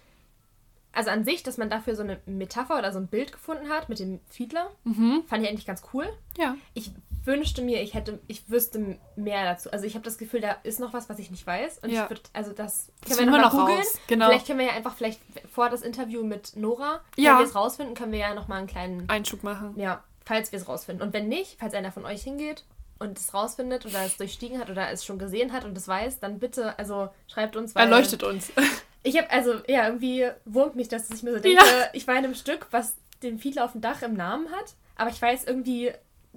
[0.92, 3.88] also an sich, dass man dafür so eine Metapher oder so ein Bild gefunden hat
[3.88, 5.22] mit dem Fiedler, Mhm.
[5.28, 6.06] fand ich eigentlich ganz cool.
[6.36, 6.56] Ja.
[6.74, 6.90] Ich
[7.24, 9.70] wünschte mir, ich hätte, ich wüsste mehr dazu.
[9.70, 11.78] Also ich habe das Gefühl, da ist noch was, was ich nicht weiß.
[11.78, 12.04] Und Ja.
[12.04, 13.84] ich würde, also das, können wir wir noch googeln.
[14.06, 14.26] Genau.
[14.28, 15.20] Vielleicht können wir ja einfach vielleicht
[15.52, 17.32] vor das Interview mit Nora, Ja.
[17.32, 19.74] wenn wir es rausfinden, können wir ja noch mal einen kleinen Einschub machen.
[19.78, 21.06] Ja, falls wir es rausfinden.
[21.06, 22.64] Und wenn nicht, falls einer von euch hingeht
[22.98, 26.20] und es rausfindet oder es durchstiegen hat oder es schon gesehen hat und es weiß,
[26.20, 28.50] dann bitte, also schreibt uns, weil Erleuchtet uns.
[29.02, 31.88] ich habe also ja irgendwie wurmt mich, dass ich mir so denke, Ja.
[31.92, 35.10] ich war in einem Stück, was den Fiedler auf dem Dach im Namen hat, aber
[35.10, 35.92] ich weiß irgendwie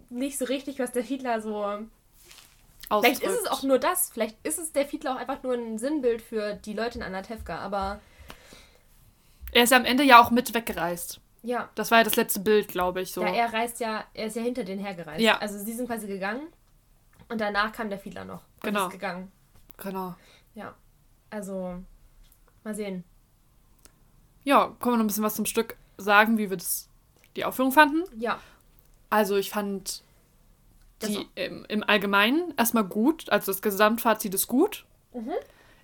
[0.10, 1.80] nicht so richtig, was der Fiedler so.
[2.90, 3.52] Vielleicht ist es ausdrückt.
[3.52, 4.10] auch nur das.
[4.12, 7.58] Vielleicht ist es der Fiedler auch einfach nur ein Sinnbild für die Leute in Anatevka.
[7.58, 8.00] Aber
[9.52, 11.20] Er ist ja am Ende ja auch mit weggereist.
[11.42, 13.12] ja, Das war ja das letzte Bild, glaube ich.
[13.12, 13.22] So.
[13.24, 15.22] ja, er reist ja, er ist ja hinter denen hergereist.
[15.22, 15.38] Ja.
[15.40, 16.48] Also sie sind quasi gegangen
[17.30, 18.42] und danach kam der Fiedler noch.
[18.56, 18.86] Und Genau.
[18.88, 19.32] ist gegangen.
[19.78, 20.14] Genau.
[20.54, 20.76] Ja.
[21.32, 21.80] Also,
[22.64, 23.04] mal sehen.
[24.44, 26.90] Ja, können wir noch ein bisschen was zum Stück sagen, wie wir das,
[27.36, 28.04] die Aufführung fanden.
[28.20, 28.40] Ja.
[29.10, 30.02] Also ich fand
[31.02, 33.30] die im, im Allgemeinen erstmal gut.
[33.30, 34.86] Also das Gesamtfazit ist gut.
[35.14, 35.32] Mhm.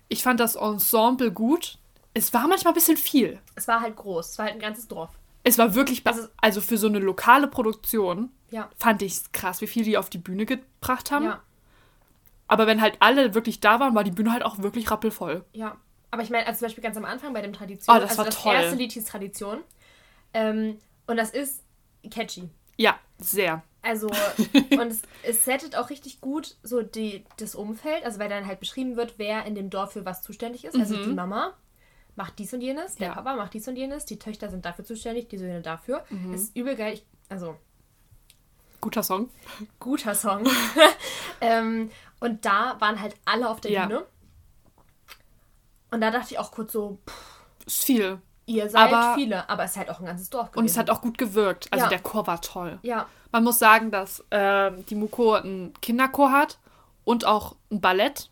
[0.08, 1.78] Ich fand das Ensemble gut.
[2.14, 3.38] Es war manchmal ein bisschen viel.
[3.54, 4.30] Es war halt groß.
[4.30, 5.10] Es war halt ein ganzes Dorf.
[5.44, 8.68] Es war wirklich, Also- also für so eine lokale Produktion Ja.
[8.76, 11.26] fand ich krass, wie viel die auf die Bühne gebracht haben.
[11.26, 11.42] Ja.
[12.48, 15.44] Aber wenn halt alle wirklich da waren, war die Bühne halt auch wirklich rappelvoll.
[15.52, 15.76] Ja.
[16.10, 17.96] Aber ich meine, also zum Beispiel ganz am Anfang bei dem Tradition.
[17.96, 18.54] Oh, das also war das toll.
[18.54, 19.60] erste Lied hieß Tradition.
[20.34, 21.62] Ähm, und das ist
[22.10, 22.48] catchy.
[22.76, 23.62] Ja, sehr.
[23.82, 24.08] Also,
[24.70, 28.60] und es, es settet auch richtig gut so die, das Umfeld, also weil dann halt
[28.60, 30.74] beschrieben wird, wer in dem Dorf für was zuständig ist.
[30.76, 31.02] Also Mhm.
[31.04, 31.54] die Mama
[32.16, 33.14] macht dies und jenes, der Ja.
[33.14, 36.04] Papa macht dies und jenes, die Töchter sind dafür zuständig, die Söhne dafür.
[36.10, 36.34] Mhm.
[36.34, 36.94] Ist übel geil.
[36.94, 37.56] Ich, also,
[38.80, 39.28] Guter Song.
[39.78, 40.46] guter Song.
[41.40, 43.86] ähm, und da waren halt alle auf der Ja.
[43.86, 44.06] Bühne.
[45.90, 48.20] Und da dachte ich auch kurz so, pff, Ist viel.
[48.46, 50.58] ihr seid Aber- viele, aber es ist halt auch ein ganzes Dorf gewesen.
[50.60, 51.68] Und es hat auch gut gewirkt.
[51.72, 51.88] Also Ja.
[51.90, 52.78] der Chor war toll.
[52.82, 56.58] Ja, Man muss sagen, dass ähm, die Muko einen Kinderchor hat
[57.04, 58.28] und auch ein Ballett.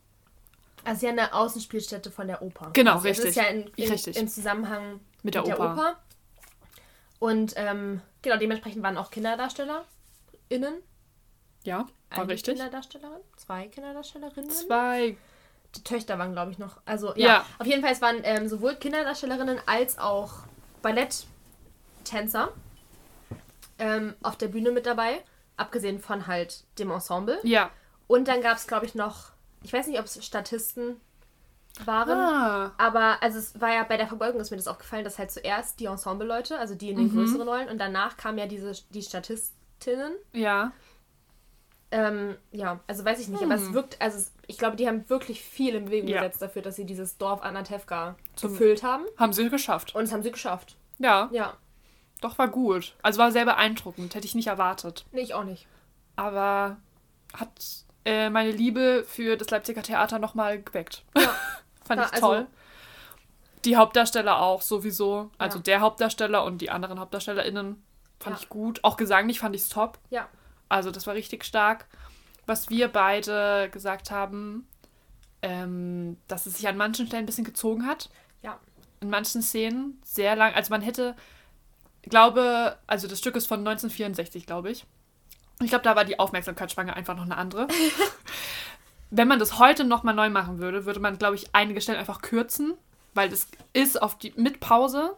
[0.85, 2.71] also ist ja eine Außenspielstätte von der Oper.
[2.73, 3.43] Genau, also Es ist richtig.
[3.45, 4.17] ja in, in, Richtig.
[4.17, 5.97] im Zusammenhang Mit der Oper.
[7.21, 10.83] Und ähm, genau, dementsprechend waren auch KinderdarstellerInnen.
[11.65, 11.79] Ja,
[12.11, 12.55] war Eine richtig.
[12.55, 14.51] Kinderdarstellerin, zwei Kinderdarstellerinnen.
[14.51, 15.17] Zwei.
[15.77, 16.79] Die Töchter waren, glaube ich, noch.
[16.87, 17.27] Also, Ja.
[17.27, 17.47] ja.
[17.59, 20.33] Auf jeden Fall, es waren ähm, sowohl Kinderdarstellerinnen als auch
[20.83, 22.51] Balletttänzer
[23.79, 25.23] ähm, auf der Bühne mit dabei.
[25.57, 27.39] Abgesehen von halt dem Ensemble.
[27.43, 27.71] Ja.
[28.07, 29.31] Und dann gab es, glaube ich, noch,
[29.63, 31.01] ich weiß nicht, ob es Statisten
[31.85, 32.11] waren.
[32.11, 32.73] Ah.
[32.79, 35.81] Aber also es war ja bei der Verbeugung ist mir das aufgefallen, dass halt zuerst
[35.81, 37.17] die Ensemble-Leute, also die in den Mhm.
[37.17, 40.13] größeren Rollen, und danach kamen ja diese die Statistinnen.
[40.33, 40.73] Ja.
[41.91, 45.09] Ähm, ja, also weiß ich nicht, aber es wirkt, also es, ich glaube, die haben
[45.09, 46.15] wirklich viel in Bewegung Hm.
[46.17, 46.21] Ja.
[46.23, 49.05] gesetzt dafür, dass sie dieses Dorf Anatevka Zum- gefüllt haben.
[49.17, 49.95] Haben sie geschafft.
[49.95, 50.77] Und das haben sie geschafft.
[50.99, 51.55] Ja, Ja,
[52.21, 52.95] doch war gut.
[53.03, 54.15] Also war sehr beeindruckend.
[54.15, 55.07] Hätte ich nicht erwartet.
[55.13, 55.67] nee, ich auch nicht.
[56.17, 56.77] Aber
[57.33, 57.49] hat
[58.05, 61.05] äh, meine Liebe für das Leipziger Theater nochmal geweckt.
[61.17, 61.23] Ja.
[61.87, 62.47] Fand Ja, ich also- toll.
[63.65, 65.31] Die Hauptdarsteller auch sowieso.
[65.39, 65.63] Also Ja.
[65.63, 67.83] der Hauptdarsteller und die anderen HauptdarstellerInnen
[68.21, 68.85] fand ich gut.
[68.85, 69.99] Auch gesanglich fand ich es top.
[70.11, 70.29] Ja.
[70.69, 71.87] Also das war richtig stark.
[72.47, 74.67] Was wir beide gesagt haben,
[75.43, 78.11] ähm, dass es sich an manchen Stellen ein bisschen gezogen hat.
[78.43, 78.59] Ja.
[79.01, 80.55] In manchen Szenen sehr lang.
[80.55, 81.15] Also man hätte,
[82.03, 84.87] glaube, also das Stück ist von 1964, glaube ich.
[85.61, 87.69] Ich glaube, da war die Aufmerksamkeitsspanne einfach noch eine andere.
[89.11, 92.21] Wenn man das heute nochmal neu machen würde, würde man, glaube ich, einige Stellen einfach
[92.21, 92.75] kürzen,
[93.15, 95.17] weil das ist auf die mit Pause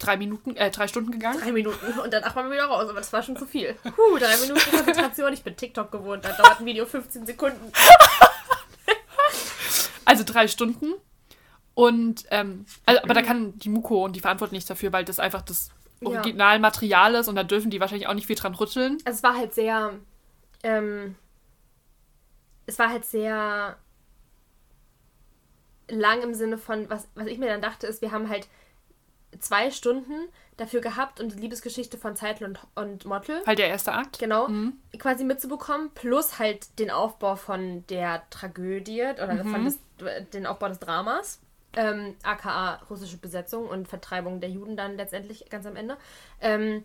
[0.00, 1.40] drei Minuten, äh, drei Stunden gegangen.
[1.40, 3.74] Drei Minuten und danach waren wir wieder raus, aber das war schon zu viel.
[3.74, 5.32] Puh, drei Minuten Konzentration.
[5.32, 7.72] Ich bin TikTok gewohnt, da dauert ein Video 15 Sekunden.
[10.06, 10.94] Also drei Stunden.
[11.74, 15.20] Und, ähm, also, aber da kann die Muko und die verantworten nichts dafür, weil das
[15.20, 15.70] einfach das.
[16.02, 18.98] Originalmaterial ist und da dürfen die wahrscheinlich auch nicht viel dran rütteln.
[19.04, 19.92] Also es war halt sehr,
[20.62, 21.14] ähm,
[22.66, 23.76] es war halt sehr
[25.90, 28.48] lang im Sinne von, was, was ich mir dann dachte, ist, wir haben halt
[29.38, 33.92] zwei Stunden dafür gehabt, um die Liebesgeschichte von Zeitl und, und Mottl, Halt der erste
[33.92, 34.18] Akt.
[34.18, 34.74] genau, Mhm.
[34.98, 39.50] quasi mitzubekommen, plus halt den Aufbau von der Tragödie oder Mhm.
[39.52, 39.78] von des,
[40.32, 41.40] den Aufbau des Dramas.
[41.76, 45.96] Ähm, aka russische Besetzung und Vertreibung der Juden dann letztendlich ganz am Ende.
[46.40, 46.84] Ähm,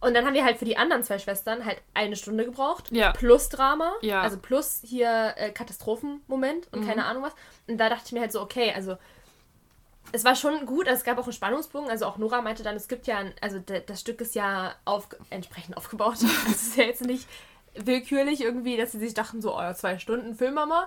[0.00, 2.92] und dann haben wir halt für die anderen zwei Schwestern halt eine Stunde gebraucht.
[2.92, 3.12] Ja.
[3.12, 3.94] Plus Drama.
[4.02, 4.20] Ja.
[4.20, 7.32] Also plus hier äh, Katastrophenmoment und keine Ahnung was.
[7.66, 8.98] Und da dachte ich mir halt so, okay, also
[10.12, 11.90] es war schon gut, also es gab auch einen Spannungsbogen.
[11.90, 15.08] Also auch Nora meinte dann, es gibt ja, ein, also das Stück ist ja auf,
[15.30, 16.18] entsprechend aufgebaut.
[16.46, 17.28] Es ist ja jetzt nicht
[17.74, 20.86] willkürlich irgendwie, dass sie sich dachten, so, oh, ja, zwei Stunden filmen wir mal.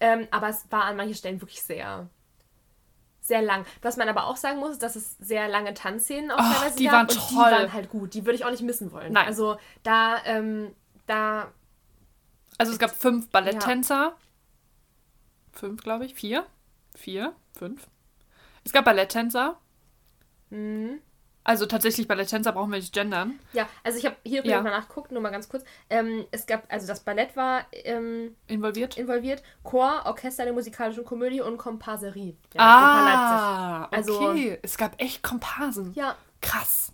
[0.00, 2.08] Ähm, aber es war an manchen Stellen wirklich sehr,
[3.20, 3.66] sehr lang.
[3.82, 6.84] Was man aber auch sagen muss, ist, dass es sehr lange Tanzszenen auch teilweise die
[6.84, 6.92] gab.
[6.92, 7.28] waren und toll.
[7.30, 8.14] die waren halt gut.
[8.14, 9.12] Die würde ich auch nicht missen wollen.
[9.12, 9.26] Nein.
[9.26, 10.74] Also da, ähm,
[11.06, 11.52] da,
[12.58, 14.16] Also es gab fünf Balletttänzer.
[15.52, 16.14] Fünf, glaube ich.
[16.14, 16.46] Vier?
[16.94, 17.34] Vier?
[17.56, 17.88] Fünf?
[18.68, 19.56] Es gab Balletttänzer.
[20.50, 20.98] mh.
[21.44, 23.40] Also tatsächlich Balletttänzer brauchen wir nicht gendern.
[23.54, 24.56] ja, also ich habe hier Ja.
[24.56, 24.60] ja.
[24.62, 25.64] mal nachgeguckt, nur mal ganz kurz.
[25.88, 28.98] Ähm, es gab, also das Ballett war ähm, Involviert.
[28.98, 32.36] involviert, Chor, Orchester der musikalischen Komödie und Komparserie.
[32.52, 32.60] Leipzig.
[32.60, 34.58] ah, Also- okay.
[34.60, 35.94] es gab echt Komparsen.
[35.94, 36.92] Ja, Krass.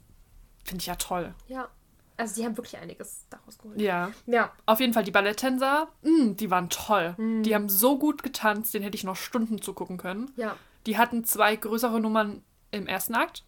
[0.63, 1.35] Finde ich ja toll.
[1.49, 1.69] ja.
[2.17, 3.81] Also die haben wirklich einiges daraus geholt.
[3.81, 4.13] Ja.
[4.27, 7.15] Ja, Auf jeden Fall die Balletttänzer, mh, die waren toll.
[7.17, 7.43] Mhm.
[7.43, 10.31] Die haben so gut getanzt, den hätte ich noch Stunden zugucken können.
[10.37, 10.55] ja.
[10.87, 13.45] Die hatten zwei größere Nummern im ersten Akt.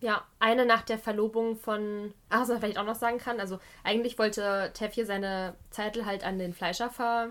[0.00, 2.14] Ja, eine nach der Verlobung von.
[2.28, 3.40] Ach, was man vielleicht auch noch sagen kann.
[3.40, 7.30] Also, eigentlich wollte Teffje seine Zeitel halt an den Fleischer ver.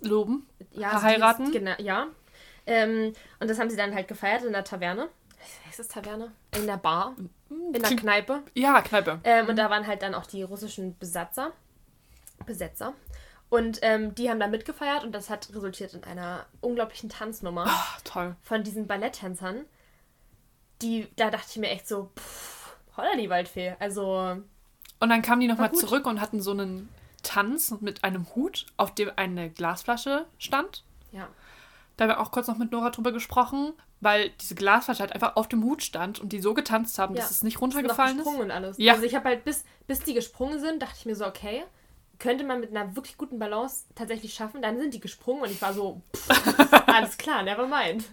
[0.00, 0.48] Loben.
[0.72, 1.46] Ja, Verheiraten?
[1.46, 2.08] Also genau, ja.
[2.66, 5.08] Ähm, und das haben sie dann halt gefeiert in der Taverne.
[5.68, 6.32] Ist das Taverne?
[6.56, 7.14] In der Bar.
[7.50, 8.42] In der Kneipe.
[8.54, 9.20] Ja, Kneipe.
[9.24, 11.52] Ähm, und da waren halt dann auch die russischen Besatzer.
[12.46, 12.94] Besetzer.
[13.50, 18.00] Und ähm, die haben da mitgefeiert und das hat resultiert in einer unglaublichen Tanznummer Ach,
[18.02, 18.34] toll.
[18.42, 19.64] von diesen Balletttänzern.
[20.82, 23.76] Die, da dachte ich mir echt so, pff, holla die Waldfee.
[23.78, 24.36] Also,
[25.00, 26.88] Und dann kamen die nochmal zurück und hatten so einen
[27.22, 30.84] Tanz mit einem Hut, auf dem eine Glasflasche stand.
[31.12, 31.28] ja.
[31.96, 35.36] Da haben wir auch kurz noch mit Nora drüber gesprochen, weil diese Glasflasche halt einfach
[35.36, 37.22] auf dem Hut stand und die so getanzt haben, Ja.
[37.22, 38.24] dass es nicht runtergefallen ist.
[38.24, 38.78] gesprungen und alles.
[38.78, 38.94] Ja.
[38.94, 41.62] Also ich habe halt, bis, bis die gesprungen sind, dachte ich mir so, okay,
[42.18, 44.62] könnte man mit einer wirklich guten Balance tatsächlich schaffen.
[44.62, 46.28] Dann sind die gesprungen und ich war so, pff,
[46.88, 48.04] alles klar, never mind.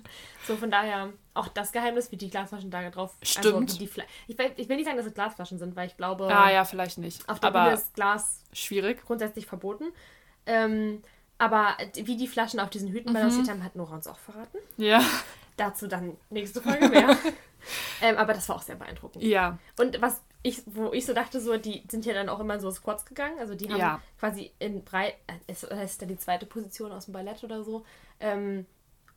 [0.47, 3.13] So, von daher, auch das Geheimnis, wie die Glasflaschen da drauf...
[3.21, 3.73] Also, Stimmt.
[3.75, 5.97] wie die Fla ich, will, ich will nicht sagen, dass es Glasflaschen sind, weil ich
[5.97, 7.27] glaube, Ah ja, vielleicht nicht.
[7.29, 9.03] auf der Aber Bühne ist Glas schwierig.
[9.05, 9.85] grundsätzlich verboten.
[10.45, 11.01] Ähm,
[11.37, 12.93] aber wie die Flaschen auf diesen Mhm.
[12.93, 14.57] Hüten balanciert haben, hat Nora uns auch verraten.
[14.77, 15.03] Ja.
[15.57, 17.15] Dazu dann nächste Folge mehr.
[18.01, 19.23] ähm, aber das war auch sehr beeindruckend.
[19.23, 19.57] Ja.
[19.79, 22.71] Und was ich, wo ich so dachte, so, die sind ja dann auch immer so
[22.71, 23.37] Squats gegangen.
[23.39, 24.01] Also die haben Ja.
[24.19, 27.63] quasi in breit, äh, ist, oder ist dann die zweite Position aus dem Ballett oder
[27.63, 27.85] so.
[28.19, 28.65] Ähm,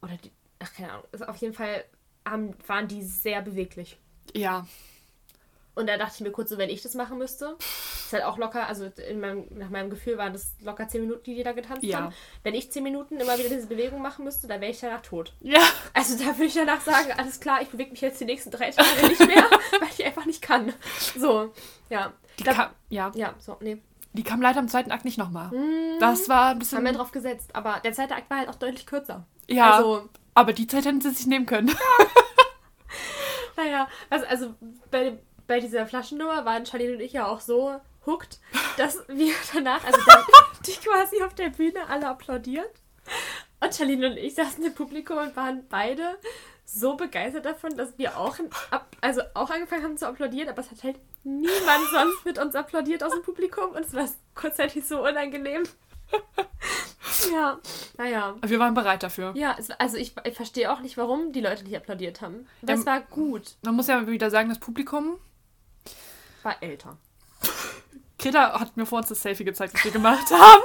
[0.03, 1.05] oder die, ach keine Ahnung.
[1.13, 1.85] Also auf jeden Fall
[2.27, 3.99] haben, waren die sehr beweglich.
[4.35, 4.67] Ja.
[5.77, 8.39] Und da dachte ich mir kurz so, wenn ich das machen müsste, ist halt auch
[8.39, 11.51] locker, also in meinem, nach meinem Gefühl waren das locker 10 Minuten, die die da
[11.53, 11.99] getanzt Ja.
[12.03, 12.15] haben.
[12.45, 15.33] Wenn ich 10 Minuten immer wieder diese Bewegung machen müsste, dann wäre ich danach tot.
[15.41, 15.61] Ja.
[15.93, 18.71] Also da würde ich danach sagen, alles klar, ich bewege mich jetzt die nächsten drei
[18.71, 19.43] Tage nicht mehr,
[19.81, 20.73] weil ich einfach nicht kann.
[21.19, 21.53] So,
[21.91, 22.13] ja.
[22.39, 23.11] Die Da- kam, ja.
[23.17, 23.83] ja, so, nee.
[24.13, 25.51] Die kam leider im zweiten Akt nicht nochmal.
[25.99, 26.79] Das war ein bisschen.
[26.79, 27.51] Haben wir drauf gesetzt.
[27.53, 29.27] Aber der zweite Akt war halt auch deutlich kürzer.
[29.49, 29.73] ja.
[29.73, 31.75] Also, aber die Zeit hätten sie sich nehmen können.
[33.57, 34.55] naja, also, also
[34.91, 38.41] bei, bei dieser Flaschennummer waren Charlene und ich ja auch so hooked,
[38.77, 40.23] dass wir danach, also dann
[40.67, 42.71] die quasi auf der Bühne alle applaudiert.
[43.61, 46.17] Und Charlene und ich saßen im Publikum und waren beide
[46.67, 48.37] so begeistert davon, dass wir auch,
[49.01, 53.05] also auch angefangen haben zu applaudieren, aber es hat halt niemand sonst mit uns applaudiert
[53.05, 55.63] aus dem Publikum und es war kurzzeitig so unangenehm.
[57.33, 57.59] ja,
[57.97, 58.35] naja.
[58.45, 59.33] Wir waren bereit dafür.
[59.37, 62.47] Ja, es, also ich, ich verstehe auch nicht, warum die Leute nicht applaudiert haben.
[62.63, 63.57] Das Ähm, war gut.
[63.63, 65.19] Man muss ja wieder sagen, das Publikum.
[66.45, 66.97] War älter.
[68.19, 70.63] Greta hat mir vor uns das Selfie gezeigt, das wir gemacht haben.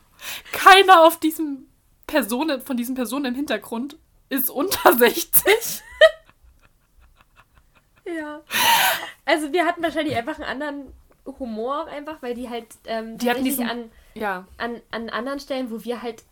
[0.52, 1.68] Keiner auf diesem
[2.06, 3.96] Personen, von diesen Personen im Hintergrund
[4.28, 5.82] ist unter 60.
[8.04, 8.40] Ja.
[9.26, 10.92] Also wir hatten wahrscheinlich einfach einen anderen
[11.38, 14.46] Humor, einfach, weil die halt ähm, Die hatten diesen- an, Ja.
[14.56, 16.24] an, an anderen Stellen, wo wir halt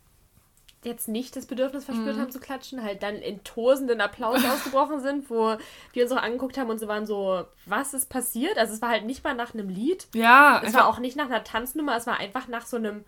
[0.83, 2.21] jetzt nicht das Bedürfnis verspürt Mhm.
[2.21, 5.57] haben zu klatschen, halt dann in tosenden Applaus ausgebrochen sind, wo
[5.93, 8.57] wir uns auch angeguckt haben und so waren so, was ist passiert?
[8.57, 11.25] Also es war halt nicht mal nach einem Lied, Ja, es war auch nicht nach
[11.25, 13.03] einer Tanznummer, es war einfach nach so einem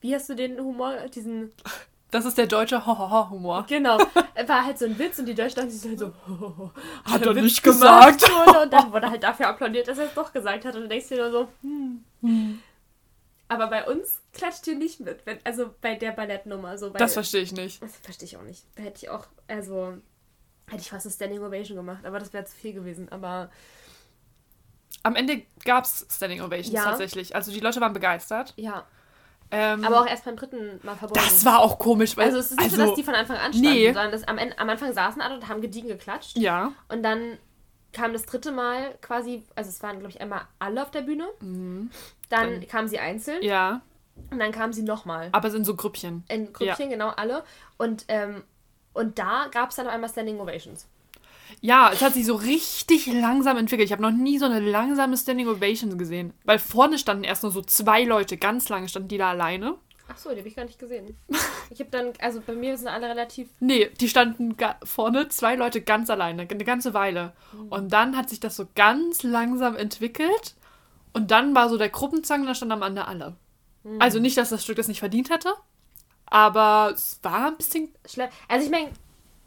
[0.00, 1.52] wie hast du den Humor, diesen
[2.10, 3.64] das ist der deutsche Ho-Ho-Ho-Humor.
[3.68, 3.98] Genau,
[4.46, 6.12] war halt so ein Witz und die Deutschen dachten sich halt so,
[7.04, 8.22] Hat der er Witz nicht gesagt.
[8.22, 8.60] Wurde.
[8.62, 10.74] Und dann wurde halt dafür applaudiert, dass er es doch gesagt hat.
[10.76, 12.60] Und du denkst dir nur so, hm.
[13.54, 15.24] Aber bei uns klatscht ihr nicht mit.
[15.26, 16.76] Wenn, also bei der Ballettnummer.
[16.78, 17.82] So Das verstehe ich nicht.
[17.82, 18.64] das verstehe ich auch nicht.
[18.76, 19.94] Da hätte ich auch, also,
[20.68, 22.04] hätte ich fast eine Standing Ovation gemacht.
[22.04, 23.10] Aber das wäre zu viel gewesen.
[23.10, 23.50] Aber
[25.02, 26.84] Am Ende gab es Standing Ovations Ja.
[26.84, 27.34] tatsächlich.
[27.36, 28.54] Also die Leute waren begeistert.
[28.56, 28.84] ja.
[29.50, 31.22] Ähm, Aber auch erst beim dritten Mal verbunden.
[31.22, 33.52] das war auch komisch, weil also es ist nicht so, dass die von Anfang an
[33.52, 33.86] standen, Nee.
[33.92, 36.36] sondern das am, Ende, am Anfang saßen alle und haben gediegen geklatscht.
[36.38, 37.38] ja, Und dann
[37.92, 41.28] kam das dritte Mal quasi, also es waren, glaube ich, einmal alle auf der Bühne.
[42.36, 43.80] Dann, Dann- kamen sie einzeln ja,
[44.30, 45.28] und dann kamen sie nochmal.
[45.32, 46.24] aber es sind so Grüppchen.
[46.28, 47.44] In Grüppchen, genau, alle.
[47.76, 48.42] Und, ähm,
[48.92, 50.86] und da gab es dann einmal Standing Ovations.
[51.60, 53.86] Ja, es hat sich so richtig langsam entwickelt.
[53.86, 56.32] Ich habe noch nie so eine langsame Standing Ovation gesehen.
[56.44, 59.76] Weil vorne standen erst nur so zwei Leute, ganz lange standen die da alleine.
[60.08, 61.16] Ach so, die habe ich gar nicht gesehen.
[61.70, 63.48] Ich habe dann, also bei mir sind alle relativ.
[63.60, 64.54] Nee, die standen
[64.84, 67.32] vorne zwei Leute ganz alleine, eine ganze Weile.
[67.70, 70.54] Und dann hat sich das so ganz langsam entwickelt.
[71.14, 73.36] Und dann war so der Gruppenzang, da stand am Ende alle.
[73.98, 75.54] Also nicht, dass das Stück das nicht verdient hätte,
[76.26, 77.94] aber es war ein bisschen.
[78.06, 78.90] Schle also ich meine,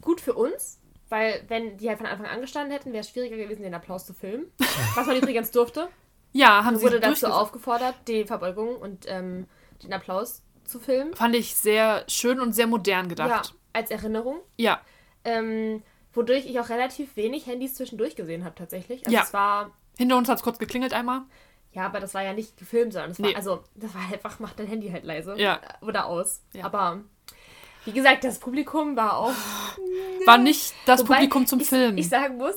[0.00, 0.78] gut für uns,
[1.08, 4.06] weil wenn die halt von Anfang an gestanden hätten, wäre es schwieriger gewesen, den Applaus
[4.06, 4.46] zu filmen.
[4.94, 5.88] Was man übrigens durfte.
[6.32, 9.46] Ja, haben sie wurde dazu aufgefordert, die Verbeugung und ähm,
[9.82, 11.14] den Applaus zu filmen.
[11.14, 13.54] Fand ich sehr schön und sehr modern Ja, gedacht.
[13.72, 14.38] als Erinnerung.
[14.56, 14.80] Ja.
[15.24, 15.82] Ähm,
[16.12, 19.04] wodurch ich auch relativ wenig Handys zwischendurch gesehen habe, tatsächlich.
[19.04, 19.22] Also Ja.
[19.24, 19.72] es war.
[19.96, 21.22] Hinter uns hat es kurz geklingelt einmal.
[21.72, 23.34] Ja, aber das war ja nicht gefilmt, sondern es war, Nee.
[23.36, 25.34] also, das war einfach, mach dein Handy halt leise.
[25.38, 25.60] Ja.
[25.80, 26.42] Oder aus.
[26.52, 26.64] Ja.
[26.64, 27.00] Aber,
[27.84, 29.32] wie gesagt, das Publikum war auch.
[30.26, 31.98] War nicht das Wobei Publikum zum ich, Filmen.
[31.98, 32.56] Ich sagen muss,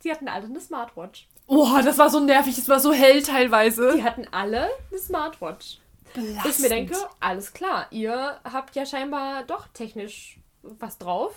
[0.00, 1.28] sie hatten alle eine Smartwatch.
[1.46, 3.92] oh, das war so nervig, es war so hell teilweise.
[3.96, 5.78] Die hatten alle eine Smartwatch.
[6.14, 11.34] Wo ich mir denke, alles klar, ihr habt ja scheinbar doch technisch was drauf,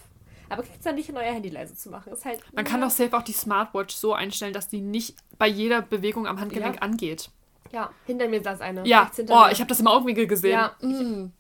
[0.50, 2.12] aber kriegt es dann nicht hin, euer Handy leise zu machen.
[2.14, 5.48] Ist halt, Man kann doch safe auch die Smartwatch so einstellen, dass die nicht bei
[5.48, 6.82] jeder Bewegung am Handgelenk Ja.
[6.82, 7.30] angeht.
[7.72, 8.86] Ja, hinter mir saß eine.
[8.88, 9.52] Ja, oh, mir.
[9.52, 10.52] ich habe das im Augenwinkel gesehen.
[10.54, 11.32] Ja, Mm.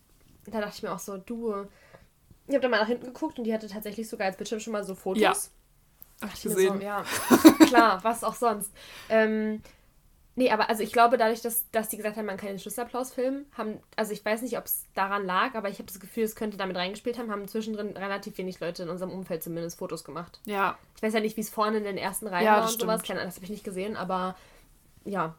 [0.45, 1.53] Da dachte ich mir auch so, du.
[2.47, 4.73] Ich habe da mal nach hinten geguckt und die hatte tatsächlich sogar als Bildschirm schon
[4.73, 5.21] mal so Fotos.
[5.21, 5.33] Ja.
[6.21, 6.79] Hab ich ich gesehen.
[6.79, 7.03] So, ja,
[7.67, 8.71] klar, was auch sonst.
[9.09, 9.61] Ähm,
[10.39, 13.11] nee, aber also ich glaube, dadurch, dass, dass die gesagt haben, man kann den Schlussapplaus
[13.13, 16.23] filmen, haben, also ich weiß nicht, ob es daran lag, aber ich habe das Gefühl,
[16.23, 20.03] es könnte damit reingespielt haben, haben zwischendrin relativ wenig Leute in unserem Umfeld zumindest Fotos
[20.03, 20.39] gemacht.
[20.45, 22.69] Ja, Ich weiß ja nicht, wie es vorne in den ersten Reihen Ja, war und
[22.79, 23.01] sowas.
[23.01, 23.03] stimmt.
[23.07, 24.35] Keine Ahnung, das habe ich nicht gesehen, aber
[25.05, 25.35] ja.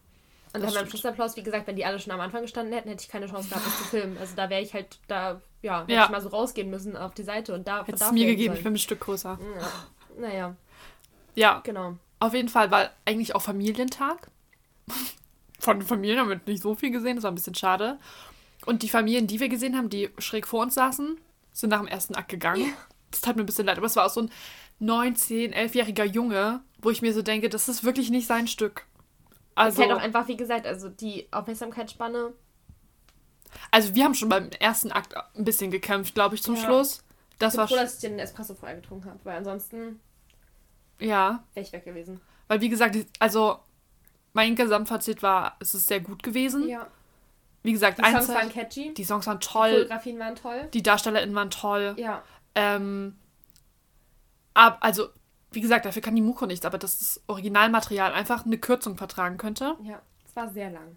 [0.52, 0.90] Und Das dann beim.
[0.90, 3.48] Schlussapplaus, wie gesagt, wenn die alle schon am Anfang gestanden hätten, hätte ich keine Chance
[3.48, 4.18] gehabt, das zu filmen.
[4.18, 6.04] Also da wäre ich halt, da, ja, hätte Ja.
[6.04, 8.58] ich mal so rausgehen müssen auf die Seite und da hätte es mir gegeben, ich
[8.60, 8.64] sollen.
[8.64, 9.38] bin ein Stück größer.
[9.40, 10.20] Ja.
[10.20, 10.56] Naja,
[11.36, 11.96] Ja, genau.
[12.18, 14.28] auf jeden Fall war eigentlich auch Familientag.
[15.58, 17.98] Von den Familien haben wir nicht so viel gesehen, das war ein bisschen schade.
[18.66, 21.18] Und die Familien, die wir gesehen haben, die schräg vor uns saßen,
[21.52, 22.72] sind nach dem ersten Akt gegangen.
[23.10, 24.30] Das tat mir ein bisschen leid, aber es war auch so ein
[24.80, 28.86] 19-, 11-jähriger Junge, wo ich mir so denke, das ist wirklich nicht sein Stück.
[29.56, 32.32] Also, es ist halt auch einfach, wie gesagt, also die Aufmerksamkeitsspanne.
[33.70, 36.62] also wir haben schon beim ersten Akt ein bisschen gekämpft, glaube ich, zum Ja.
[36.62, 37.02] Schluss.
[37.38, 40.00] Das Ich war bin froh, dass ich den Espresso vorher getrunken habe, weil ansonsten
[41.00, 42.20] ja, wäre ich weg gewesen.
[42.48, 43.58] weil wie gesagt, also
[44.32, 46.68] mein Gesamtfazit war, es ist sehr gut gewesen.
[46.68, 46.86] Ja.
[47.62, 48.94] Wie gesagt, Die Songs waren catchy.
[48.94, 50.68] die Songs waren Die toll, Choreografien waren toll.
[50.72, 51.94] die DarstellerInnen waren toll.
[51.98, 52.22] Ja.
[52.54, 53.16] Ähm,
[54.54, 55.08] ab, also,
[55.52, 59.36] wie gesagt, dafür kann die Muko nichts, aber dass das Originalmaterial einfach eine Kürzung vertragen
[59.36, 59.76] könnte.
[59.82, 60.00] Ja.
[60.26, 60.96] Es war sehr lang.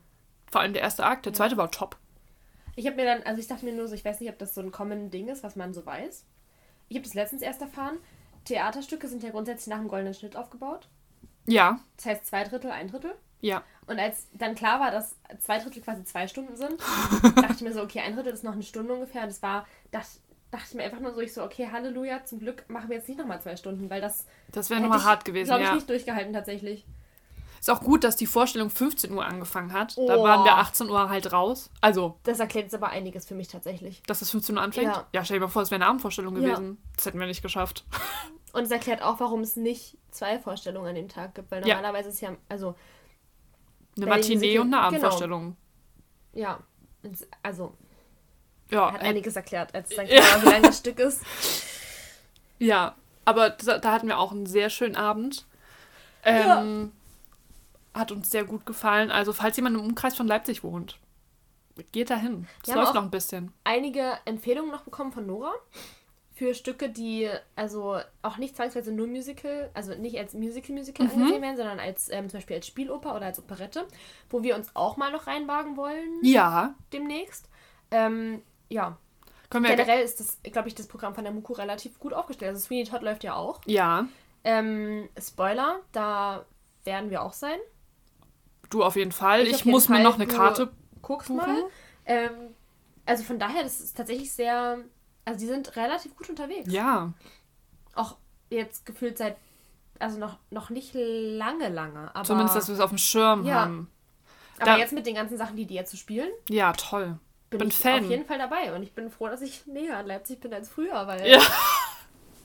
[0.52, 1.98] Vor allem der erste Akt, der zweite war top.
[2.76, 4.54] Ich habe mir dann, also ich dachte mir nur so, ich weiß nicht, ob das
[4.56, 6.26] so ein common Ding ist, was man so weiß.
[6.90, 7.98] Ich habe das letztens erst erfahren.
[8.46, 10.88] Theaterstücke sind ja grundsätzlich nach dem goldenen Schnitt aufgebaut.
[11.46, 13.14] Ja, Das heißt zwei Drittel, ein Drittel.
[13.42, 13.64] ja.
[13.86, 16.80] Und als dann klar war, dass zwei Drittel quasi zwei Stunden sind,
[17.36, 19.24] dachte ich mir so, okay, ein Drittel ist noch eine Stunde ungefähr.
[19.24, 20.08] Und das war, dachte,
[20.52, 23.10] dachte ich mir einfach nur so, ich so, okay, Halleluja, zum Glück machen wir jetzt
[23.10, 25.76] nicht nochmal zwei Stunden, weil das Das wäre nochmal ich, hart gewesen, glaube ich, ja.
[25.76, 26.86] nicht durchgehalten tatsächlich.
[27.60, 29.98] Ist auch gut, dass die Vorstellung 15 Uhr angefangen hat.
[29.98, 30.24] Da Oh.
[30.24, 31.70] waren wir 18 Uhr halt raus.
[31.82, 34.02] Also, Das erklärt jetzt aber einiges für mich tatsächlich.
[34.08, 34.94] dass es 15 Uhr anfängt?
[35.14, 35.26] Ja.
[35.26, 36.54] stell dir mal vor, es wäre eine Abendvorstellung Ja.
[36.56, 36.78] gewesen.
[36.96, 37.84] Das hätten wir nicht geschafft.
[38.54, 41.76] Und es erklärt auch, warum es nicht zwei Vorstellungen an dem Tag gibt, weil Ja.
[41.76, 42.76] normalerweise ist ja, also,
[43.98, 44.88] Eine Matinee und eine genau.
[44.88, 45.58] Abendvorstellung.
[46.34, 46.60] ja,
[47.04, 47.76] es- also,
[48.70, 50.22] Ja, hat äh, einiges erklärt, als dann Ja.
[50.22, 51.22] klar wie lang das Stück ist.
[52.60, 52.96] ja.
[53.26, 55.46] Aber da, da hatten wir auch einen sehr schönen Abend.
[56.24, 56.92] Ähm,
[57.94, 59.12] Hat uns sehr gut gefallen.
[59.12, 60.98] Also, falls jemand im Umkreis von Leipzig wohnt,
[61.92, 62.48] geht da hin.
[62.68, 63.54] Es läuft auch- noch ein bisschen.
[63.64, 65.54] einige Empfehlungen noch bekommen von Nora
[66.36, 71.12] für Stücke, die also auch nicht zwangsweise nur Musical, also nicht als Musical-Musical Mhm.
[71.12, 73.88] angesehen werden, sondern als ähm, zum Beispiel als Spieloper oder als Operette,
[74.30, 76.76] wo wir uns auch mal noch reinwagen wollen Ja.
[76.92, 77.50] demnächst.
[77.92, 78.98] Ähm, ja,
[79.50, 82.52] Können wir generell ist das, glaube ich, das Programm von der Muku relativ gut aufgestellt.
[82.56, 83.62] Also Sweeney Todd läuft ja auch.
[83.66, 84.08] Ja.
[84.44, 86.46] Ähm, Spoiler, da
[86.86, 87.60] werden wir auch sein.
[88.70, 89.42] Du auf jeden Fall.
[89.44, 90.72] Ich Ich, jeden muss mir Fall, noch eine Karte.
[91.02, 91.38] Guck's Buchen.
[91.38, 91.64] mal.
[92.06, 92.56] Ähm,
[93.06, 94.80] also von daher, das ist tatsächlich sehr,
[95.26, 96.72] also die sind relativ gut unterwegs.
[96.72, 97.14] Ja.
[97.96, 98.18] auch
[98.50, 99.38] jetzt gefühlt seit,
[100.00, 102.14] also noch, noch nicht lange, lange.
[102.16, 103.62] Aber, Zumindest, dass wir es auf dem Schirm Ja.
[103.62, 103.90] haben.
[104.58, 107.18] aber da- jetzt mit den ganzen Sachen, die die jetzt so spielen, Ja, toll.
[107.50, 108.04] bin, Bin ich Fan.
[108.04, 108.74] auf jeden Fall dabei.
[108.76, 111.28] Und ich bin froh, dass ich näher an Leipzig bin als früher, weil.
[111.28, 111.40] Ja.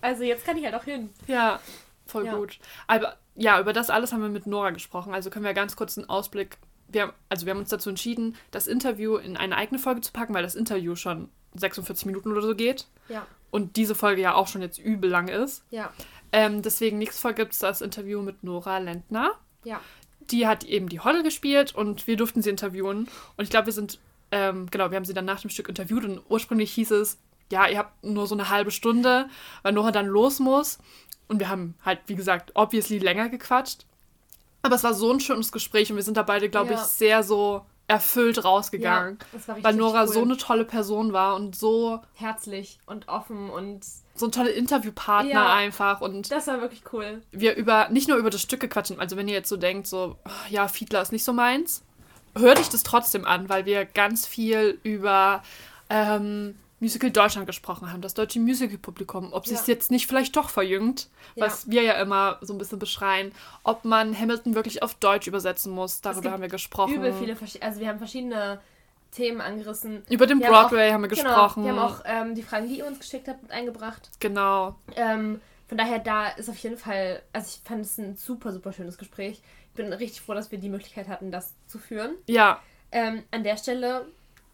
[0.01, 1.11] Also jetzt kann ich halt auch hin.
[1.27, 1.59] Ja,
[2.07, 2.35] voll Ja.
[2.37, 2.61] gut.
[2.87, 5.13] Aber ja, über das alles haben wir mit Nora gesprochen.
[5.13, 6.57] Also können wir ganz kurz einen Ausblick.
[6.87, 10.13] Wir, haben- also wir haben uns dazu entschieden, das Interview in eine eigene Folge zu
[10.13, 12.87] packen, weil das Interview schon 46 Minuten oder so geht.
[13.09, 15.65] Ja, Und diese Folge ja auch schon jetzt übel lang ist.
[15.71, 15.91] ja,
[16.33, 19.33] Ähm, deswegen nächste Folge gibt es das Interview mit Nora Lentner.
[19.65, 19.81] ja.
[20.31, 23.09] Die hat eben die Holle gespielt und wir durften sie interviewen.
[23.39, 23.99] Und ich glaube, wir sind,
[24.31, 27.17] ähm, genau, wir haben sie dann nach dem Stück interviewt und ursprünglich hieß es,
[27.51, 29.31] ja, ihr habt nur so eine halbe Stunde,
[29.63, 30.81] weil Nora dann los muss.
[31.29, 33.87] Und wir haben halt, wie gesagt, obviously länger gequatscht.
[34.61, 36.85] Aber es war so ein schönes Gespräch und wir sind da beide, glaube ich, Ja.
[36.85, 39.19] sehr so erfüllt rausgegangen.
[39.49, 40.09] ja weil Nora cool.
[40.09, 43.85] so eine tolle Person war und so, herzlich und offen und
[44.15, 45.55] so ein toller Interviewpartner Ja.
[45.55, 46.01] einfach.
[46.01, 47.23] Und das war wirklich cool.
[47.33, 50.17] wir über nicht nur über das Stück gequatschen, also wenn ihr jetzt so denkt, so,
[50.25, 51.83] "Ah, ja, Fiedler ist nicht so meins,
[52.37, 55.43] hört euch das trotzdem an, weil wir ganz viel über
[55.91, 59.57] ähm, Musical Deutschland gesprochen haben, das deutsche Musical-Publikum, ob Ja.
[59.57, 61.47] sich jetzt nicht vielleicht doch verjüngt, Ja.
[61.47, 63.33] was wir ja immer so ein bisschen beschreien,
[63.65, 66.95] ob man Hamilton wirklich auf Deutsch übersetzen muss, darüber haben wir gesprochen.
[66.95, 68.61] Übel viele, also wir haben verschiedene
[69.11, 70.05] Themen angerissen.
[70.11, 71.65] Über den Wir haben Broadway auch, haben wir Genau, gesprochen.
[71.65, 74.11] wir haben auch ähm, die Fragen, die ihr uns geschickt habt, mit eingebracht.
[74.21, 74.77] genau.
[74.97, 78.73] Ähm, von daher, da ist auf jeden Fall, also ich fand es ein super, super
[78.73, 79.41] schönes Gespräch.
[79.71, 82.15] Ich bin richtig froh, dass wir die Möglichkeit hatten, das zu führen.
[82.27, 82.61] Ja,
[82.91, 84.07] Ähm, an der Stelle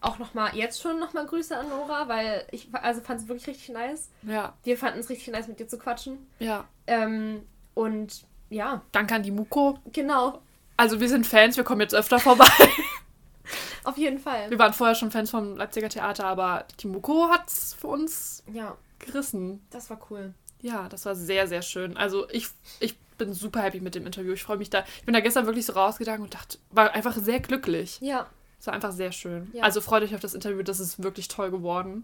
[0.05, 3.69] auch nochmal, jetzt schon nochmal Grüße an Nora, weil ich also fand es wirklich richtig
[3.69, 4.09] nice.
[4.23, 6.27] ja, Wir fanden es richtig nice, mit dir zu quatschen.
[6.39, 6.65] ja.
[6.87, 7.41] Ähm,
[7.73, 9.79] und ja, Danke an die Muko.
[9.91, 10.41] genau,
[10.77, 12.47] Also wir sind Fans, wir kommen jetzt öfter vorbei.
[13.83, 14.49] auf jeden Fall.
[14.49, 18.75] Wir waren vorher schon Fans vom Leipziger Theater, aber die Muko hat's für uns Ja,
[18.99, 19.65] gerissen.
[19.71, 20.33] das war cool.
[20.61, 21.95] Ja, das war sehr, sehr schön.
[21.97, 22.47] Also ich,
[22.79, 24.33] ich bin super happy mit dem Interview.
[24.33, 24.83] Ich freue mich da.
[24.99, 27.99] Ich bin da gestern wirklich so rausgegangen und dachte, war einfach sehr glücklich.
[28.01, 28.27] Ja,
[28.65, 29.51] Es war einfach sehr schön.
[29.53, 29.61] Ja.
[29.61, 32.03] Also freut euch auf das Interview, das ist wirklich toll geworden.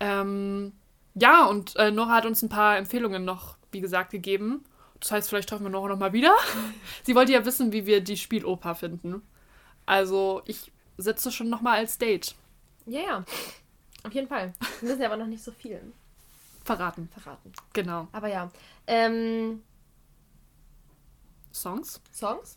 [0.00, 0.72] Ähm,
[1.14, 4.64] ja, und äh, Nora hat uns ein paar Empfehlungen noch, wie gesagt, gegeben.
[5.00, 6.34] Das heißt, vielleicht treffen wir Nora noch mal wieder.
[7.02, 9.20] Sie wollte ja wissen, wie wir die Spieloper finden.
[9.84, 12.34] Also ich setze schon noch mal als Date.
[12.86, 13.24] ja, ja.
[14.02, 14.54] Auf jeden Fall.
[14.80, 15.92] Wir müssen ja aber noch nicht so viel
[16.64, 17.10] Verraten.
[17.12, 17.52] verraten.
[17.74, 18.08] Genau.
[18.12, 18.50] Aber ja.
[18.86, 19.62] Ähm,
[21.52, 22.00] Songs?
[22.14, 22.56] Songs?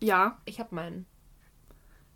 [0.00, 0.38] Ja.
[0.46, 1.04] Ich habe meinen.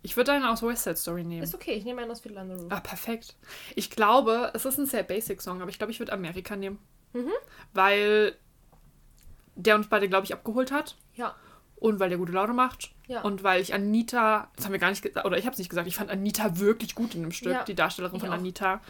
[0.01, 1.43] Ich würde einen aus West Side Story nehmen.
[1.43, 2.71] Ist okay, ich nehme einen aus Fiddle on the Roof.
[2.71, 3.35] Ah, perfekt.
[3.75, 6.79] Ich glaube, es ist ein sehr basic Song, aber ich glaube, ich würde Amerika nehmen.
[7.13, 7.31] Mhm.
[7.73, 8.35] Weil
[9.55, 10.95] der uns beide, glaube ich, abgeholt hat.
[11.15, 11.35] Ja.
[11.75, 12.93] Und weil der gute Laune macht.
[13.07, 13.21] Ja.
[13.21, 15.69] Und weil ich Anita, das haben wir gar nicht gesagt, oder ich habe es nicht
[15.69, 18.35] gesagt, ich fand Anita wirklich gut in dem Stück, Ja, die Darstellerin ich von auch.
[18.35, 18.81] Anita.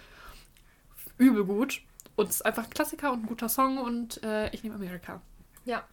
[1.18, 1.82] Übel gut.
[2.16, 5.22] Und es ist einfach ein Klassiker und ein guter Song und äh, ich nehme Amerika.
[5.66, 5.84] Ja.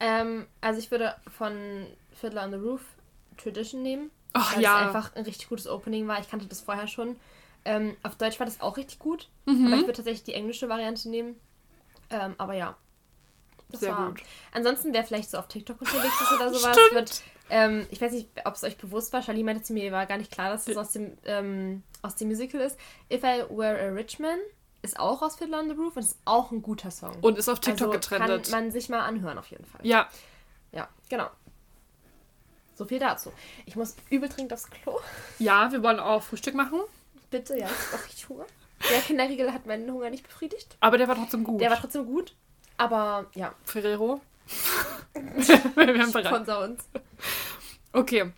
[0.00, 2.82] Ähm, also ich würde von Fiddler on the Roof
[3.38, 4.10] Tradition nehmen.
[4.32, 4.80] Ach weil ja.
[4.80, 6.20] es einfach ein richtig gutes Opening war.
[6.20, 7.16] Ich kannte das vorher schon.
[7.64, 9.28] Ähm, auf Deutsch war das auch richtig gut.
[9.46, 9.66] Mhm.
[9.66, 11.36] Aber ich würde tatsächlich die englische Variante nehmen.
[12.10, 12.76] Ähm, aber ja.
[13.70, 14.08] Das Sehr war.
[14.08, 14.22] gut.
[14.52, 16.94] Ansonsten, wer vielleicht so auf TikTok unterwegs ist oder sowas, Stimmt.
[16.94, 17.22] wird.
[17.50, 19.22] Ähm, ich weiß nicht, ob es euch bewusst war.
[19.22, 22.28] Charlie meinte zu mir, war gar nicht klar, dass es aus dem, ähm, aus dem
[22.28, 22.78] Musical ist.
[23.10, 24.38] If I Were a Rich Man
[24.82, 27.16] ist auch aus Fiddler on the Roof und ist auch ein guter Song.
[27.20, 28.50] Und ist auf TikTok also getrennt.
[28.50, 29.80] kann man sich mal anhören, auf jeden Fall.
[29.84, 30.08] Ja,
[30.72, 31.28] Ja, genau.
[32.74, 33.32] So viel dazu.
[33.66, 34.98] Ich muss übel dringend aufs Klo.
[35.38, 36.80] Ja, wir wollen auch Frühstück machen,
[37.30, 38.44] Bitte, ja, ich auch richtig Hunger.
[38.90, 40.76] Der Kinderriegel hat meinen Hunger nicht befriedigt.
[40.80, 41.60] aber der war trotzdem gut.
[41.60, 42.34] Der war trotzdem gut.
[42.76, 44.20] Aber ja, Ferrero.
[45.14, 46.26] wir haben bereit.
[46.26, 46.84] sponsor uns.
[47.92, 48.32] Okay,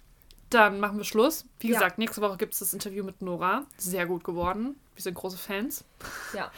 [0.51, 1.45] dann machen wir Schluss.
[1.61, 1.75] Wie Ja.
[1.75, 3.67] gesagt, nächste Woche gibt es das Interview mit Nora.
[3.79, 4.79] Sehr gut geworden.
[4.95, 5.85] Wir sind große Fans.
[6.35, 6.51] Ja.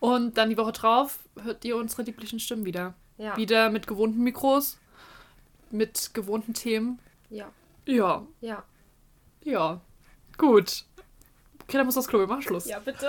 [0.00, 2.94] Und dann die Woche drauf hört ihr unsere lieblichen Stimmen wieder.
[3.18, 3.36] Ja.
[3.36, 4.78] Wieder mit gewohnten Mikros,
[5.70, 6.98] mit gewohnten Themen.
[7.34, 7.50] Ja.
[7.86, 8.62] Ja, Ja.
[9.42, 9.80] ja.
[10.38, 10.84] Gut.
[11.64, 12.66] Okay, dann muss das Klo, wir machen Schluss.
[12.66, 13.08] Ja, bitte.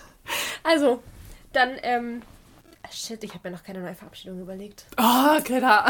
[0.62, 1.02] also,
[1.52, 2.22] dann, ähm.
[2.82, 4.84] ah, Shit, ich habe mir noch keine neue Verabschiedung überlegt.
[4.98, 5.86] Oh, Greta.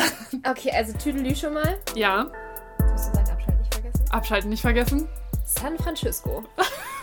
[0.48, 1.78] Okay, also Tüdelü schon mal.
[1.94, 2.30] Ja,
[2.78, 4.10] Jetzt musst du sagen, Abschalten nicht vergessen.
[4.12, 5.09] abschalten nicht vergessen.
[5.44, 6.44] San Francisco.